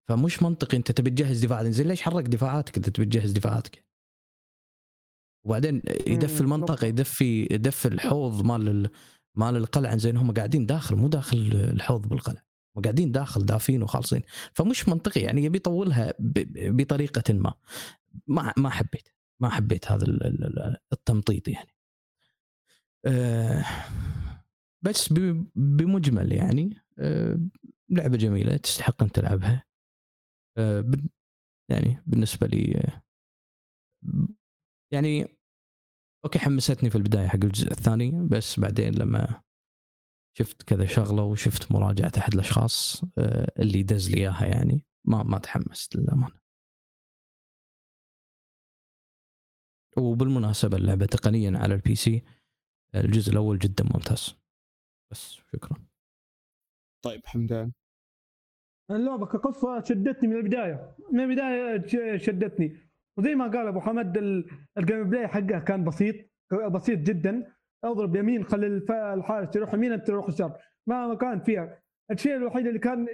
[0.09, 3.85] فمش منطقي أنت تبي تجهز دفاعات زين ليش حرك دفاعاتك؟ أنت تبي تجهز دفاعاتك.
[5.45, 8.89] وبعدين يدف المنطقة يدفي يدف الحوض مال
[9.35, 12.43] مال القلعة زين هم قاعدين داخل مو داخل الحوض بالقلعة
[12.77, 14.21] هم قاعدين داخل دافين وخالصين.
[14.53, 17.53] فمش منطقي يعني يبي يطولها بطريقة ما.
[18.27, 19.09] ما ما حبيت
[19.41, 20.05] ما حبيت هذا
[20.93, 21.69] التمطيط يعني.
[23.05, 23.65] آه،
[24.81, 25.13] بس
[25.55, 27.39] بمجمل يعني آه،
[27.89, 29.65] لعبة جميلة تستحق أن تلعبها.
[30.57, 30.91] آه،
[31.69, 32.91] يعني بالنسبة لي
[34.93, 35.38] يعني
[36.25, 39.41] أوكي حمستني في البداية حق الجزء الثاني بس بعدين لما
[40.37, 45.37] شفت كذا شغلة وشفت مراجعة أحد الأشخاص آه، اللي دز لي إياها يعني ما ما
[45.37, 46.39] تحمست للأمانة.
[49.97, 52.23] وبالمناسبة اللعبة تقنيا على ال PC
[52.95, 54.35] الجزء الأول جدا ممتاز.
[55.11, 55.77] بس شكرا.
[57.05, 57.71] طيب حمدان.
[58.91, 60.95] اللعبة كقصه شدتني من البداية.
[61.11, 62.88] من البداية ش- شدتني.
[63.19, 64.45] وزي ما قال أبو حمد ال-
[64.77, 66.15] ال gameplay حقها كان بسيط
[66.51, 67.53] بسيط جدا.
[67.83, 71.79] اضرب يمين خلي الحارس يروح يمين انت تروح يسار ما كان فيها
[72.11, 73.07] الشيء الوحيد اللي كان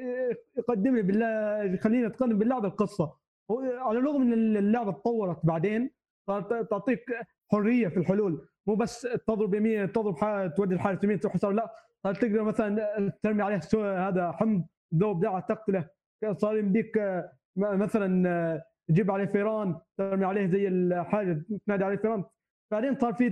[0.58, 3.14] يقدم لي بالله يخليني أتقدم باللعبه القصة.
[3.62, 5.92] على الرغم إن اللعبة تطورت بعدين
[6.28, 7.06] صارت تعطيك
[7.52, 8.48] حرية في الحلول.
[8.68, 10.16] مو بس تضرب يمين تضرب
[10.56, 11.74] تودي الحارس يمين تروح يسار لا.
[12.04, 13.60] تقدر مثلا ترمي عليه
[14.08, 14.66] هذا حمض
[14.96, 15.90] ذوب دعه تقتله.
[16.32, 17.24] صار يمديك
[17.58, 22.24] مثلا تجيب عليه فيران ترمي عليه زي الحاجة تنادي عليه فيران.
[22.72, 23.30] بعدين صار في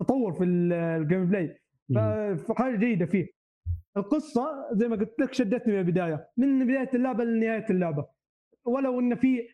[0.00, 1.58] تطور في ال- ال gameplay.
[2.36, 3.28] فحاجه جيدة فيه.
[3.96, 8.06] القصة زي ما قلت لك شدتني من البداية من بداية اللعبة لنهاية اللعبة.
[8.64, 9.48] ولو إن في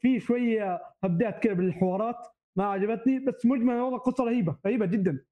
[0.00, 2.16] في شوية هبدات كذا بالحوارات
[2.56, 5.24] ما عجبتني بس مجمل والله قصة رهيبة رهيبة جدا.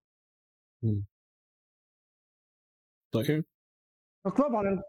[3.14, 3.44] طيب.
[4.38, 4.82] طبعا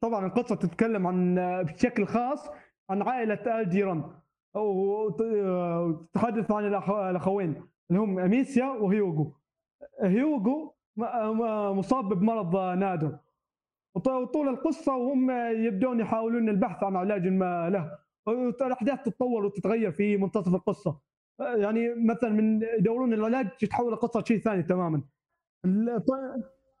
[0.00, 2.48] طبعا القصة تتكلم عن بشكل خاص
[2.90, 4.04] عن عائلة الجيران
[4.54, 7.62] وتتحدث عن الأخ- الأخوين.
[7.90, 9.34] اللي هم أميسيا وهيوغو.
[10.00, 10.74] هيوغو
[11.74, 13.18] مصاب بمرض نادر.
[13.94, 15.30] وط- وطول القصة وهم
[15.66, 17.98] يبدون يحاولون البحث عن علاج ما له.
[18.66, 21.00] الأحداث تتطور وتتغير في منتصف القصة.
[21.40, 25.02] يعني مثلا من يدورون العلاج تتحول القصة شيء ثاني تماما.
[25.64, 26.04] ال-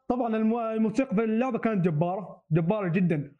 [0.08, 2.42] طبعا الم- الموسيقى في اللعبة كانت جبارة.
[2.50, 3.32] جبارة جدا.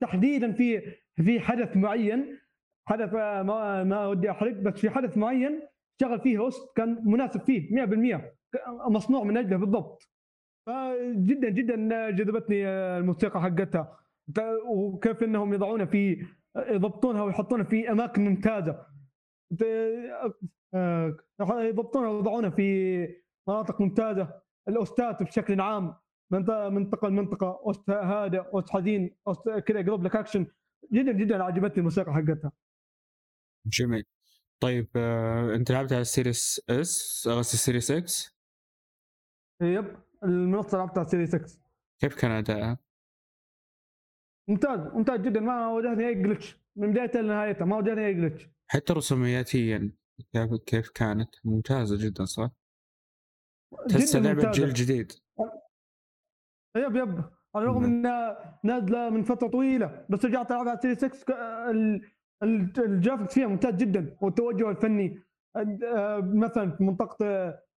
[0.00, 0.82] تحديدا في
[1.24, 2.38] في حدث معين
[2.88, 5.62] حدث ما ما ودي أحرق بس في حدث معين
[6.00, 8.16] شغل فيه هوست كان مناسب فيه 100%
[8.54, 10.10] ك- مصنوع من أجله بالضبط.
[10.66, 13.98] فجدا جدا جذبتني الموسيقى حقتها.
[14.66, 16.26] وكيف إنهم يضعونها في
[16.56, 18.86] يضبطونها ويحطونها في أماكن ممتازة.
[21.44, 23.08] يضبطونها ويضعونها في
[23.48, 24.40] مناطق ممتازة.
[24.68, 25.94] ال OST ات بشكل عام
[26.32, 30.46] منطقة منطقة لمنطقه OST هادئ OST حزين OST كذا يقلب لك اكشن
[30.92, 32.52] جدا جدا عجبتني الموسيقى حقتها
[33.66, 34.04] جميل
[34.60, 38.36] طيب آه، أنت لعبت على ال Series S قصدي السيريس X
[39.62, 41.60] yep المنصة لعبتها Series X
[42.00, 42.78] كيف كان ادائها؟
[44.48, 48.92] ممتاز ممتاز جدا ما واجهني أي glitch من بدايتها لنهايتها ما واجهني أي جلتش حتى
[48.92, 49.92] رسومياتها
[50.32, 52.50] كيف كيف كانت؟ ممتازة جدا صح؟
[53.90, 54.50] جداً لعبة.
[54.50, 55.12] جيل جديد
[56.76, 57.24] yep yep
[57.56, 57.92] على الرغم نعم.
[57.92, 61.30] إنها نازلة من فترة طويلة بس رجعت العبها على Series X ك-
[61.70, 62.00] ال-
[62.42, 65.18] ال- الجرافيكس فيها ممتاز جدا والتوجه الفني
[65.56, 67.16] آه، مثلا في منطقة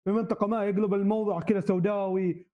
[0.05, 2.45] في منطقة ما يقلب الموضوع كذا سوداوي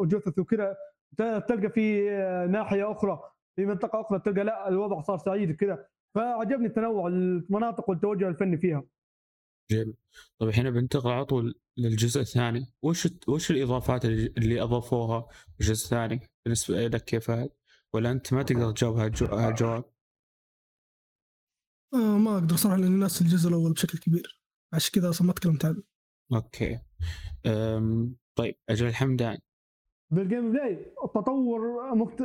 [0.00, 0.76] وجثث وكذا
[1.18, 3.20] تلقى في آه، ناحية أخرى
[3.56, 5.84] في منطقة أخرى تلقى لا الوضع صار سعيد كذا
[6.14, 8.82] فعجبني تنوع المناطق والتوجه الفني فيها
[9.70, 9.94] جميل.
[10.38, 12.66] طيب الحين بنتقل على طول للجزء الثاني.
[12.82, 15.20] وش وش الإضافات اللي أضافوها
[15.54, 17.48] في الجزء الثاني بالنسبة لك كيف هذا؟
[17.92, 19.84] ولا أنت ما تقدر تجاوب هالجو- هالجواب؟
[21.94, 24.42] آه ما أقدر صراحة لأني ناسي الجزء الأول بشكل كبير.
[24.74, 25.82] عشان كذا أصلا ما تكلمت عنه
[26.32, 26.78] okay.
[27.46, 29.38] أم طيب أجل الحمدان
[30.10, 31.60] بال gameplay التطور
[31.94, 32.22] مخت-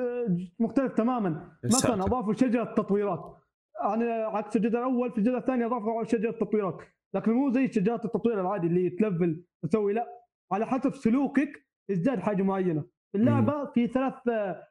[0.59, 1.57] مختلف تماما.
[1.65, 1.93] مثلا.
[2.05, 3.39] أضافوا شجرة تطويرات
[3.81, 6.77] عن عكس الجزء الأول في الجزء الثاني أضافوا شجرة تطويرات
[7.15, 10.07] لكن مو زي شجرات التطوير العادي اللي تلفل تسوي لا
[10.51, 12.81] على حسب سلوكك يزداد حاجة معينة.
[13.11, 14.63] في اللعبه في ثلاث آه،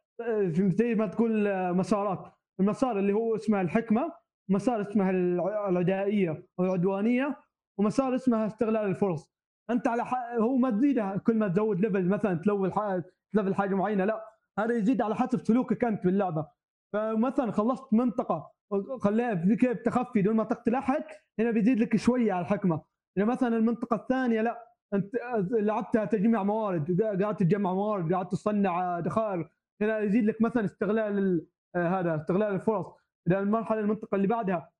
[0.78, 2.32] زي ما تقول آه، مسارات.
[2.60, 4.12] المسار اللي هو اسمه الحكمة
[4.50, 7.36] مسار اسمه الع- العدائية أو العدوانية
[7.78, 9.32] ومسار اسمه استغلال الفرص.
[9.70, 10.14] أنت على ح...
[10.40, 13.00] هو ما تزيدها كل ما تزود ليفل مثلا تلول ح...
[13.34, 14.24] تلفل حاجة معينة لا
[14.58, 16.46] هذا يزيد على حسب سلوكك أنت باللعبة.
[16.92, 18.50] فمثلا خلصت منطقة
[19.00, 21.04] خليها كيف تخفي دون ما تقتل أحد
[21.40, 22.82] هنا بيزيد لك شوية على الحكمة.
[23.18, 25.14] اذا مثلا المنطقة الثانية لا أنت
[25.50, 29.48] لعبتها تجميع موارد قعدت تجمع موارد قعدت تصنع ذخائر
[29.82, 31.46] هنا يزيد لك مثلا استغلال ال...
[31.76, 32.86] هذا استغلال الفرص.
[33.28, 34.70] إذا المرحلة المنطقة اللي بعدها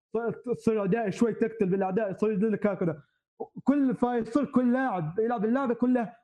[0.56, 3.02] تصير اعداء شوي تقتل بالأعداء يصير لك هكذا.
[3.64, 6.16] كل فيصير كل لاعب يلعب اللعبة كلها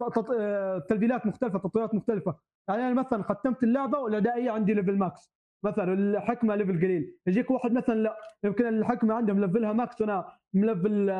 [0.00, 2.34] تط- آه، تبديلات مختلفة تطويرات مختلفة.
[2.68, 7.16] يعني أنا مثلا ختمت اللعبة والاعدائيه عندي level max مثلا الحكمة level قليل.
[7.26, 11.12] يجيك واحد مثلا لا يمكن الحكمة عنده ملفلها max وأنا ملفل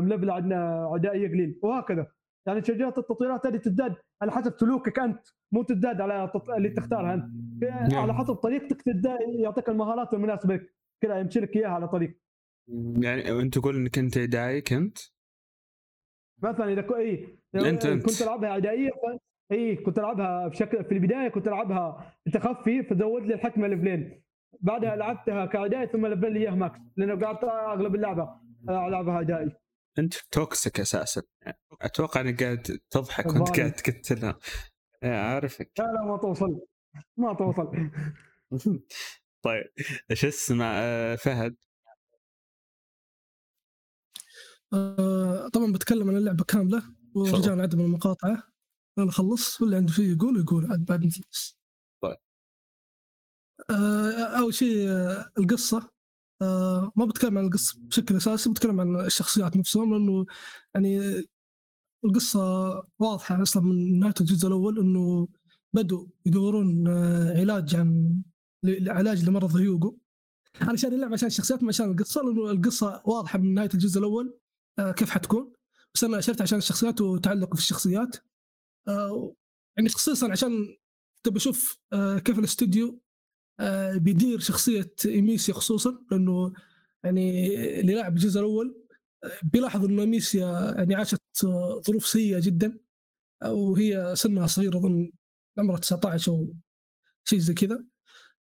[0.00, 2.06] ملفل عندنا عدائية قليل وهكذا.
[2.46, 5.20] يعني شجرات التطويرات هذه تزداد على حسب سلوكك أنت
[5.52, 7.94] مو تزداد على تط- اللي تختارها أنت.
[7.94, 10.74] على حسب طريقتك تزداد يعطيك المهارات المناسبة لك.
[11.02, 12.18] كذا يمشي لك إياها على طريق.
[12.98, 14.98] يعني أنت تقول إنك أنت عدائي كنت؟
[16.42, 16.94] مثلا إذا كو...
[16.96, 17.38] إي.
[17.54, 17.86] أنت.
[17.86, 19.20] كنت العبها عدائيه ف...
[19.52, 24.22] اي كنت ألعبها بشكل في البداية كنت ألعبها تخفي فزود لي الحكمة ليفلين.
[24.60, 29.52] بعدها لعبتها كعدائي ثم لفل لي إياه max لأنه قعدت أغلب اللعبة ألعبها عدائي
[29.98, 31.22] أنت toxic أساسا.
[31.82, 33.56] أتوقع إنك قاعد تضحك وأنت.
[33.58, 34.38] قاعد تقتلها
[35.02, 36.60] إيه، عارفك لا لا ما توصل.
[37.16, 37.90] ما توصل.
[39.44, 39.64] طيب
[40.10, 41.56] إيش اسمه آه، فهد؟
[44.72, 46.82] آه، طبعا بتكلم عن اللعبة كاملة
[47.14, 47.60] تفضل.
[47.60, 48.55] عدم المقاطعة.
[48.98, 51.58] أنا اخلص واللي عنده شيء يقول؟ يقول عاد بعد نخلص
[52.02, 52.16] طيب.
[53.70, 55.90] آه، أول شيء آه، القصة.
[56.42, 60.26] آه، ما بتكلم عن القصة بشكل أساسي بتكلم عن الشخصيات نفسهم لأنه
[60.74, 61.24] يعني
[62.04, 62.40] القصة
[62.98, 65.28] واضحة أصلا من نهاية الجزء الأول إنه
[65.72, 68.22] بدوا يدورون آه، علاج عن
[68.88, 69.98] علاج لمرض هيوغو.
[70.62, 74.38] أنا شاري اللعبة عشان الشخصيات ما عشان القصة لأنه القصة واضحة من نهاية الجزء الأول
[74.96, 75.52] كيف حتكون.
[75.94, 78.16] بس أنا شريتها عشان الشخصيات وتعلق في الشخصيات.
[79.76, 80.76] يعني خصيصا عشان
[81.22, 83.00] تبي أشوف آه، كيف الاستوديو
[83.60, 86.52] آه، بيدير شخصية إيميسيا خصوصا لأنه
[87.04, 88.82] يعني اللي لعب الجزء الأول
[89.24, 92.78] آه، بيلاحظ إنه إيميسيا يعني عاشت آه، ظروف سيئة جدا
[93.46, 95.10] وهي سنها صغير أظن
[95.58, 96.54] عمرها 19 أو
[97.24, 97.84] شيء زي كذا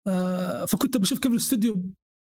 [0.07, 1.91] آه، فكنت بشوف كيف الاستوديو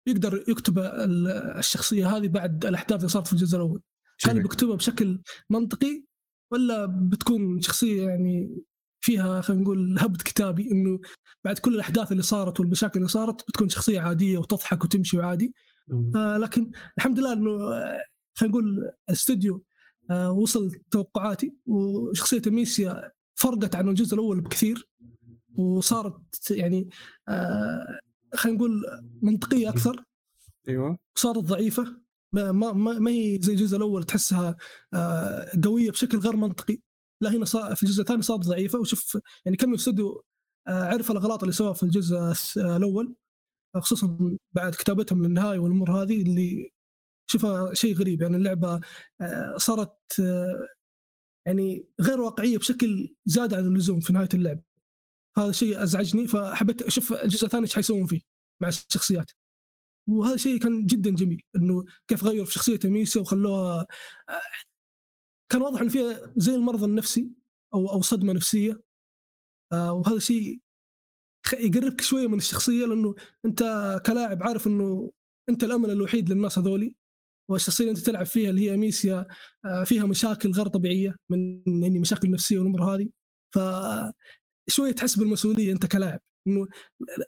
[0.06, 1.28] يقدر يكتب ال-
[1.58, 3.82] الشخصية هذه بعد الأحداث اللي صارت في الجزء الأول
[4.16, 4.32] شوفي.
[4.42, 5.20] بيكتبها بشكل
[5.50, 6.04] منطقي
[6.50, 8.62] ولا بتكون شخصية يعني
[9.00, 11.00] فيها خلينا نقول هبد كتابي إنه
[11.44, 15.54] بعد كل الأحداث اللي صارت والمشاكل اللي صارت بتكون شخصية عادية وتضحك وتمشي وعادي
[16.16, 18.02] آه لكن الحمد لله إنه آه،
[18.34, 19.64] خلينا نقول الاستوديو
[20.10, 24.88] آه وصل توقعاتي وشخصية ميسيا فرقت عن الجزء الأول بكثير
[25.54, 26.88] وصارت يعني
[27.28, 28.00] آه
[28.34, 28.82] خلينا نقول
[29.22, 30.04] منطقية أكثر.
[30.68, 30.98] أيوه.
[31.14, 32.05] صارت ضعيفة.
[32.36, 34.56] ما ما ما هي زي الجزء الأول تحسها
[34.94, 36.78] آه، قوية بشكل غير منطقي.
[37.20, 37.44] لا هنا
[37.74, 38.78] في الجزء الثاني صارت ضعيفة.
[38.80, 40.24] وشوف يعني كانوا الاستوديو
[40.68, 42.16] آه، عرف الأغلاط اللي سواها في الجزء
[42.56, 43.16] الأول.
[43.76, 46.70] خصوصا بعد كتابتهم للنهاية والأمور هذه اللي
[47.30, 48.22] شوفها شيء غريب.
[48.22, 48.80] يعني اللعبة
[49.20, 49.98] آه، صارت
[51.46, 54.60] يعني غير واقعية بشكل زاد عن اللزوم في نهاية اللعب.
[55.38, 56.28] هذا شيء أزعجني.
[56.28, 58.20] فحبيت أشوف الجزء الثاني إيش حيسوون فيه
[58.62, 59.30] مع الشخصيات.
[60.08, 63.86] وهذا شيء كان جدا جميل إنه كيف غيروا في شخصيه ميسا وخلوها
[65.48, 67.30] كان واضح إنه فيها زي المرض النفسي
[67.74, 68.80] أو أو صدمة نفسية.
[69.72, 70.60] آه، وهذا شيء
[71.52, 73.14] يقربك شوية من الشخصية لأنه
[73.44, 73.62] أنت
[74.06, 75.12] كلاعب عارف إنه
[75.48, 76.94] أنت الأمل الوحيد للناس هذولي
[77.50, 79.26] والشخصية اللي أنت تلعب فيها اللي هي ميسيا
[79.64, 83.08] آه، فيها مشاكل غير طبيعية من يعني مشاكل نفسية والأمور هذه.
[83.54, 83.58] ف
[84.68, 86.66] شوية تحس بالمسؤولية أنت كلاعب إنه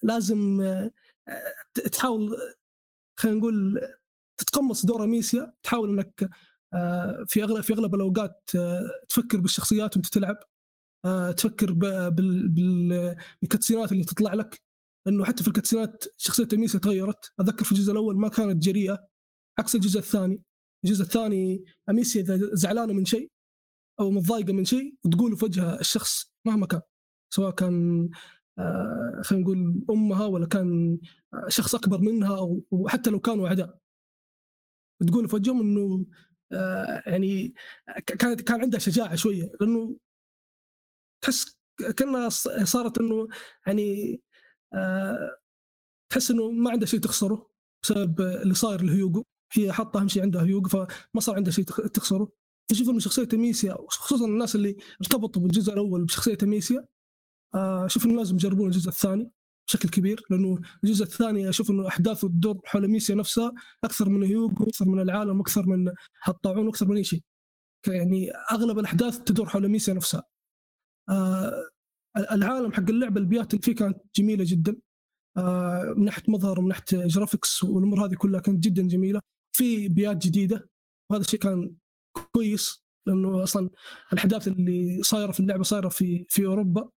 [0.02, 0.90] لازم آه،
[1.92, 2.36] تحاول
[3.18, 3.80] خلينا نقول
[4.40, 6.30] تتقمص دور ميسيا تحاول إنك
[6.74, 10.36] آه، في أغلب في أغلب الأوقات آه، تفكر بالشخصيات وأنت تلعب
[11.04, 14.62] آه، تفكر ب- بال- بال- بالكاتسينات اللي تطلع لك.
[15.06, 17.32] لأنه حتى في الكاتسينات شخصية ميسيا تغيرت.
[17.40, 19.08] أتذكر في الجزء الأول ما كانت جريئة
[19.58, 20.42] عكس الجزء الثاني.
[20.84, 23.30] الجزء الثاني أميسيا إذا زعلانة من شيء
[24.00, 26.80] أو متضايقة من شيء تقول في وجهها الشخص مهما كان
[27.34, 28.08] سواء كان
[29.22, 30.98] خلينا نقول أمها ولا كان
[31.34, 33.78] آه، شخص أكبر منها أو أو حتى لو كانوا أعداء.
[35.06, 36.06] تقول في وجههم إنه
[36.52, 37.54] آه، يعني
[38.06, 39.96] كانت كان عندها شجاعة شوية لأنه
[41.24, 41.58] تحس
[41.96, 42.28] كانها
[42.64, 43.28] صارت إنه
[43.66, 44.20] يعني
[44.74, 45.38] آه،
[46.12, 47.50] تحس إنه ما عندها شيء تخسره
[47.82, 49.24] بسبب اللي صاير لهيوغو.
[49.52, 52.32] هي حاطة أهم شيء عندها هيوغو فما صار عندها شيء تخ- تخسره.
[52.70, 56.86] تشوف إنه شخصية ميسيا خصوصا الناس اللي ارتبطوا بالجزء الأول بشخصية ميسيا
[57.54, 59.30] آه، أشوف إنه لازم يجربون الجزء الثاني
[59.68, 63.52] بشكل كبير لأنه الجزء الثاني أشوف إنه أحداثه تدور حول ميسيا نفسها
[63.84, 65.92] أكثر من هيوغو أكثر من العالم أكثر من
[66.28, 67.22] الطاعون وأكثر من أي شيء.
[67.86, 70.22] يعني أغلب الأحداث تدور حول ميسيا نفسها.
[71.10, 71.68] آه،
[72.32, 74.76] العالم حق اللعبة البيئات اللي فيه كانت جميلة جدا.
[75.36, 79.20] آه، من ناحية مظهر ومن ناحية جرافيكس والأمور هذه كلها كانت جدا جميلة.
[79.56, 80.68] في بيئات جديدة
[81.10, 81.74] وهذا الشيء كان
[82.32, 83.70] كويس لأنه أصلا
[84.12, 86.90] الأحداث اللي صايرة في اللعبة صايرة في في أوروبا.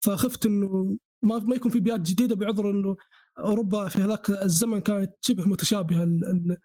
[0.00, 2.96] فخفت إنه ما ما يكون في بيئات جديدة بعذر إنه
[3.38, 6.56] أوروبا في هذاك الزمن كانت شبه متشابهة ال- ال-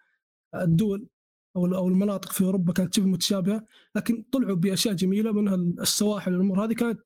[0.54, 1.08] الدول
[1.56, 6.64] أو أو المناطق في أوروبا كانت شبه متشابهة لكن طلعوا بأشياء جميلة منها السواحل والأمور.
[6.64, 7.00] هذه كانت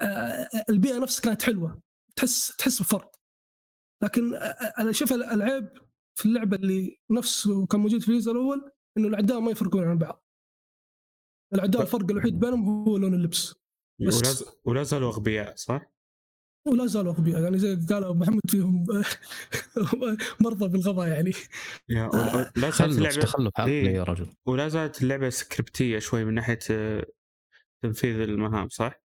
[0.00, 1.80] آه، البيئة نفسها كانت حلوة.
[2.16, 3.16] تحس تحس بفرق.
[4.02, 4.38] لكن آه،
[4.78, 5.68] أنا أشوف العيب
[6.14, 10.24] في اللعبة اللي نفسه كان موجود في الجزء الأول إنه الأعداء ما يفرقون عن بعض.
[11.54, 13.50] الأعداء الفرق الوحيد بينهم هو لون اللبس.
[13.50, 13.65] بس.
[14.64, 15.92] ولا زالوا أغبياء صح؟
[16.66, 18.86] ولا زالوا أغبياء يعني زي قال أبو محمد فيهم
[20.44, 21.32] مرضى بالغباء يعني
[22.56, 23.94] لا زالت اللعبة تخلف عقلي إيه.
[23.94, 27.06] يا رجل ولا زالت اللعبة سكريبتية شوي من ناحية آه،
[27.82, 29.02] تنفيذ المهام صح؟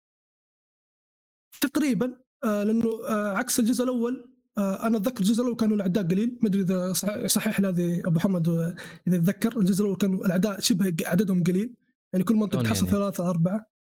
[1.61, 6.49] تقريبا آه لأنه آه عكس الجزء الأول أنا أتذكر الجزء الأول كانوا الأعداء قليل ما
[6.49, 10.97] أدري إذا صح- صحيح لي هذه ابو محمد إذا يتذكر الجزء الأول كانوا الأعداء شبه
[11.07, 11.75] عددهم قليل
[12.13, 13.76] يعني كل منطقة تحصل يعني؟ ثلاثة أربعة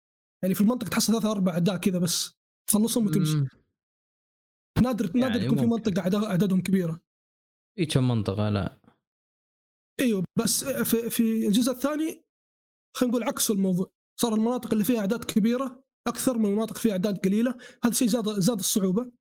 [0.46, 2.34] يعني في المنطقة تحصل ثلاثة اربعه أعداء كذا بس
[2.70, 3.38] تخلصهم وتمشي.
[4.82, 5.66] نادر نادر يعني يكون في.
[5.66, 7.02] منطقة أعدادهم كبيرة.
[7.78, 8.80] في كم منطقة؟ لا.
[10.00, 12.26] إيوه بس في, في الجزء الثاني
[12.98, 13.92] خلينا نقول عكس الموضوع.
[14.22, 17.52] صار المناطق اللي فيها أعداد كبيرة أكثر من المناطق فيها أعداد قليلة.
[17.84, 19.12] هذا الشيء زاد زاد الصعوبة.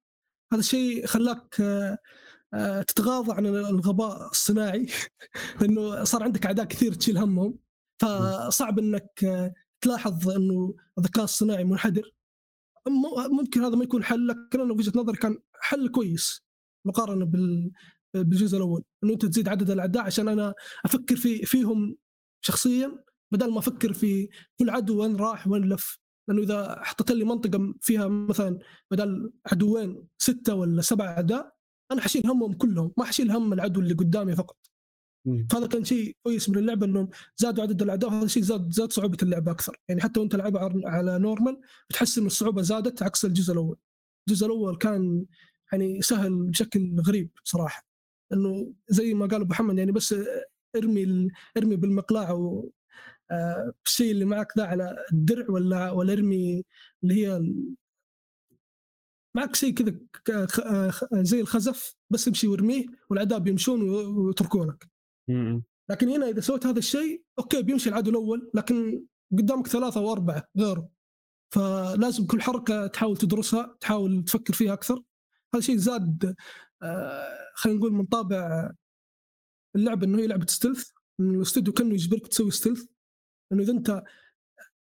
[0.53, 1.99] هذا الشيء خلاك آه،
[2.55, 4.87] آه، تتغاضى عن الغباء الصناعي.
[5.61, 7.59] لأنه صار عندك أعداء كثير تشيل همهم.
[8.03, 9.55] فصعب إنك آه،
[9.85, 12.13] تلاحظ إنه الذكاء الصناعي منحدر.
[13.31, 16.45] ممكن هذا ما يكون حل لكن أنا وجهة نظري كان حل كويس
[16.87, 17.71] مقارنة بال
[18.15, 18.83] بالجزء الأول.
[19.05, 20.55] إنه أنت تزيد عدد الأعداء عشان أنا
[20.85, 21.97] أفكر في فيهم
[22.45, 24.29] شخصيا بدل ما أفكر في
[24.59, 25.99] كل عدو وين راح وين لف.
[26.29, 28.59] لأنه إذا حطيت لي منطقة فيها مثلا
[28.91, 31.55] بدل عدوين ستة ولا سبع أعداء
[31.93, 34.57] أنا حشيل همهم كلهم ما حشيل هم العدو اللي قدامي فقط.
[35.25, 35.47] مم.
[35.51, 39.19] فهذا كان شيء كويس من اللعبة إنهم زادوا عدد الأعداء وهذا الشيء زاد زاد صعوبة
[39.23, 39.77] اللعبة أكثر.
[39.89, 41.61] يعني حتى وأنت تلعبها على- نورمال
[41.91, 43.77] بتحس إن الصعوبة زادت عكس الجزء الأول.
[44.29, 45.25] الجزء الأول كان
[45.73, 47.87] يعني سهل بشكل غريب صراحة.
[48.33, 50.15] إنه زي ما قال أبو محمد يعني بس
[50.77, 52.71] ارمي ارمي بالمقلاع أو
[53.31, 56.65] آه، الشيء اللي معك ذا على الدرع ولا ولا ارمي
[57.03, 57.41] اللي هي
[59.37, 59.95] معك شيء كذا
[60.35, 63.83] آه، خ- زي الخزف بس امشي وارميه والاعداء بيمشون
[64.17, 64.94] ويتركونك.
[65.91, 70.45] لكن هنا إذا سويت هذا الشيء okay بيمشي العدو الأول لكن قدامك ثلاثة أو أربعة
[70.59, 70.89] غيره
[71.55, 74.95] فلازم كل حركة تحاول تدرسها تحاول تفكر فيها أكثر.
[74.95, 76.35] هذا الشيء زاد
[76.83, 78.71] آه، خلينا نقول من طابع
[79.77, 80.91] اللعبه إنه هي لعبة stealth
[81.21, 82.85] إنه الاستوديو كأنه يجبرك تسوي stealth
[83.53, 84.03] إنه إذا أنت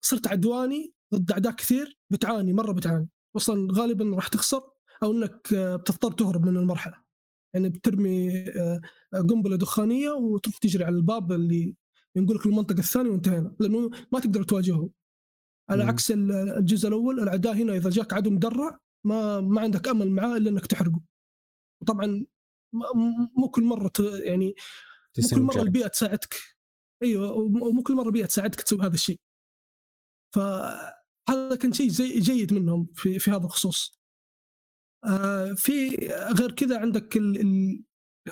[0.00, 3.08] صرت عدواني ضد أعداء كثير بتعاني مرة بتعاني.
[3.36, 4.62] أصلا غالبا راح تخسر
[5.02, 7.03] أو إنك آه، بتضطر تهرب من المرحلة.
[7.54, 8.80] يعني بترمي آه،
[9.12, 11.74] قنبلة دخانية وتروح تجري على الباب اللي
[12.16, 14.90] ينقل لك المنطقة الثانية وانتهينا لأنه ما تقدر تواجهه.
[15.70, 15.88] على مم.
[15.88, 20.36] عكس ال- الجزء الأول الأعداء هنا إذا جاك عدو مدرع ما ما عندك أمل معاه
[20.36, 21.00] إلا إنك تحرقه.
[21.92, 24.54] م- مو كل مرة يعني
[25.18, 25.62] مو كل مرة.
[25.62, 26.34] البيئة تساعدك.
[27.02, 29.20] أيوه وم- ومو كل مرة البيئة تساعدك تسوي هذا الشيء.
[30.34, 34.00] فهذا كان شيء زي جيد منهم في في هذا الخصوص.
[35.56, 35.88] في
[36.38, 37.82] غير كذا عندك ال ال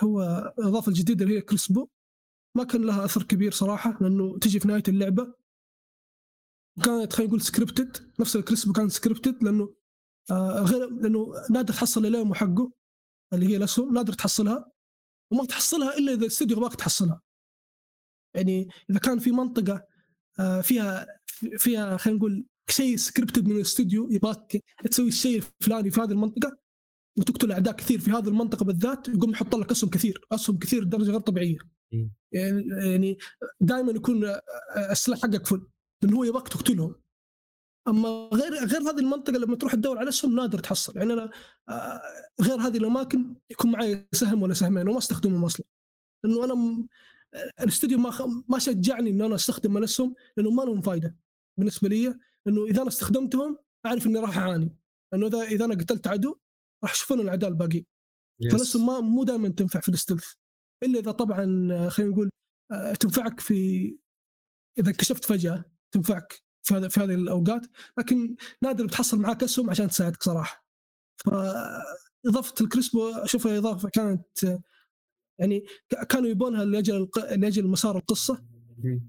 [0.03, 0.21] هو
[0.59, 1.87] الاضافه الجديده اللي هي crossbow.
[2.55, 5.33] ما كان لها أثر كبير صراحة لأنه تجي في نهاية اللعبة
[6.83, 9.73] كانت خلينا نقول scripted نفس ال crossbow كان scripted لأنه
[10.31, 12.71] آه غير لأنه نادر تحصل ال ammo حقه
[13.33, 14.71] اللي هي الأسهم نادر تحصلها
[15.31, 17.21] وما تحصلها إلا إذا الاستوديو يبغاك تحصلها.
[18.35, 19.85] يعني إذا كان في منطقة
[20.39, 21.07] آه، فيها
[21.57, 26.62] فيها خلينا نقول شيء scripted من الاستوديو يبغاك تسوي الشيء الفلاني في هذه المنطقة
[27.17, 31.11] وتقتل أعداء كثير في هذه المنطقة بالذات يقوم يحط لك أسهم كثير أسهم كثير لدرجة
[31.11, 31.57] غير طبيعية.
[31.93, 32.11] مم.
[32.31, 33.17] يعني يعني
[33.61, 34.35] دائما يكون
[34.91, 35.67] السلاح حقك فل
[36.03, 36.95] لأنه هو يبغاك تقتلهم.
[37.87, 40.97] أما غير غير هذه المنطقة لما تروح تدور على أسهم نادر تحصل.
[40.97, 41.31] يعني أنا
[41.69, 42.01] آه،
[42.41, 45.65] غير هذه الأماكن يكون معي سهم ولا سهمين وما أستخدمهم أصلا.
[46.23, 46.87] لأنه أنا
[47.61, 51.15] الاستوديو ما ما شجعني إن أنا أستخدم الأسهم لأنه ما لهم فائده
[51.57, 52.19] بالنسبة لي.
[52.45, 54.75] لأنه إذا أنا استخدمتهم أعرف إني راح أعاني.
[55.13, 56.37] لأنه إذا إذا أنا قتلت عدو
[56.83, 57.85] راح يشوفون الأعداء الباقيين.
[58.51, 60.25] فالاسهم ما مو دائما تنفع في الستلث
[60.83, 62.29] إلا إذا طبعا آه، خلينا نقول
[62.71, 63.97] آه، تنفعك في
[64.79, 67.65] إذا كشفت فجأة تنفعك في هذا في هذه الأوقات.
[67.97, 70.65] لكن نادر بتحصل معاك أسهم عشان تساعدك صراحة.
[71.25, 74.61] فاضافه الكريسبو اشوفها إضافة كانت آه،
[75.39, 75.65] يعني
[76.09, 78.43] كانوا يبونها لأجل لأجل مسار القصة.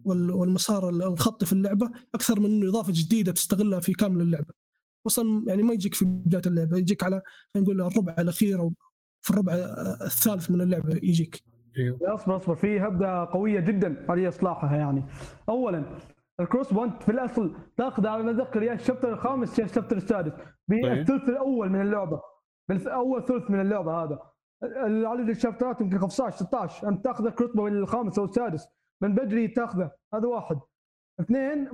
[0.05, 4.55] وال- والمسار ال- الخطي في اللعبة أكثر من إنه إضافة جديدة تستغلها في كامل اللعبة.
[5.07, 7.23] أصلا يعني ما يجيك في بداية اللعبة يجيك على
[7.55, 8.73] خلينا نقول الربع الأخير أو
[9.21, 9.53] في الربع
[10.01, 11.43] الثالث من اللعبة يجيك.
[11.79, 11.99] أيوه.
[12.03, 15.05] لا اصبر اصبر في هبدة قوية جدا علي اصلاحها يعني.
[15.49, 15.85] اولا
[16.41, 20.33] الكروس بوينت في الأصل تأخذ على ما اتذكر يا الشابتر الخامس يا الشابتر السادس.
[20.69, 22.21] بالثلث الأول من اللعبة.
[22.69, 24.19] بالاول ثلث من اللعبة هذا.
[25.09, 28.67] عدد الشابترات يمكن 15 16 أنت تأخذ ال crossbow الخامس أو السادس.
[29.03, 29.91] من بدري تأخذه.
[30.15, 30.59] هذا واحد.
[31.21, 31.69] اثنين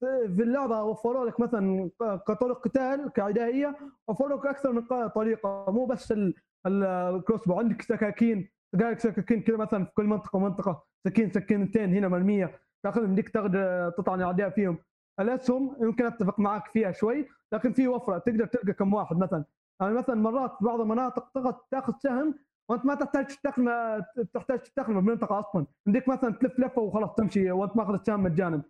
[0.00, 3.76] في اللعبه وفروا لك مثلا كطرق قتال كعدائية
[4.08, 5.64] وفروا لك أكثر من طريقة.
[5.68, 6.34] مو بس ال-
[6.66, 10.82] ال- ال crossbow عندك سكاكين تلقى لك سكاكين كذا مثلا في كل منطقة ومنطقة.
[11.06, 12.60] سكين سكينتين هنا مرمية.
[12.84, 14.78] تاخذهم ديك تقدر تطعن الأعداء فيهم.
[15.20, 18.18] الاسهم يمكن أتفق معك فيها شوي لكن في وفرة.
[18.18, 19.44] تقدر تلقى كم واحد مثلا.
[19.80, 21.28] يعني مثلا مرات في بعض المناطق
[21.70, 22.34] تاخذ سهم
[22.70, 24.04] وأنت ما تحتاج تستخدمه
[24.34, 25.66] تحتاج تستخدمه بالمنطقة أصلا.
[25.86, 28.62] عندك مثلا تلف لفة وخلاص تمشي وأنت ماخذ السهم مجانا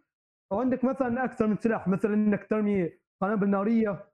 [0.50, 4.04] وعندك مثلا أكثر من سلاح مثلا إنك ترمي قنابل نارية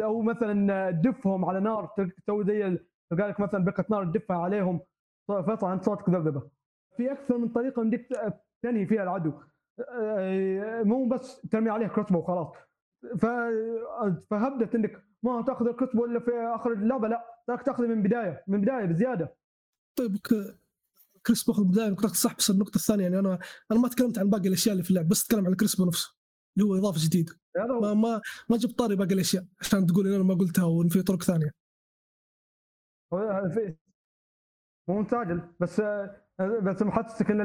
[0.00, 1.86] أو مثلا تدفهم على نار
[2.16, 2.78] تسوي زي
[3.10, 4.80] تلقى لك مثلا بقه نار تدفها عليهم
[5.26, 6.50] فيطلع عند صوتك ذبذبة.
[6.96, 8.06] في أكثر من طريقة إنك
[8.62, 9.32] تنهي فيها العدو.
[10.84, 12.52] مو بس ترمي عليه كروسبو وخلاص.
[14.30, 18.60] فهبدت إنك ما تأخذ الكروسبو إلا في آخر اللعبة لا تاخذ تاخذه من بداية من
[18.60, 19.36] بداية بزيادة.
[19.98, 20.16] طيب
[21.28, 23.38] كريسبو في البداية نقطة صح بس النقطة الثانية يعني أنا
[23.72, 26.16] أنا ما تكلمت عن باقي الأشياء اللي في اللعب بس أتكلم عن كريسبو نفسه
[26.56, 27.32] اللي هو إضافة جديدة.
[27.56, 31.02] ما ما ما جبت طاري باقي الأشياء عشان تقول إن أنا ما قلتها وإن في
[31.02, 31.50] طرق ثانية.
[34.88, 35.82] مو مستعجل بس
[36.62, 37.40] بس محسسك إن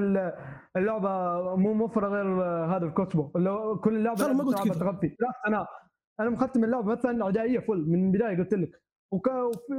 [0.77, 1.10] اللعبة
[1.55, 2.43] مو موفره غير
[2.76, 3.30] هذا الكوتبو
[3.84, 4.91] كل اللعبة ما قلت كذا.
[5.19, 5.68] لا أنا
[6.19, 8.84] أنا مختم اللعبة مثلا اعدائيه فل من البداية قلت لك.
[9.11, 9.27] وك...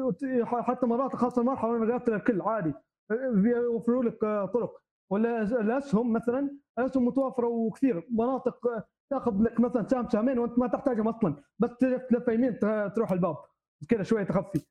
[0.08, 0.44] وفي...
[0.44, 2.72] حتى مرات خاصة المرحلة أنا قتل الكل عادي.
[3.10, 4.20] بيوفروا لك
[4.54, 4.80] طرق.
[5.10, 8.06] ولا الأسهم مثلا الأسهم متوفرة وكثير.
[8.10, 8.58] مناطق
[9.10, 11.42] تأخذ لك مثلا سهم سهمين وأنت ما تحتاجهم أصلا.
[11.58, 12.58] بس تلف يمين
[12.94, 13.36] تروح الباب.
[13.88, 14.66] كذا شوية تخفي.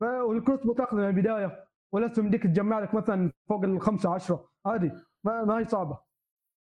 [0.00, 1.64] والكروسبو تاخذه من البداية.
[1.92, 4.48] والأسهم ديك تجمع لك مثلا فوق الخمسة عشرة.
[4.66, 4.92] عادي.
[5.24, 5.98] ما, ما هي صعبة.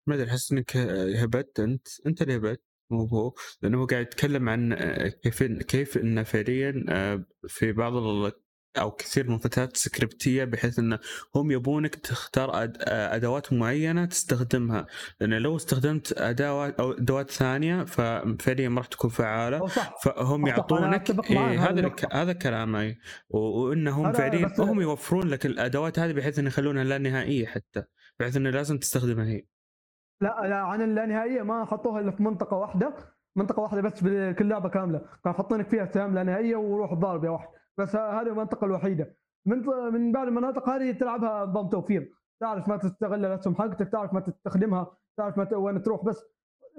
[0.07, 0.77] ما أدري أحس إنك
[1.17, 1.59] هبت.
[1.59, 2.61] أنت أنت اللي هبت.
[2.91, 3.33] مو هو.
[3.61, 4.73] لأنه هو قاعد يتكلم عن
[5.23, 7.93] كيف كيف انه فعليا آه، في بعض
[8.77, 10.99] أو كثير من الفتات سكريبتية بحيث انه
[11.35, 12.51] هم يبونك تختار
[12.87, 14.85] أدوات معينة تستخدمها.
[15.19, 19.65] لأن لو استخدمت أدوات أو أدوات ثانية ففعليا ما راح تكون فعالة.
[20.03, 22.95] فهم يعطونك إيه هذا هذا كلامي
[23.29, 27.83] وإنهم فعليا هم يوفرون لك الأدوات هذه بحيث انه يخلونها لا نهائية حتى.
[28.19, 29.43] بحيث انه لازم تستخدمها هي.
[30.21, 32.95] لا لا عن اللانهائيه ما حطوها إلا في منطقة واحدة.
[33.35, 35.01] منطقة واحدة بس بكل لعبة كاملة.
[35.23, 37.47] كانوا حاطينك فيها سهام لا نهائية وروح ضارب يا واحد.
[37.79, 39.17] بس هذه المنطقة الوحيدة.
[39.45, 42.13] من من بعد المناطق هذه تلعبها نظام توفير.
[42.39, 46.05] تعرف ما تستغل الأسهم حقتك تعرف ما تستخدمها تعرف ما وين تروح.
[46.05, 46.25] بس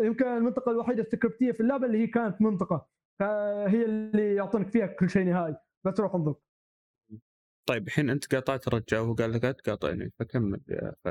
[0.00, 2.88] يمكن المنطقة الوحيدة السكريبتية في اللعبة اللي هي كانت منطقة.
[3.66, 5.56] هي اللي يعطونك فيها كل شيء نهائي.
[5.84, 6.34] بس روح انظر.
[7.68, 10.12] طيب الحين أنت قاطعت الرجال وهو قال لك لا تقاطعني.
[10.18, 11.08] فكمل يا ف...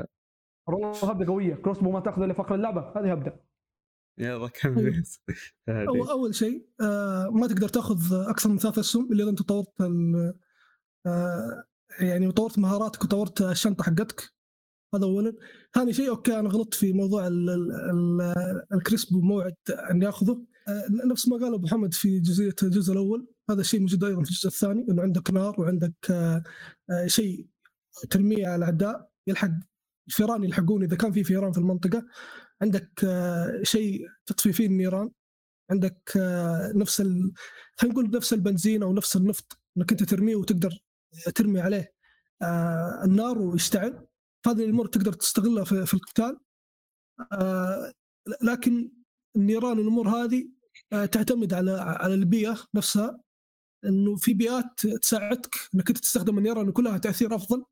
[0.67, 1.55] والله هبدة قوية.
[1.55, 2.81] crossbow ما تاخذ الا فقر اللعبة.
[2.95, 3.46] هذه هبدة.
[4.17, 5.03] يلا كمل.
[5.69, 9.81] أول, أول شيء آه ما تقدر تاخذ أكثر من ثلاث اسهم إلا إذا أنت طورت
[11.05, 11.63] آه
[11.99, 14.33] يعني طورت مهاراتك وطورت الشنطة حقتك.
[14.95, 15.33] هذا اولا.
[15.73, 17.27] ثاني شيء أوكي أنا غلطت في موضوع
[18.73, 23.27] ال crossbow وموعد ان ياخذه آه نفس ما قال أبو محمد في جزئية الجزء الأول
[23.49, 25.93] هذا الشيء موجود أيضا في الجزء الثاني إنه عندك نار وعندك
[27.05, 27.47] شيء
[28.09, 29.51] ترميه على الأعداء يلحق
[30.07, 32.05] الفيران يلحقون إذا كان في فيران في المنطقة.
[32.61, 35.11] عندك آه، شيء تطفي فيه النيران
[35.71, 37.33] عندك آه، نفس ال...
[37.77, 40.79] خلينا نقول نفس البنزين أو نفس النفط إنك أنت ترميه وتقدر
[41.35, 41.93] ترمي عليه
[42.41, 44.07] آه، النار ويشتعل
[44.47, 46.39] هذه الأمور تقدر تستغلها في, في القتال.
[48.41, 48.91] لكن
[49.35, 50.49] النيران والأمور هذه
[50.91, 53.19] تعتمد على على البيئة نفسها.
[53.85, 57.65] إنه في بيئات تساعدك إنك أنت تستخدم النيران كلها تأثير أفضل.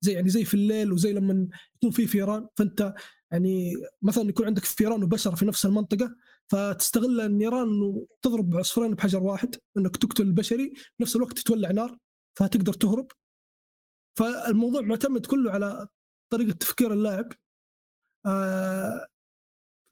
[0.00, 2.48] زي يعني زي في الليل وزي لما يكون في فيران.
[2.56, 2.94] فأنت
[3.32, 6.16] يعني مثلا يكون عندك فيران وبشر في نفس المنطقة
[6.48, 11.98] فتستغل النيران وتضرب عصفورين بحجر واحد إنك تقتل البشري في نفس الوقت تولع نار
[12.38, 13.06] فتقدر تهرب.
[14.18, 15.88] فالموضوع معتمد كله على
[16.32, 17.32] طريقة تفكير اللاعب.
[18.26, 19.06] آه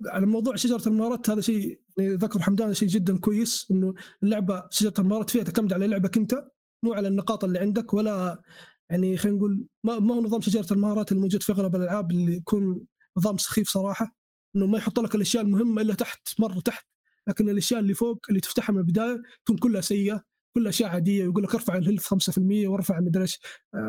[0.07, 4.95] على موضوع شجرة المهارات هذا شيء يعني ذكر حمدان شيء جدا كويس إنه اللعبة شجرة
[4.99, 6.45] المهارات فيها تعتمد على لعبك أنت
[6.85, 8.43] مو على النقاط اللي عندك ولا
[8.91, 12.87] يعني خلينا نقول ما هو نظام شجرة المهارات الموجود في أغلب الألعاب اللي يكون
[13.19, 14.17] نظام سخيف صراحة
[14.57, 16.87] إنه ما يحط لك الأشياء المهمة إلا تحت مرة تحت
[17.29, 21.43] لكن الأشياء اللي فوق اللي تفتحها من البداية تكون كلها سيئة كلها أشياء عادية ويقول
[21.43, 23.41] لك ارفع الهيلث 5% وارفع مدري إيش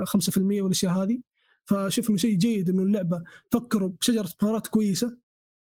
[0.06, 1.22] 5% والأشياء هذه.
[1.66, 5.18] فشوف إنه شيء جيد إنه اللعبة فكروا بشجرة مهارات كويسة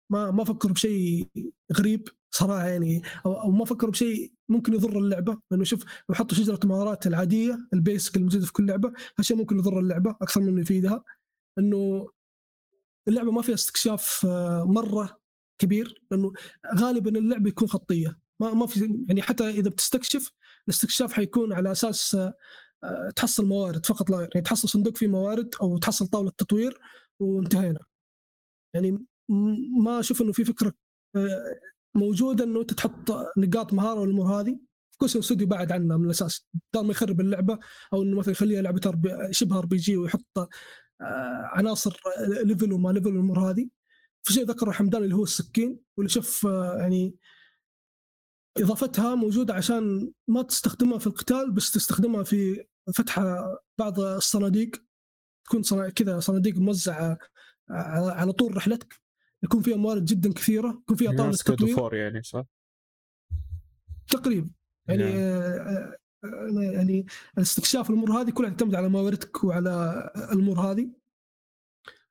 [0.10, 1.28] ما ما فكروا بشيء
[1.74, 2.08] غريب.
[2.36, 5.40] صراحة يعني أو, ما فكروا بشيء ممكن يضر اللعبة.
[5.52, 9.80] لأنه شوف لو حطوا شجرة مهارات العادية البيسك الموجودة في كل لعبة هالشيء ممكن يضر
[9.80, 11.04] اللعبة أكثر من يفيدها.
[11.60, 12.10] انه
[13.08, 15.20] اللعبة ما فيها استكشاف آه، مرة
[15.60, 16.04] كبير.
[16.12, 16.34] لأنه
[16.76, 18.20] غالبا اللعبة يكون خطية.
[18.40, 20.32] ما ما في يعني حتى إذا بتستكشف
[20.68, 22.34] الاستكشاف حيكون على أساس آه،
[22.84, 26.80] آه، تحصل موارد فقط لا يعني تحصل صندوق فيه موارد أو تحصل طاولة تطوير
[27.20, 27.80] وانتهينا.
[28.76, 29.06] يعني
[29.84, 30.74] ما أشوف إنه في فكرة
[31.96, 34.60] موجودة إنه أنت تحط نقاط مهارة والامور هذه.
[34.98, 36.48] Asobo Studio بعد عنها من الأساس.
[36.74, 37.60] بدل ما يخرب اللعبة
[37.94, 38.82] أو إنه مثلا يخليها لعبه
[39.32, 40.50] شبه RPG ويحط آه،
[41.54, 41.98] عناصر
[42.46, 43.70] level وما level والامور هذه.
[44.24, 47.16] في شيء ذكر حمدان اللي هو السكين واللي شوف آه، يعني
[48.58, 52.66] إضافتها موجودة عشان ما تستخدمها في القتال بس تستخدمها في
[52.96, 53.20] فتح
[53.78, 54.72] بعض الصناديق.
[55.46, 57.18] تكون كذا صناديق موزعة
[57.70, 59.03] على طول رحلتك.
[59.44, 62.46] يكون فيها موارد جدا كثيرة يكون فيها طاوله تطوير يعني صح؟
[64.08, 64.50] تقريبا
[64.88, 65.14] يعني نعم.
[65.16, 67.06] آه، آه، يعني
[67.38, 70.90] استكشاف الأمور هذه كلها تعتمد على مواردك وعلى الأمور هذه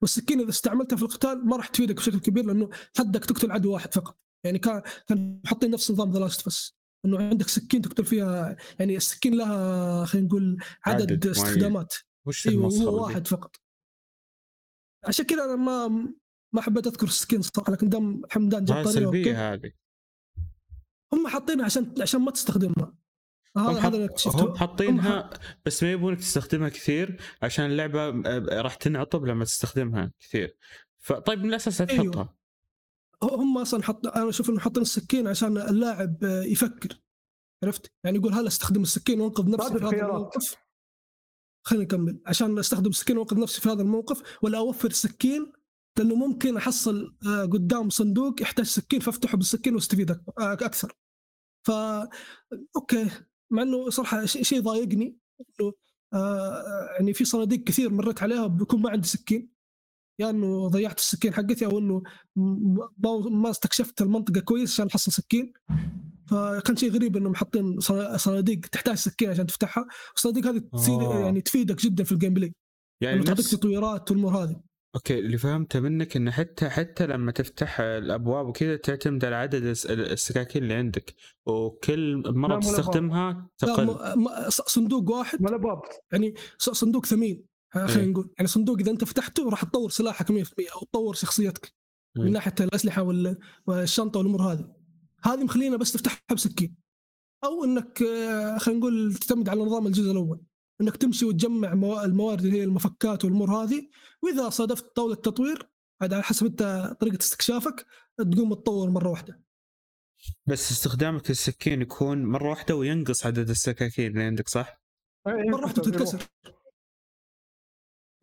[0.02, 3.94] والسكين إذا استعملتها في القتال ما راح تفيدك بشكل كبير لأنه حدك تقتل عدو واحد
[3.94, 8.04] فقط يعني كان كان حاطين نفس نظام The Last of Us إنه عندك سكين تقتل
[8.04, 11.26] فيها يعني السكين لها خلينا نقول عدد, عدد.
[11.26, 11.94] استخدامات
[12.26, 13.56] وش أيوه هو؟ واحد فقط
[15.04, 16.12] عشان كذا أنا ما
[16.52, 19.72] ما حبيت أذكر السكين صراحة لكن دام حمدان جاب طريقه سلبية هذه
[21.12, 22.94] هم حاطينها عشان عشان ما تستخدمها
[23.56, 25.30] هم هذا حط- هذا اللي اكتشفته هم حاطينها
[25.66, 30.56] بس ما يبونك تستخدمها كثير عشان اللعبة آه، راح تنعطب لما تستخدمها كثير
[30.98, 32.04] فطيب من الأساس لا أيوه.
[32.04, 32.34] تحطها
[33.22, 37.00] هم أصلا حط أنا أشوف انه حاطين السكين عشان اللاعب آه، يفكر
[37.64, 40.10] عرفت؟ يعني يقول هل استخدم السكين وانقذ نفسي في هذا الخيارات.
[40.14, 40.56] الموقف؟
[41.64, 45.52] خليني اكمل عشان أستخدم السكين وأنقذ نفسي في هذا الموقف ولا أوفر سكين
[45.98, 50.92] لأنه ممكن أحصل آه، قدام صندوق يحتاج سكين فأفتحه بالسكين وأستفيد آه، أكثر.
[51.66, 51.70] ف
[52.76, 53.10] أوكي.
[53.52, 55.72] مع إنه صراحة شيء ضايقني إنه
[56.14, 59.52] آه، يعني في صناديق كثير مريت عليها بكون ما عندي سكين.
[60.20, 62.02] يا إنه ضيعت السكين حقتي أو إنه
[63.30, 65.52] ما استكشفت المنطقة كويس عشان أحصل سكين.
[66.30, 69.86] فكان شيء غريب إنهم حاطين صنا- صناديق تحتاج سكين عشان تفتحها.
[70.16, 71.02] الصناديق هذه تصير.
[71.20, 72.54] يعني تفيدك جدا في ال gameplay
[73.02, 74.60] يعني يعني تعطيك تطويرات والامور هذه.
[74.94, 79.86] أوكي اللي فهمته منك إنه حتى حتى لما تفتح الأبواب وكذا تعتمد على عدد الس-
[79.86, 81.14] السكاكين اللي عندك.
[81.46, 83.86] وكل لا، مو تستخدمها لا تقل.
[83.86, 85.42] م- م- ص- صندوق واحد.
[85.42, 85.80] ما له باب
[86.12, 87.44] يعني ص- صندوق ثمين.
[87.76, 87.86] إيه.
[87.86, 91.72] خلينا نقول يعني صندوق إذا أنت فتحته راح تطور سلاحك 100% أو تطور شخصيتك.
[92.16, 92.22] إيه.
[92.22, 94.72] من ناحية الأسلحة وال- والشنطة والأمور هذه.
[95.24, 96.74] هذه مخلينا بس تفتحها بسكين.
[97.44, 100.40] أو إنك آه، خلينا نقول تعتمد على نظام الجزء الأول.
[100.80, 103.88] إنك تمشي وتجمع موا- الموارد اللي هي المفكات والأمور هذه
[104.22, 105.68] وإذا صادفت طاولة تطوير
[106.00, 107.86] عاد على حسب أنت طريقة استكشافك
[108.18, 109.42] تقوم تطور مرة واحدة
[110.46, 114.82] بس استخدامك للسكين يكون مرة واحدة وينقص عدد السكاكين اللي عندك صح؟
[115.26, 116.22] مرة واحدة تنكسر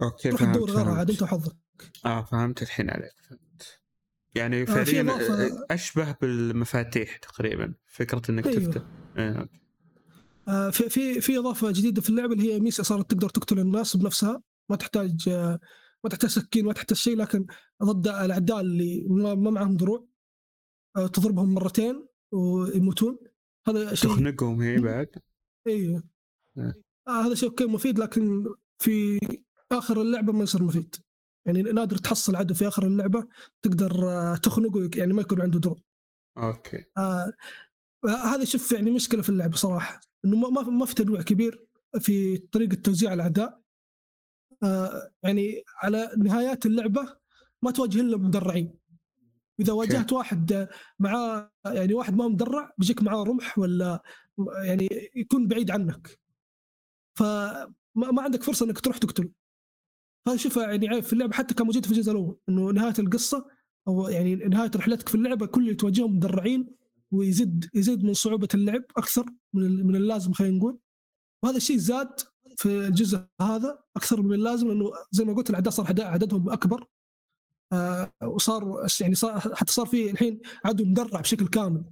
[0.02, 1.10] أوكي تروح فهمت تدور غيرها عاد.
[1.12, 1.56] أنت وحظك
[2.06, 3.80] آه فهمت الحين عليك فهمت
[4.36, 8.60] يعني آه، فعليا إضافة- أشبه بالمفاتيح تقريبا فكرة إنك أيوه.
[8.72, 8.82] تفتح.
[9.18, 9.50] آه،
[10.72, 14.42] في في في إضافة جديدة في اللعبة اللي هي أميسيا صارت تقدر تقتل الناس بنفسها.
[14.70, 15.60] ما تحتاج آه،
[16.04, 17.46] ما تحتاج سكين ما تحتاج شيء لكن
[17.84, 20.08] ضد الأعداء اللي ما معهم دروع
[20.98, 23.18] آه، تضربهم مرتين ويموتون.
[23.68, 25.08] هذا شيء تخنقهم هي بعد؟
[25.68, 26.04] أيوه
[26.58, 26.74] نعم.
[27.08, 28.46] آه هذا شيء أوكي مفيد لكن
[28.80, 29.20] في
[29.72, 30.96] آخر اللعبة ما يصير مفيد.
[31.46, 33.28] يعني نادر تحصل عدو في آخر اللعبة
[33.62, 35.78] تقدر آه، تخنقه يعني ما يكون عنده دروع.
[36.38, 36.86] أوكي.
[36.98, 37.34] آه
[38.06, 41.66] هذا شوف يعني مشكلة في اللعبه صراحة إنه ما ما- في تنويع كبير
[42.00, 43.62] في طريقة توزيع الاعداء
[44.64, 47.18] آه يعني على نهايات اللعبة
[47.62, 48.80] ما تواجه إلا مدرعين.
[49.60, 50.68] إذا واجهت واحد
[51.00, 54.04] معاه يعني واحد ما مدرع بيجيك معاه رمح ولا
[54.66, 56.20] يعني يكون بعيد عنك.
[57.18, 59.30] فما ما عندك فرصة إنك تروح تقتله.
[60.28, 63.48] هذا شوف يعني عيب في اللعبة حتى كان موجود في الجزء الأول إنه نهاية القصة
[63.88, 66.76] أو يعني نهاية رحلتك في اللعبة كل اللي تواجههم مدرعين
[67.12, 70.80] ويزيد يزيد من صعوبة اللعب أكثر من ال- من اللازم خلينا نقول.
[71.44, 72.20] وهذا الشيء زاد
[72.58, 76.86] في الجزء هذا أكثر من اللازم لأنه زي ما قلت الأعداء صار عدد- عددهم أكبر.
[77.74, 81.84] آه وصار يعني صار حتى صار في الحين عدو مدرع بشكل كامل.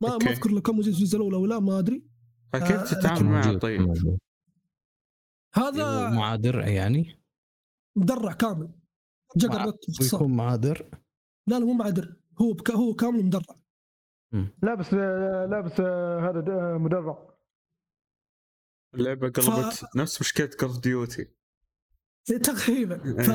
[0.00, 0.24] ما أوكي.
[0.24, 2.04] ما أذكر لو كان موجود في الجزء الأول أو لا ما أدري.
[2.52, 3.94] فكيف آه، تتعامل معه طيب؟
[5.54, 7.20] هذا مع درع يعني؟
[7.96, 8.72] مدرع كامل.
[9.36, 10.86] juggernaut باختصار ويكون مع درع
[11.46, 13.61] لا لا مو مع درع هو big هو كامل مدرع.
[14.62, 14.94] لابس
[15.50, 15.80] لابس
[16.26, 17.32] هذا د- مدرع.
[18.94, 21.28] اللعبة قلبت نفس مشكلة Call of Duty
[22.24, 22.98] تقريبا.
[22.98, 23.30] ف...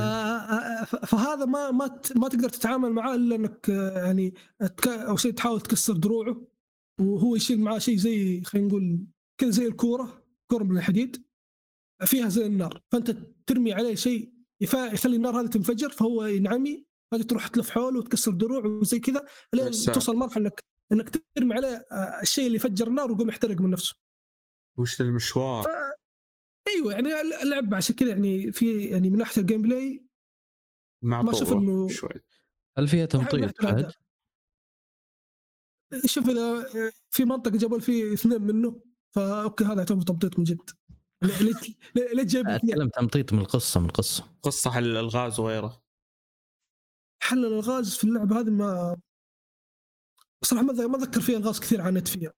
[1.05, 4.87] فهذا ما ما ت- ما تقدر تتعامل معاه إلا إنك يعني تك...
[4.87, 6.47] أو شيء تحاول تكسر دروعه
[6.99, 9.05] وهو يشيل معاه شيء زي خلينا نقول
[9.37, 11.25] كذا زي الكورة كورة من الحديد
[12.05, 12.83] فيها زي النار.
[12.91, 13.17] فأنت
[13.47, 14.77] ترمي عليه شيء يفا...
[14.93, 19.71] يخلي النار هذه تنفجر فهو ينعمي هذه تروح تلف حوله وتكسر دروعه وزي كذا لين
[19.71, 23.95] توصل مرحله إنك إنك ترمي عليه آه، الشيء اللي يفجر النار ويقوم يحترق من نفسه
[24.79, 25.65] وش المشوار؟
[26.67, 30.07] أيوه يعني اللعبه عشان كذا يعني في يعني من ناحية الجيم بلاي
[31.03, 32.21] ما معطوبه إنه- شوي
[32.77, 33.63] هل فيها تمطيط.
[33.63, 33.91] بعد؟
[36.05, 36.65] شوف إذا
[37.09, 38.81] في منطقه جبل فيه اثنين منه
[39.15, 40.69] فأوكي هذا يعتبر تمطيط من جد
[41.95, 45.83] ليه جايب أتكلم تمطيط من القصة من القصة قصة على الألغاز وغيره
[47.23, 48.97] حل الألغاز في اللعبة هذه ما
[50.43, 52.33] صراحة ما ما اتذكر فيها ألغاز كثير عانيت فيها.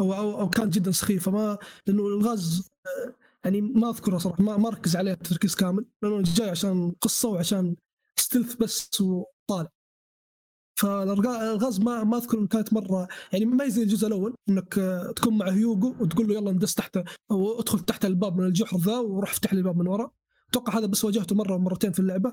[0.00, 3.14] أو أو, أو كانت جدا سخيفه ما لأنه الغاز آه،
[3.44, 7.76] يعني ما أذكره صراحة ما, ما أركز عليه تركيز كامل لأنه جاي عشان قصة وعشان
[8.16, 9.70] stealth بس وطالع.
[10.78, 15.12] فالغاز ما ما أذكر إن كانت مرة يعني ما هي زي الجزء الأول إنك آه،
[15.12, 16.98] تكون مع هيوغو وتقول له يلا ندس تحت
[17.30, 20.10] أو ادخل تحت الباب من الجحر ذا وروح افتح لي الباب من ورا.
[20.50, 22.32] أتوقع هذا بس واجهته مرة ومرتين في اللعبة.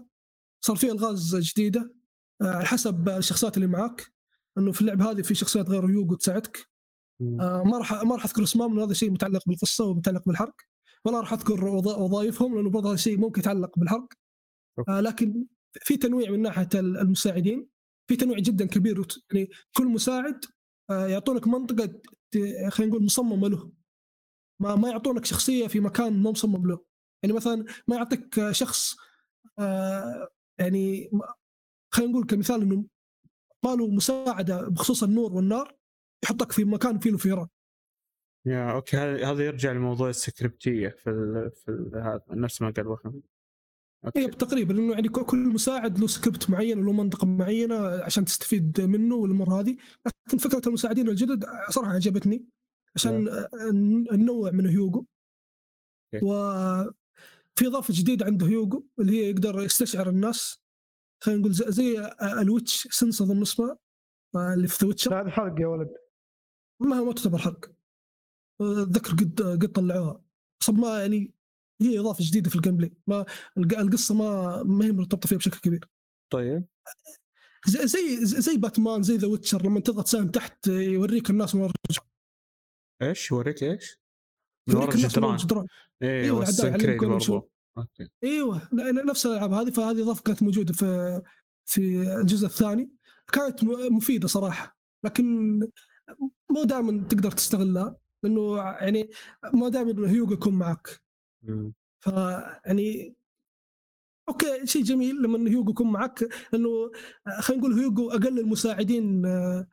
[0.61, 1.95] صار في ألغاز جديدة
[2.41, 4.14] آه، على حسب الشخصيات اللي معاك.
[4.57, 6.57] إنه في اللعبة هذه في شخصيات غير هيوغو تساعدك.
[7.21, 10.55] آه، ما راح ما راح أذكر اسمهم لأنه هذا شيء متعلق بالقصة ومتعلق بالحرق.
[11.05, 14.07] ولا راح أذكر وظ- وظائفهم لأنه برضه هذا شيء ممكن يتعلق بالحرق.
[14.89, 15.45] آه، لكن
[15.81, 17.67] في تنويع من ناحية المساعدين.
[18.09, 20.45] في تنويع جدا كبير يعني كل مساعد
[20.89, 22.01] آه، يعطونك منطقة
[22.69, 23.71] خلينا نقول مصممه له.
[24.61, 26.85] ما ما يعطونك شخصية في مكان مو مصمم له.
[27.23, 28.95] يعني مثلا ما يعطيك شخص
[29.59, 30.27] آه،
[30.59, 31.09] يعني
[31.93, 32.85] خلينا نقول كمثال إنه
[33.65, 35.75] ما له مساعدة بخصوص النور والنار
[36.23, 37.47] يحطك في مكان فيه فيران
[38.45, 38.97] yeah okay.
[38.97, 43.23] هذا يرجع لموضوع السكريبتية في ال في ال هذا نفس ما قال وهم
[44.15, 49.15] اي تقريبا لأنه يعني كل مساعد له سكريبت معين وله منطقة معينة عشان تستفيد منه
[49.15, 49.77] والأمور هذه.
[50.05, 52.45] لكن فكرة المساعدين الجدد صراحة عجبتني
[52.95, 53.45] عشان
[54.11, 55.05] ننوع من هيوغو.
[56.13, 56.25] okay.
[56.25, 60.64] وفي اضافه جديده عند هيوغو اللي هي يقدر يستشعر الناس.
[61.23, 62.11] خلينا نقول زي, زي
[62.41, 63.77] ال witch sense أظن اسمه
[64.35, 65.21] اللي في Witcher.
[65.21, 65.89] هذا حرق يا ولد.
[66.81, 67.71] ما ما تعتبر حرق.
[68.61, 70.23] اتذكر قد قد طلعوها.
[70.61, 71.33] بس ما يعني
[71.81, 73.25] هي إضافة جديدة في ال gameplay ما
[73.57, 75.89] الق- القصة ما ما هي مرتبطة فيها بشكل كبير.
[76.33, 76.65] طيب.
[77.67, 81.71] زي زي زي باتمان زي The Witcher لما تضغط سهم تحت يوريك الناس من ورا
[83.01, 83.99] إيش؟ يوريك إيش؟
[84.69, 85.67] من ورا يوريك الناس من ورا الجدران.
[86.01, 86.99] إيه أيوة، Assassin's Creed.
[86.99, 87.51] برضو.
[87.77, 88.09] okay.
[88.23, 91.21] إيوه نفس الألعاب هذه فهذه اضافه كانت موجودة في
[91.65, 92.89] في الجزء الثاني.
[93.33, 95.59] كانت مفيدة صراحة لكن
[96.49, 99.09] مو دائما تقدر تستغلها لأنه يعني
[99.53, 101.01] ما دائما هيوغو يكون معك.
[101.43, 101.73] مم.
[101.99, 103.15] فيعني
[104.29, 106.91] okay شيء جميل لما هيوغو يكون معك لأنه
[107.39, 109.67] خلينا نقول هيوغو أقل المساعدين آه،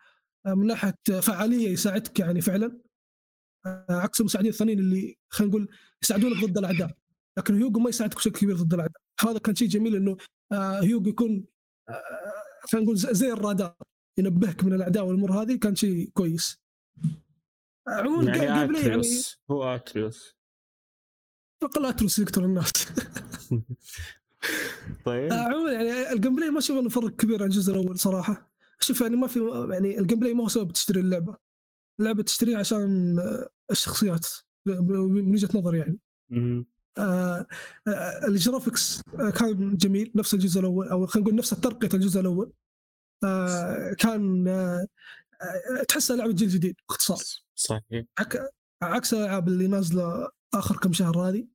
[0.47, 2.79] من ناحية فعالية يساعدك يعني فعلا.
[3.67, 5.69] آه، عكس المساعدين الثانيين اللي خلينا نقول
[6.03, 6.97] يساعدونك ضد الأعداء.
[7.39, 10.17] لكن هيوغو ما يساعدك بشكل كبير ضد الاعداء هذا كان شيء جميل إنه
[10.53, 11.45] آه، هيوغو يكون
[11.89, 12.03] آه،
[12.73, 13.75] خلينا نقول زي الرادار
[14.19, 16.63] ينبهك من الاعداء والأمور هذه كان شيء كويس.
[17.89, 19.41] عموما يعني play يعني أتريوس.
[19.51, 20.37] هو أتريوس.
[21.63, 22.73] أجل أتريوس يقتل الناس.
[25.05, 25.33] طيب.
[25.33, 28.53] آه، عموما يعني ال gameplay ما أشوف انه فرق كبير عن الجزء الأول صراحة.
[28.81, 31.37] أشوف يعني ما في يعني ال gameplay ما هو سبب تشتري اللعبة.
[32.01, 33.19] اللعبة تشتريها عشان
[33.71, 34.27] الشخصيات
[34.67, 35.99] من وجهة نظري يعني.
[38.29, 42.53] ال graphics آه كان جميل نفس الجزء الأول أو خلينا نقول نفس ترقيه الجزء الأول.
[43.25, 44.87] آه كان آه
[45.79, 47.19] آه تحسها لعبة جيل جديد باختصار.
[47.55, 48.05] صحيح.
[48.19, 48.51] عك-
[48.83, 51.47] عكس الألعاب اللي نازلة آخر كم شهر هذه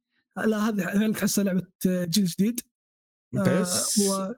[0.46, 2.60] لا هذه فعلا تحسها لعبة آه، جيل جديد.
[3.38, 4.34] آه، بس و-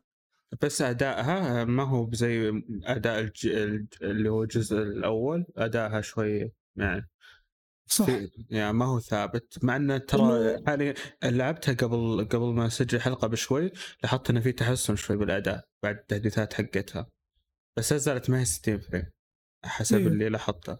[0.61, 3.19] بس أدائها ما هو بزي أداء.
[3.19, 3.47] الج-
[4.01, 7.09] اللي هو الجزء الأول أدائها شوي يعني
[7.91, 8.07] صح.
[8.49, 10.93] يعني ما هو ثابت مع إنه ترى حاليا
[11.23, 13.71] لعبتها قبل قبل ما اسجل حلقة بشوي
[14.03, 17.07] لاحظت إنه في تحسن شوي بالأداء بعد التحديثات حقتها.
[17.77, 19.05] بس لا زالت ما هي 60 فريم
[19.65, 20.11] حسب أيوه.
[20.11, 20.77] اللي لاحظته.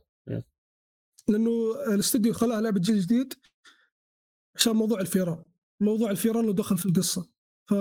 [1.28, 1.52] لأنه
[1.88, 3.34] الاستوديو خلاها لعبة جيل جديد
[4.56, 5.44] عشان موضوع الفيران.
[5.82, 7.30] موضوع الفيران له دخل في القصة.
[7.70, 7.72] ف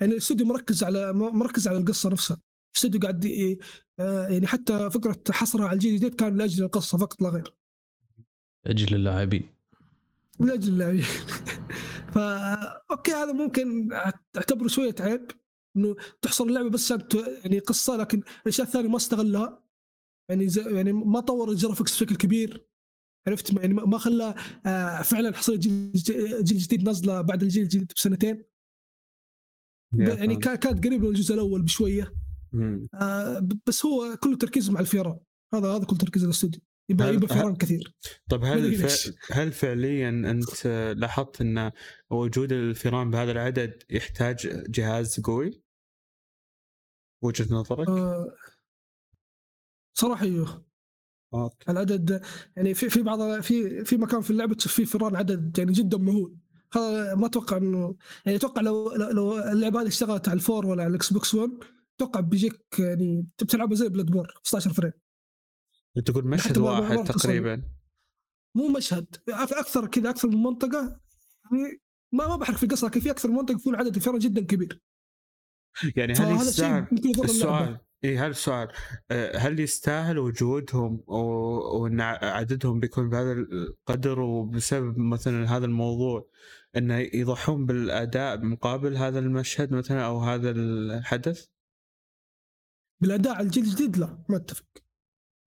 [0.00, 2.40] يعني الاستوديو مركز على مركز على القصة نفسها.
[2.72, 3.26] الاستوديو قاعد
[4.00, 7.61] آه، يعني حتى فكرة حصرها على الجيل الجديد كان لأجل القصة فقط لا غير.
[8.66, 9.48] أجل اللاعبين.
[10.40, 11.02] لأجل اللاعبين.
[12.14, 12.54] فا
[12.90, 13.92] okay هذا ممكن
[14.36, 15.30] أعتبره شوية عيب
[15.76, 16.90] إنه تحصر اللعبة بس
[17.44, 19.62] يعني قصة لكن الأشياء الثانية ما استغلها.
[20.30, 22.66] يعني زي يعني ما طور ال graphics بشكل كبير.
[23.28, 24.34] عرفت؟ يعني ما خلى
[24.66, 25.92] آه، فعلا حصل جيل
[26.42, 28.44] جيل جديد نازلة بعد الجيل الجديد بسنتين.
[29.98, 32.14] يعني كا- كانت قريبة من الجزء الأول بشوية.
[32.94, 35.18] آه، بس هو كله تركيزه مع الفيران
[35.54, 37.94] هذا هذا كل تركيز الاستوديو يبقى هل- يبقى فيران كثير.
[38.30, 39.12] طيب هل ف...
[39.32, 41.72] هل فعليا أنت لاحظت أن
[42.10, 45.62] وجود الفيران بهذا العدد يحتاج جهاز قوي؟
[47.22, 48.34] وجهة نظرك؟ آه،
[49.98, 50.64] صراحة أيوه.
[51.34, 51.70] okay.
[51.72, 52.22] العدد
[52.56, 55.98] يعني في في بعض في في مكان في اللعبة تشوف فيه فيران عدد يعني جدا
[55.98, 56.36] مهول.
[56.74, 57.96] هذا ما أتوقع انه
[58.26, 61.50] يعني أتوقع لو لو- اللعبة هذه اشتغلت على ال four ولا على ال Xbox 1
[61.96, 64.92] أتوقع بيجيك يعني بتلعبها زي Bloodborne 15 frame.
[66.00, 67.04] تقول مشهد واحد.
[67.04, 67.62] تقريبا.
[68.56, 71.00] مو مشهد أكثر كذا أكثر من منطقة
[71.44, 71.80] يعني
[72.12, 74.80] ما ما بحرق في القصة لكن في أكثر من منطقة يكون عدد الفيران جدا كبير.
[75.96, 76.86] يعني هل يستاهل
[77.24, 78.68] السؤال إي هل السؤال.
[79.10, 86.28] آه، هل يستاهل وجودهم وإن عددهم بيكون بهذا القدر وبسبب مثلا هذا الموضوع
[86.76, 91.46] انه يضحون بالأداء مقابل هذا المشهد مثلا أو هذا الحدث؟
[93.00, 94.81] بالأداء على الجيل الجديد لا ما أتفق.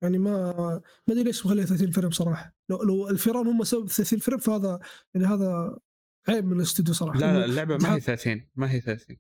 [0.03, 0.53] يعني ما
[1.07, 4.79] ما أدري ليش مخليها 30 frame صراحة لو لو الفيران هم سبب 30 frame فهذا
[5.15, 5.79] يعني هذا
[6.29, 7.19] عيب من الاستوديو صراحة.
[7.19, 9.17] لا لا اللعبة ما هي 30 ما هي 30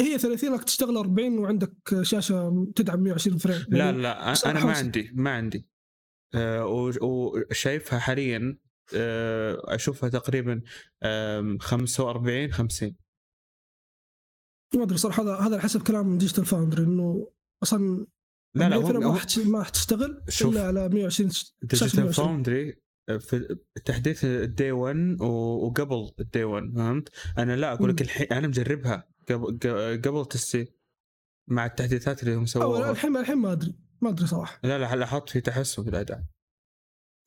[0.00, 3.66] هي 30 لك تشتغل 40 وعندك شاشة تدعم 120 frame.
[3.68, 5.68] لا يعني لا أنا ما عندي ما عندي.
[6.36, 7.06] و-
[7.50, 8.58] وشايفها حاليا
[8.94, 10.62] آه، أشوفها تقريبا
[11.02, 12.96] آم، 45 50
[14.74, 17.30] ما أدري صراحة هذا هذا حسب كلام Digital Foundry إنه
[17.62, 18.06] أصلا
[18.56, 20.52] لا لا 40 frame هو- ما حتش- ما حتشتغل شوف.
[20.52, 22.80] إلا على 120 شاشه Digital 120 Foundry
[23.20, 27.08] في تحديث ال day 1 و- وقبل ال day 1 فهمت؟
[27.38, 28.02] أنا لا أقول لك.
[28.02, 29.58] الحين أنا مجربها قبل
[30.04, 30.68] قبل تستي
[31.50, 35.28] مع التحديثات اللي هم سووها الحين الحين ما أدري ما أدري صراحة لا لا لاحظت
[35.30, 36.24] في تحسن في الأداء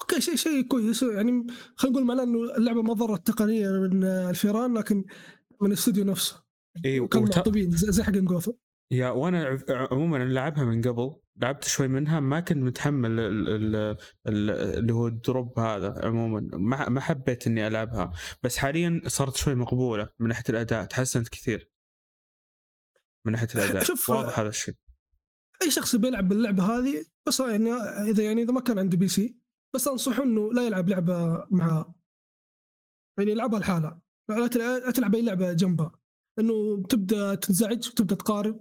[0.01, 4.77] okay شيء شيء كويس يعني خلينا نقول معناه إنه اللعبة ما ضرت تقنيا من الفيران
[4.77, 5.05] لكن
[5.61, 6.43] من الاستوديو نفسه
[6.85, 8.53] اي كانوا وت- زي حق جوثو
[8.91, 13.97] yeah وأنا عموما لعبها من قبل لعبت شوي منها ما كنت متحمل ال- ال-
[14.27, 18.11] ال- اللي هو ال drop هذا عموما ما ما حبيت إني ألعبها.
[18.43, 21.71] بس حاليا صارت شوي مقبولة من ناحية الأداء تحسنت كثير.
[23.25, 24.75] من ناحية الأداء شوف- واضح هذا الشيء.
[25.61, 27.71] أي شخص بيلعب باللعبة هذه بس يعني
[28.09, 29.37] إذا يعني إذا ما كان عنده PC
[29.75, 31.93] بس أنصحه إنه لا يلعب لعبة معها
[33.19, 35.91] يعني يلعبها لحالها لا تلع- لا تلعب أي لعبة جنبها.
[36.39, 38.59] إنه تبدأ تنزعج وتبدا تقارن.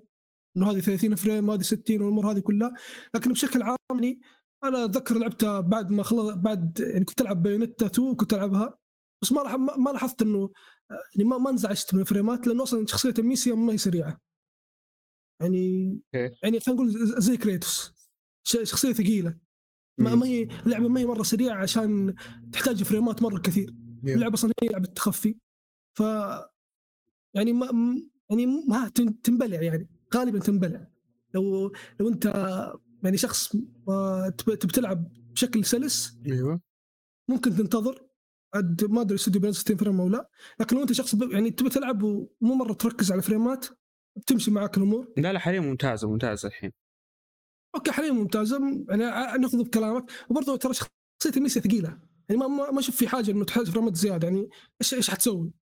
[0.56, 2.72] إنه هذه 30 frame وهذه 60 والأمور هذه كلها.
[3.14, 4.20] لكن بشكل عام يعني
[4.64, 8.78] أنا أتذكر لعبتها بعد ما خلص بعد يعني كنت ألعب Bayonetta 2 كنت ألعبها.
[9.22, 10.50] بس ما ما ما لاحظت إنه
[10.90, 14.20] يعني ما ما انزعجت من الفريمات لأنه أصلا شخصية أميسيا ما هي سريعة.
[15.42, 16.00] يعني.
[16.42, 16.90] يعني خلينا نقول
[17.22, 17.92] زي كريتوس.
[18.46, 19.38] شخصية ثقيلة.
[19.98, 20.14] ما.
[20.14, 22.14] ما هي اللعبه ما هي مرة سريعة عشان
[22.52, 23.74] تحتاج فريمات مرة كثير.
[24.04, 25.36] اللعبه أصلا هي لعبه تخفي
[25.98, 26.00] ف
[27.34, 27.68] يعني ما
[28.30, 29.88] يعني ما تن- تنبلع يعني.
[30.14, 30.88] غالبا تنبلع.
[31.34, 32.24] لو لو أنت
[33.02, 33.56] يعني شخص
[34.38, 36.60] تبي تلعب بشكل سلس أيوه.
[37.30, 38.08] ممكن تنتظر
[38.54, 40.30] عاد ما أدري استوديو بينزل 60 frame أو لا
[40.60, 43.66] لكن لو أنت شخص يعني تبي تلعب ومو مرة تركز على فريمات
[44.16, 45.12] بتمشي معك الأمور.
[45.16, 46.72] لا لا حاليا ممتازة ممتازة الحين.
[47.74, 48.84] okay حاليا ممتازة.
[48.88, 49.02] يعني
[49.38, 50.10] ناخذ بكلامك.
[50.30, 51.88] وبرضه ترى شخصية ميسي ثقيلة.
[52.28, 54.28] يعني ما ما ما أشوف في حاجة إنه تحتاج فريمات زيادة.
[54.28, 54.48] يعني
[54.82, 55.52] إيش إيش حتسوي؟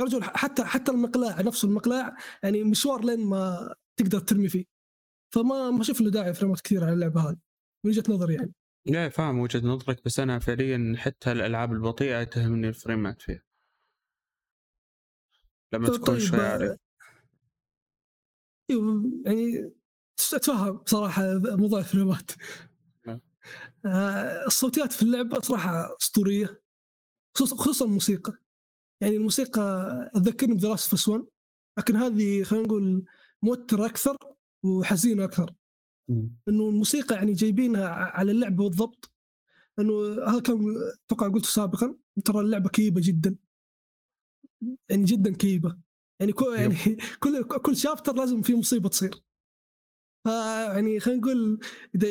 [0.00, 4.64] يا رجل حتى حتى المقلاع نفسه المقلاع يعني مشوار لين ما تقدر ترمي فيه.
[5.34, 7.36] فما ما له داعي فريمات كثير على اللعبة هذه
[7.84, 8.54] من وجهة نظري يعني.
[8.86, 13.42] لا فاهم وجهة نظرك بس أنا فعليا حتى الألعاب البطيئة تهمني الفريمات فيها.
[15.72, 16.76] لما طيب، تكون شوي عالي
[18.70, 19.72] أيوه يعني
[20.34, 22.30] اتفهم صراحة موضوع الفريمات.
[23.06, 23.20] نعم.
[23.86, 26.62] آه، الصوتيات في اللعبه صراحة أسطورية
[27.36, 28.32] خصوصا الموسيقى.
[29.00, 31.26] يعني الموسيقى تذكرني بدراس فسون
[31.78, 33.04] لكن هذه خلينا نقول
[33.44, 34.16] موتر أكثر
[34.64, 35.54] وحزينه أكثر.
[36.48, 39.12] إنه الموسيقى يعني جايبينها على اللعبة بالضبط.
[39.78, 39.92] إنه
[40.28, 40.74] هذا كان
[41.06, 41.96] أتوقع قلت سابقا.
[42.24, 43.36] ترى اللعبة كئيبة جدا.
[44.88, 45.78] يعني جدا كئيبة.
[46.20, 46.76] يعني كل يعني
[47.22, 49.22] كل كل شابتر لازم في مصيبة تصير.
[50.24, 50.28] ف
[50.74, 51.60] يعني خلينا نقول
[51.94, 52.08] إذا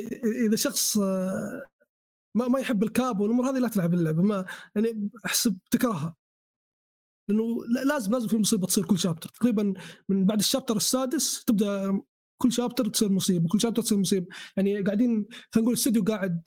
[0.47, 1.65] إذا شخص آه،
[2.35, 4.21] ما ما يحب الكاب والأمور هذه لا تلعب اللعبة.
[4.23, 4.45] ما
[4.75, 6.15] يعني أحسب تكرهها.
[7.27, 9.29] لأنه لا- لازم لازم في مصيبة تصير كل شابتر.
[9.29, 9.73] تقريبا
[10.09, 12.01] من بعد الشابتر السادس تبدأ
[12.41, 14.27] كل شابتر تصير مصيبة كل شابتر تصير مصيبة.
[14.57, 16.41] يعني قاعدين خلينا نقول الاستوديو قاعد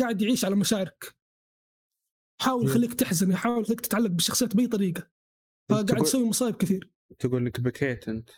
[0.00, 1.16] قاعد يعيش على مشاعرك.
[2.40, 2.68] يحاول مم.
[2.70, 5.10] يخليك تحزن يحاول يخليك تتعلق بالشخصيات بأي طريقة.
[5.70, 6.90] فقاعد يسوي مصايب كثير.
[7.18, 8.30] تقول انك بكيت أنت.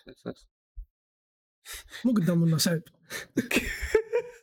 [2.05, 2.83] مو قدام الناس عيب.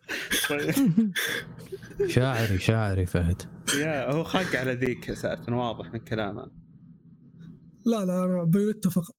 [2.16, 3.42] شاعري شاعري فهد.
[3.78, 6.52] يا هو خاق على ذيك أساسا واضح من كلامه.
[7.86, 9.16] لا لا بايونيتا فقط.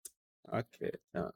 [0.49, 1.31] okay تمام.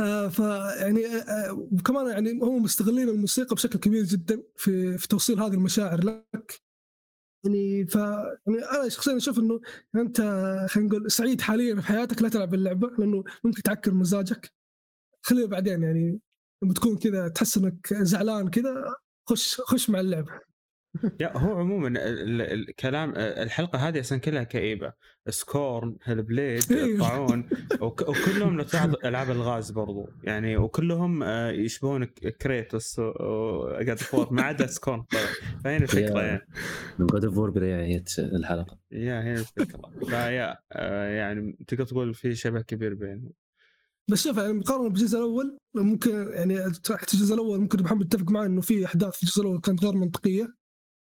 [0.00, 5.40] آه فيعني آه آه، وكمان يعني هم مستغلين الموسيقى بشكل كبير جدا في في توصيل
[5.40, 6.60] هذه المشاعر لك.
[7.44, 9.60] يعني ف يعني أنا شخصيا أشوف إنه
[9.96, 10.20] أنت
[10.70, 14.52] خلينا نقول سعيد حاليا في حياتك لا تلعب اللعبة لأنه ممكن تعكر مزاجك.
[15.22, 16.20] خليها بعدين يعني
[16.62, 18.94] لما تكون كذا تحس إنك زعلان كذا
[19.28, 20.32] خش خش مع اللعبه
[21.20, 24.92] لا هو عموما ال- ال- الكلام الحلقة هذه أصلا كلها كئيبة.
[25.28, 26.84] سكورن هالبليد إيه.
[26.94, 27.48] الطاعون
[27.80, 30.08] وك- وكلهم لو تلاحظ ألعاب الغاز برضو.
[30.24, 32.04] يعني وكلهم آه، يشبهون
[32.42, 35.04] كريتوس وجاد فور ما عدا سكورن.
[35.64, 36.26] فهنا الفكرة يا.
[36.26, 36.46] يعني.
[37.00, 38.78] of War بداية الحلقة.
[38.92, 39.90] يا هنا الفكرة.
[40.08, 43.32] فيا آه، يعني تقدر تقول في شبه كبير بينهم.
[44.08, 48.46] بس شوف يعني مقارنة بالجزء الأول ممكن يعني تحت الجزء الأول ممكن محمد يتفق معي
[48.46, 50.54] إنه في أحداث في الجزء الأول كانت غير منطقية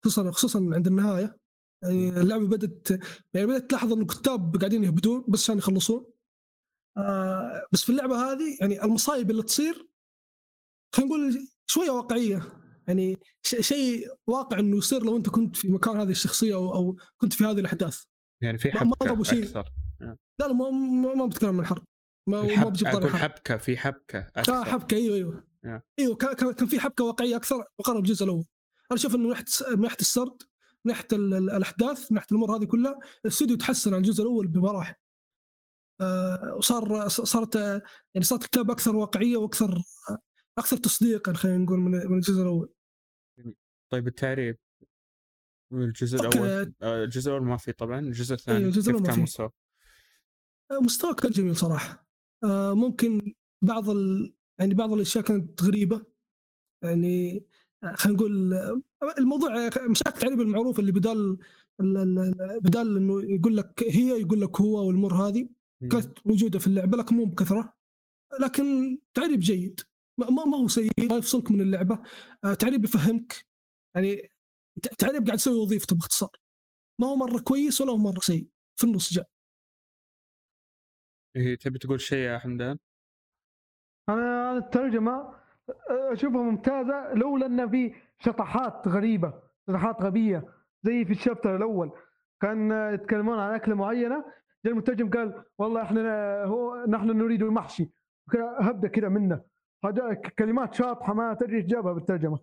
[0.05, 1.37] خصوصا خصوصا عند النهاية.
[1.83, 2.89] يعني اللعبة بدات
[3.33, 6.05] يعني بدأت تلاحظ إنه الكتاب قاعدين يهبطون بس عشان يخلصون.
[6.97, 9.87] آه بس في اللعبة هذه يعني المصايب اللي تصير
[10.95, 12.41] خلينا نقول شوية واقعية.
[12.87, 17.33] يعني شيء واقع إنه يصير لو أنت كنت في مكان هذه الشخصية أو, أو كنت
[17.33, 18.03] في هذه الأحداث.
[18.43, 19.43] يعني في ما شيء.
[19.43, 19.71] أكثر.
[20.39, 20.69] لا لا ما,
[21.15, 21.83] ما بتكلم عن الحرب
[22.27, 22.67] ما, ما الحب...
[22.73, 24.53] بجيب حبكة في حبكة أكثر.
[24.53, 25.47] آه حبكة أيوه أيوه.
[25.65, 25.83] آه.
[25.99, 28.45] أيوه كان كان في حبكة واقعية أكثر مقارنه بالجزء الأول.
[28.91, 29.43] أنا أشوف إنه من ناحيه
[29.75, 30.41] من ناحيه السرد
[30.85, 34.47] من ناحيه ال- ال- الأحداث من ناحيه الأمور هذه كلها الاستوديو تحسن عن الجزء الأول
[34.47, 34.93] بمراحل.
[36.01, 37.81] آه وصار صارت آه،
[38.13, 40.17] يعني صارت الكتابه أكثر واقعية وأكثر آه،
[40.57, 42.69] أكثر تصديقا خلينا نقول من من الجزء الأول.
[43.91, 44.57] طيب التعريب؟
[45.73, 46.19] الجزء.
[46.19, 49.19] الأول آه، الجزء الأول ما في طبعا الجزء الثاني أيوة، الجزء كيف كان.
[49.19, 49.49] مستوى؟
[50.71, 51.91] آه، مستوى كان جميل صراحة.
[51.93, 52.06] آه
[52.73, 54.33] ممكن بعض ال...
[54.59, 56.05] يعني بعض الأشياء كانت غريبة.
[56.83, 57.43] يعني
[57.83, 58.81] آه، خلينا نقول آه،
[59.17, 61.37] الموضوع آه، مشاكل التعريب المعروفه اللي بدال
[61.79, 65.49] ال- ال- ال- بدال إنه يقول لك هي يقول لك هو والامور هذه
[65.91, 67.73] كانت موجودة في اللعبة لكن مو بكثرة.
[68.41, 69.79] لكن تعريب جيد.
[70.19, 71.99] ما, ما هو سيء ما يفصلك من اللعبة.
[72.43, 73.45] آه، تعريب يفهمك.
[73.95, 74.31] يعني
[74.97, 76.31] تعريب قاعد يسوي وظيفته باختصار
[77.01, 78.47] ما هو مرة كويس ولا هو مرة سيء.
[78.79, 79.29] في النص جاء.
[81.37, 82.77] إيه، تبي تقول شيء يا حمدان؟
[84.09, 85.33] أنا أنا الترجمة
[85.89, 90.45] أشوفها ممتازة لولا أن في شطحات غريبة شطحات غبية
[90.83, 91.91] زي في الشابتر الأول
[92.41, 94.25] كان يتكلمون عن أكلة معينة
[94.65, 97.91] جاء المترجم قال والله إحنا هو نحن نريد المحشي
[98.59, 99.45] هبدأ كده منه
[99.85, 102.39] هذا كلمات شاطحة ما تدري إيش جابها بالترجمة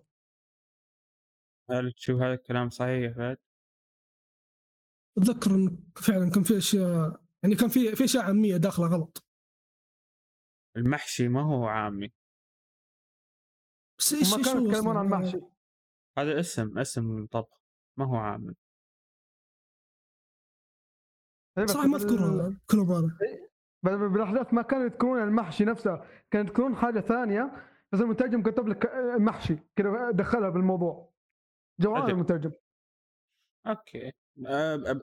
[1.69, 3.37] هل تشوف هذا الكلام صحيح يا فهد؟
[5.17, 9.23] أتذكر إنه فعلا كان في أشياء يعني كان في في اشياء عامية داخلة غلط.
[10.77, 12.13] المحشي ما هو عامي.
[13.99, 15.41] بس إيش إيش كانوا يتكلمون عن؟ المحشي.
[16.17, 17.61] هذا اسم اسم طبخ
[17.99, 18.53] ما هو عامي.
[21.57, 22.17] إيه، صراحة ما اذكر
[22.71, 23.17] كل مرة.
[23.83, 25.97] بال- بالاحداث ما كانوا يذكرون المحشي نفسه.
[26.31, 31.13] كانوا يذكرون حاجة ثانية بس المترجم كتب لك أه، محشي كده دخلها بالموضوع
[31.79, 32.11] جوال أدري.
[32.11, 32.51] المترجم.
[33.67, 34.11] أوكي.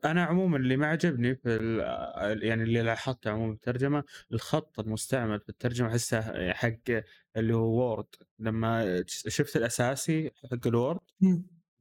[0.05, 5.41] أنا عموما اللي ما عجبني في ال- يعني اللي لاحظته عموما في الترجمة الخط المستعمل
[5.41, 6.75] في الترجمة أحسه حق
[7.37, 8.07] اللي هو وورد
[8.39, 11.01] لما شفت الأساسي حق الوورد.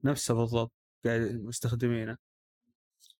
[0.03, 0.73] نفسه بالضبط
[1.05, 2.17] قاعد مستخدمينه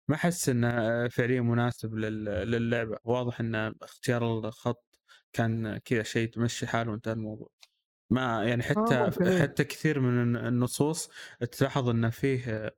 [0.07, 4.85] ما أحس إنه فعليا مناسب لل- للعبة واضح إن اختيار الخط
[5.33, 7.49] كان كذا شيء تمشي حاله وانتهى الموضوع
[8.09, 9.41] ما يعني حتى آه، ممكن، إيه.
[9.41, 11.09] حتى كثير من النصوص
[11.51, 12.71] تلاحظ إنه فيه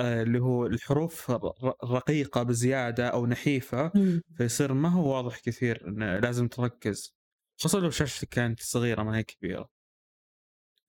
[0.00, 4.22] اللي هو الحروف ر- رقيقة بزيادة أو نحيفة مم.
[4.36, 7.14] فيصير ما هو واضح كثير انه لازم تركز
[7.58, 9.70] خصوصا لو شاشتك كانت صغيرة ما هي كبيرة.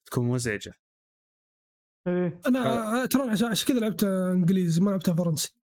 [0.06, 0.74] تكون مزعجة.
[2.08, 2.42] إيه.
[2.48, 5.56] أنا ترى عشان كذا لعبت إنجليزي؟ ما لعبتها فرنسي.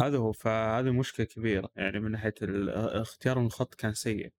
[0.00, 1.70] هذا هو فهذه مشكلة كبيرة.
[1.76, 2.34] يعني من ناحية
[3.00, 4.32] اختيار الخط كان سيء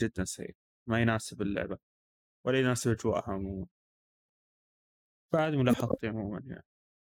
[0.00, 0.56] جدا سيء.
[0.86, 1.78] ما يناسب اللعبة
[2.44, 3.66] ولا يناسب أجواءها عموما.
[5.36, 6.64] فهذه ملاحظتي عموما يعني.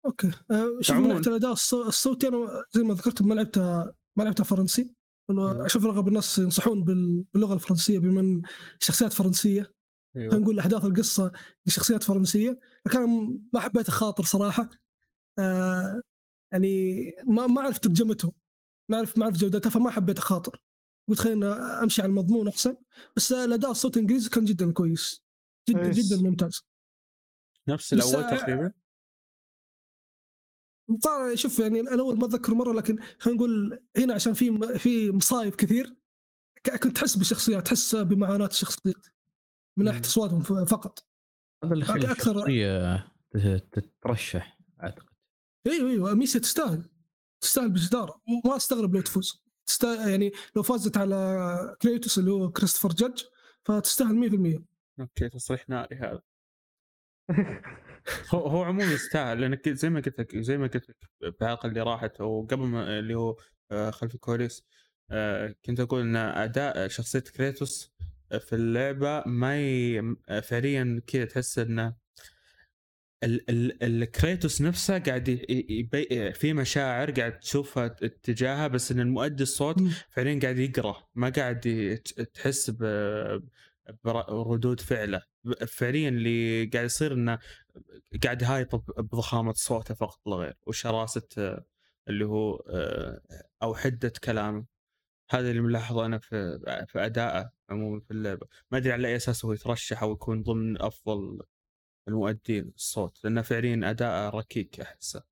[0.07, 0.31] أوكي.
[0.51, 1.09] أه، شوف من.
[1.09, 4.91] ناحيه الاداء الصو- الصوتي أنا زي ما ذكرت ما لعبتها ما لعبتها فرنسي.
[5.31, 8.43] انه أشوف اغلب الناس ينصحون بال- باللغة الفرنسية بما ان
[8.81, 9.73] شخصيات فرنسية.
[10.17, 10.35] أيوه.
[10.37, 11.33] نقول أحداث القصة
[11.67, 12.61] لشخصيات فرنسية.
[12.87, 13.01] لكن
[13.53, 14.71] ما حبيت اخاطر صراحة.
[15.39, 16.01] آه
[16.53, 18.33] يعني ما ما اعرف ترجمته
[18.91, 20.61] ما اعرف ما اعرف جودتها فما حبيت اخاطر
[21.09, 22.77] قلت خلينا أمشي على المضمون أحسن.
[23.17, 25.23] بس الأداء الصوت الإنجليزي كان جدا كويس.
[25.69, 26.13] جدا كويس.
[26.13, 26.63] جدا ممتاز.
[27.69, 28.73] نفس الأول تقريبا؟
[31.03, 35.11] طبعا شوف يعني أنا أول ما أتذكر مرة لكن خلينا نقول هنا عشان في في
[35.11, 35.97] مصايب كثير
[36.83, 39.07] كنت تحس بالشخصيات تحس بمعاناه الشخصيات
[39.77, 40.01] من ناحية.
[40.01, 41.07] أصواتهم فقط.
[41.65, 45.07] هذا اللي أكثر- الشخصية تترشح أعتقد.
[45.67, 46.91] أيوه أيوه أميسيا تستاهل
[47.41, 48.23] تستاهل بجدارة.
[48.45, 49.43] وما أستغرب لو تفوز.
[49.67, 53.23] تستاهل يعني لو فازت على كريتوس اللي هو كريستوفر جادج
[53.65, 54.65] فتستاهل 100%
[55.01, 56.23] okay تصريح ناري هذا.
[58.31, 61.81] هو هو عموما يستاهل لانك زي ما قلت لك زي ما قلت لك بالحلقة اللي
[61.81, 63.37] راحت أو قبل ما اللي هو
[63.71, 64.67] آه، خلف الكواليس
[65.11, 67.93] آه، كنت أقول إن أداء شخصية كريتوس
[68.41, 70.03] في اللعبة ما ي...
[70.43, 71.95] فعليا كذا تحس إنه
[73.25, 77.89] ال- ال- الكريتوس نفسه قاعد ي- يبي في مشاعر قاعد تشوفها
[78.23, 79.77] تجاهها بس إن المؤدي الصوت.
[80.11, 81.97] فعليا قاعد يقرأ ما قاعد ي-
[82.35, 83.43] تحس ب-
[84.05, 85.23] بردود فعله
[85.69, 87.39] فعليا اللي قاعد يصير إنه
[88.25, 91.65] قاعد هايط بضخامة صوته فقط لا غير وشراسة آه،
[92.09, 93.21] اللي هو آه،
[93.63, 94.67] أو حدة كلامه.
[95.31, 96.59] هذا اللي ملاحظه أنا في
[96.89, 98.47] في ادائه عموما في اللعبة.
[98.71, 101.41] ما أدري على أي أساس هو يترشح أو يكون ضمن أفضل
[102.09, 105.23] المؤدين الصوت لأنه فعليا أداءه ركيك أحسه.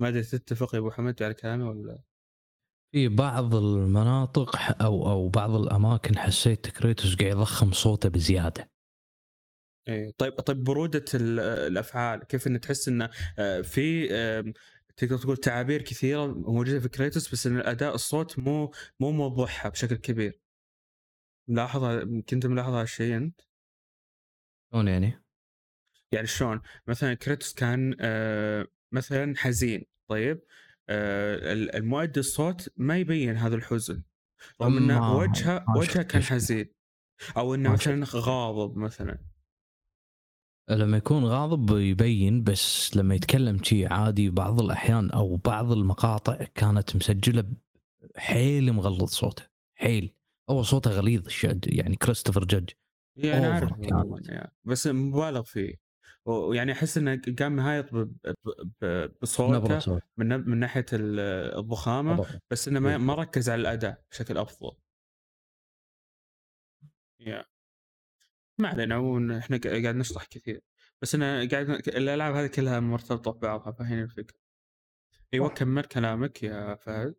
[0.00, 2.02] ما أدري تتفق يا أبو حمد على كلامي ولا؟
[2.92, 8.73] في بعض المناطق أو أو بعض الأماكن حسيت كريتوس قاعد يضخم صوته بزيادة.
[9.88, 14.08] إيه طيب طيب برودة ال- الأفعال كيف إن تحس انه آه، في
[14.96, 19.96] تقدر تقول تعابير كثيرة موجودة في كريتوس بس إن الأداء الصوت مو مو موضحها بشكل
[19.96, 20.40] كبير؟
[21.48, 21.84] ملاحظ
[22.28, 23.40] كنت ملاحظ هالشيء أنت؟
[24.72, 25.22] شلون يعني؟
[26.12, 30.42] يعني شلون؟ مثلا كريتوس كان آه، مثلا حزين طيب
[30.88, 34.02] آه، ال- المؤدي الصوت ما يبين هذا الحزن
[34.62, 36.22] رغم انه وجهه وجهه كان.
[36.22, 36.74] حزين
[37.36, 39.18] أو إنه مثلا غاضب مثلا.
[40.70, 46.96] لما يكون غاضب يبين بس لما يتكلم شي عادي بعض الأحيان أو بعض المقاطع كانت
[46.96, 47.44] مسجلة
[48.16, 49.42] حيل مغلظ صوته
[49.78, 50.14] حيل.
[50.50, 51.28] هو صوته غليظ
[51.66, 52.70] يعني كريستوفر جدج.
[53.16, 54.52] يعني عارف يعني.
[54.64, 55.74] بس مبالغ فيه.
[56.26, 57.86] ويعني أحس إنه قام هايط
[59.22, 61.20] بصوته صوت من من ناحية ال-
[61.58, 62.40] الضخامة.
[62.50, 64.72] بس إنه ما ما ركز على الأداء بشكل أفضل.
[67.20, 67.44] يا.
[68.58, 70.60] ما علينا عموما إحنا قا- قاعد نشطح كثير
[71.02, 74.36] بس أنا قاعد الألعاب هذه كلها مرتبطة ببعضها فهنا الفكرة.
[75.34, 75.48] أيوه.
[75.48, 77.14] كمل كلامك يا فهد.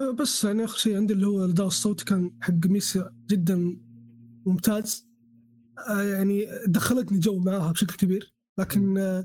[0.00, 3.80] آه، بس يعني آخر شيء عندي اللي هو الاداء الصوتي كان حق ميسيا جدا
[4.46, 5.08] ممتاز
[5.90, 9.24] آه، يعني دخلتني جو معاها بشكل كبير لكن آه،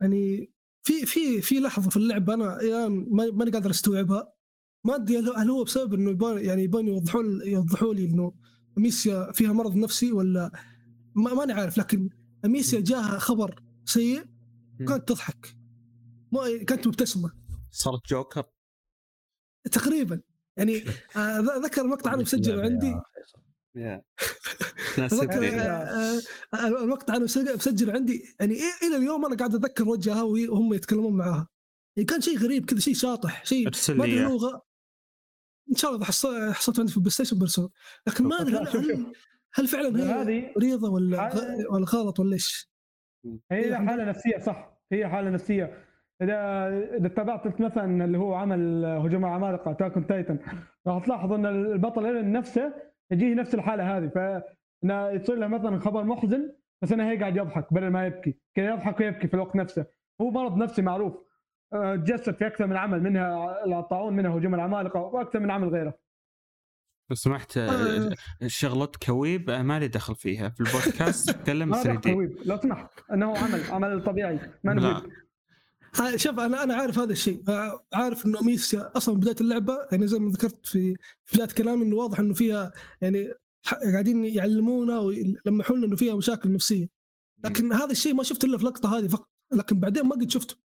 [0.00, 0.52] يعني
[0.86, 4.32] في في في لحظة في اللعبه أنا الآن ما- ماني قادر أستوعبها
[4.86, 8.34] ما أدري هل هو بسبب إنه يبان يعني يبان يوضحون يوضحوا لي إنه
[8.76, 10.50] ميسيا فيها مرض نفسي ولا
[11.14, 12.10] ما ماني عارف لكن
[12.44, 14.24] ميسيا جاها خبر سيء
[14.88, 15.56] كانت تضحك.
[16.32, 17.32] ما كانت مبتسمة.
[17.70, 18.44] صارت جوكر؟
[19.72, 20.20] تقريبا.
[20.56, 20.84] يعني
[21.16, 22.94] آه، ذكر مقطع أنا مسجل عندي.
[25.60, 26.20] آه،
[26.54, 28.24] آه، المقطع أنا مسجل عندي.
[28.40, 31.48] يعني إيه- إلى اليوم أنا قاعد أتذكر وجهها وهم يتكلمون معاها
[31.96, 34.26] يعني كان شيء غريب كذا شيء شاطح شيء ما أدري.
[34.26, 34.58] هو غ...
[35.70, 37.70] إن شاء الله اذا حصل- حصلت عندي في ال PlayStation برسله
[38.06, 39.06] لكن ما أدري هل, هل,
[39.54, 41.30] هل فعلا هي هذه مريضه ولا
[41.70, 42.70] ولا غلط ولا إيش؟
[43.26, 44.78] هي إيه، حالة نفسية صح.
[44.92, 45.84] هي حالة نفسية.
[46.22, 50.38] اذا إذا تابعت مثلا اللي هو عمل هجوم العمالقه Attack on Titan
[50.86, 52.74] راح تلاحظ إن البطل ايرن نفسه
[53.10, 54.08] يجيه نفس الحالة هذه.
[54.08, 58.38] فانه يصير له مثلا خبر محزن بس إنه هي قاعد يضحك بدل ما يبكي.
[58.54, 59.86] كذا يضحك ويبكي في الوقت نفسه.
[60.20, 61.14] هو مرض نفسي معروف.
[61.72, 65.94] تجسد في أكثر من عمل منها الطاعون منها هجوم العمالقة وأكثر من عمل غيره.
[67.10, 68.14] لو سمحت آه.
[68.46, 70.48] شغلات weeb آه، ما لي دخل فيها.
[70.48, 72.10] في البودكاست تكلم هذا 3D.
[72.10, 72.90] ترويب لو سمحت.
[73.12, 75.02] أنه عمل عمل طبيعي ما
[76.00, 77.42] آه، شوف أنا أنا عارف هذا الشيء.
[77.48, 81.82] آه، عارف إنه ميسيا أصلا بداية اللعبة يعني زي ما ذكرت في في بداية كلامي
[81.84, 83.32] إنه واضح إنه فيها يعني
[83.66, 86.88] ح- قاعدين يعلمونا ويلمحوا لنا إنه فيها مشاكل نفسية.
[87.44, 89.28] لكن هذا الشيء ما شفت إلا في لقطة هذه فقط.
[89.52, 90.56] لكن بعدين ما قد شفته.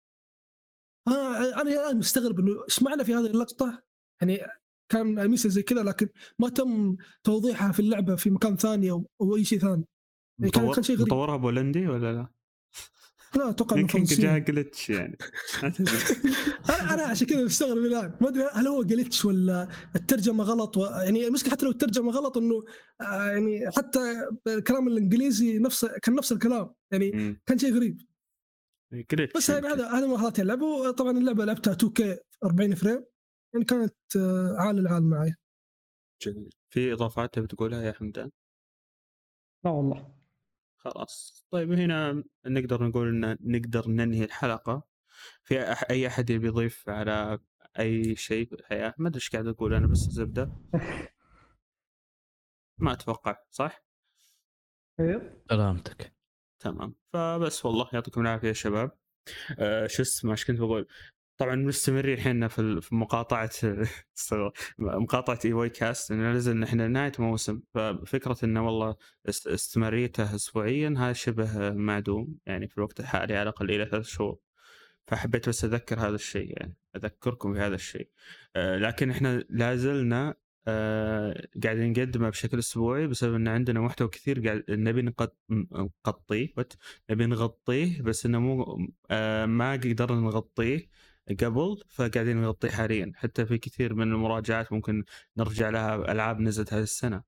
[1.08, 3.82] آه أنا الآن مستغرب إنه إيش معنى في هذه اللقطة
[4.20, 4.40] يعني
[4.92, 6.08] كان ميسيا زي كذا لكن
[6.38, 9.84] ما تم توضيحها في اللعبة في مكان ثاني أو, أو أي شيء ثاني
[10.38, 11.06] يعني كان- مطور كان شيء غريب.
[11.08, 12.28] مطورها بولندي ولا لا؟
[13.36, 14.02] لا أتوقع يمكن.
[14.02, 15.18] جاها جلتش يعني.
[16.70, 20.84] أنا أنا عشان كذا مستغرب الآن ما أدري هل هو جلتش ولا الترجمة غلط و...
[20.84, 22.64] يعني المشكلة حتى لو الترجمة غلط إنه
[23.00, 23.98] آه، يعني حتى
[24.46, 27.40] الكلام الإنجليزي نفسه كان نفس الكلام يعني.
[27.46, 28.00] كان شيء غريب
[28.92, 33.04] جلتش بس يعني هذا هذا ملاحظات اللعبه وطبعا اللعبة لعبتها 2K 40 فريم
[33.54, 35.34] يعني كانت آه، عال العال معي.
[36.22, 36.50] جميل.
[36.70, 38.30] في إضافات تبي تقولها يا حمدان؟
[39.64, 40.14] لا والله.
[40.76, 41.46] خلاص.
[41.50, 44.82] طيب هنا نقدر نقول إن نقدر ننهي الحلقة.
[45.42, 47.38] في أح- أي أحد يبي يضيف على
[47.78, 50.52] أي شيء؟ في الحياة ما أدري إيش قاعد أقول أنا بس زبدة.
[52.78, 53.84] ما أتوقع صح؟
[55.00, 55.44] إيه.
[55.50, 56.17] سلامتك.
[56.60, 56.94] تمام.
[57.12, 58.90] فبس والله يعطيكم العافية يا شباب.
[59.58, 60.86] أه شو اسمه إيش كنت بقول؟
[61.36, 63.50] طبعا مستمرين إحنا في مقاطعة
[64.78, 67.60] مقاطعة اي واي كاست إنه نزل إحنا نهاية موسم.
[67.74, 68.96] ففكرة إنه والله
[69.28, 74.38] است- استمراريته اسبوعيا هذا شبه معدوم يعني في الوقت الحالي على الاقل إلى ثلاث شهور.
[75.06, 78.08] فحبيت بس أذكر هذا الشيء يعني أذكركم بهذا الشيء.
[78.56, 80.34] أه لكن إحنا لا زلنا آه
[81.64, 85.02] قاعدين نقدمه بشكل أسبوعي بسبب إن عندنا محتوى كثير قاعد نبي
[86.06, 86.54] نغطيه؟
[87.10, 88.78] نبي نغطيه بس إنه مو
[89.10, 90.88] آه ما قدرنا نغطيه
[91.42, 93.12] قبل فقاعدين نغطيه حاليا.
[93.16, 95.04] حتى في كثير من المراجعات ممكن
[95.36, 97.22] نرجع لها العاب نزلت هذه السنة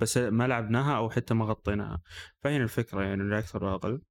[0.00, 2.02] بس ما لعبناها أو حتى ما غطيناها.
[2.40, 4.02] فهنا الفكرة يعني لا أكثر ولا أقل.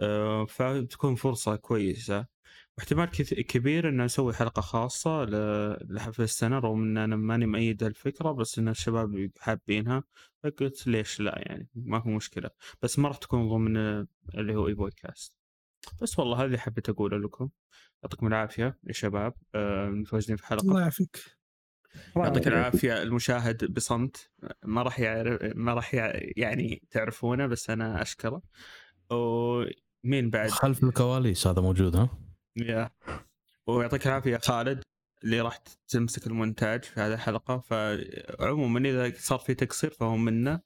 [0.00, 2.26] آه، فبتكون فرصة كويسة.
[2.80, 7.82] واحتمال كث- كبير ان نسوي حلقة خاصة ل- لحفل السنة رغم إن أنا ماني مؤيد
[7.82, 10.04] الفكرة بس إن الشباب حابينها
[10.42, 12.50] فقلت ليش لا يعني؟ ما هو مشكلة.
[12.82, 13.76] بس ما راح تكون ضمن
[14.34, 15.36] اللي هو اي بودكاست
[16.02, 17.48] بس والله هذه حبيت أقوله لكم.
[18.02, 19.34] يعطيكم العافية يا شباب.
[19.54, 20.62] آه، متواجدين في حلقة.
[20.62, 21.24] الله يعافيك.
[22.16, 24.30] يعطيك العافية المشاهد بصمت.
[24.64, 28.42] ما راح يعرف ما راح يع- يعني تعرفونه بس أنا أشكره.
[29.10, 32.90] ومين بعد؟ خلف الكواليس هذا موجود ها؟ يا.
[33.66, 34.82] ويعطيك العافية خالد
[35.24, 35.58] اللي راح
[35.88, 37.58] تمسك المونتاج في هذه الحلقة.
[37.58, 40.60] فعموما إذا صار في تقصير فهو منا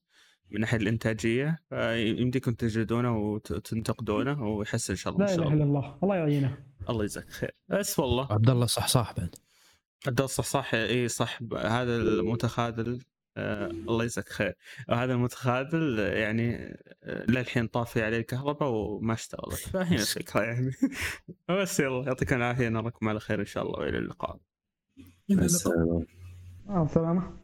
[0.51, 1.59] من ناحية الإنتاجية.
[1.69, 5.65] فيمديكم تجلدونه وتنتقدونه ويحسن إن شاء الله لا ان شاء اله الله.
[5.65, 5.98] إلا الله.
[6.02, 6.59] الله يعينه.
[6.89, 7.51] الله يجزاك خير.
[7.69, 8.32] بس والله.
[8.32, 9.36] عبد الله صح صح بعد.
[10.06, 13.02] عبد صح صح اي صح هذا المتخاذل.
[13.36, 14.55] آه الله يجزاك خير.
[14.90, 16.55] هذا المتخاذل يعني
[17.02, 20.70] آه، للحين طافي عليه الكهرباء وما اشتغلت فهنا الفكرة يعني.
[21.62, 24.39] بس يلا يعطيكم العافية نراكم على خير إن شاء الله وإلى اللقاء.
[25.31, 26.06] مع السلامة.
[26.66, 27.43] مع السلامة.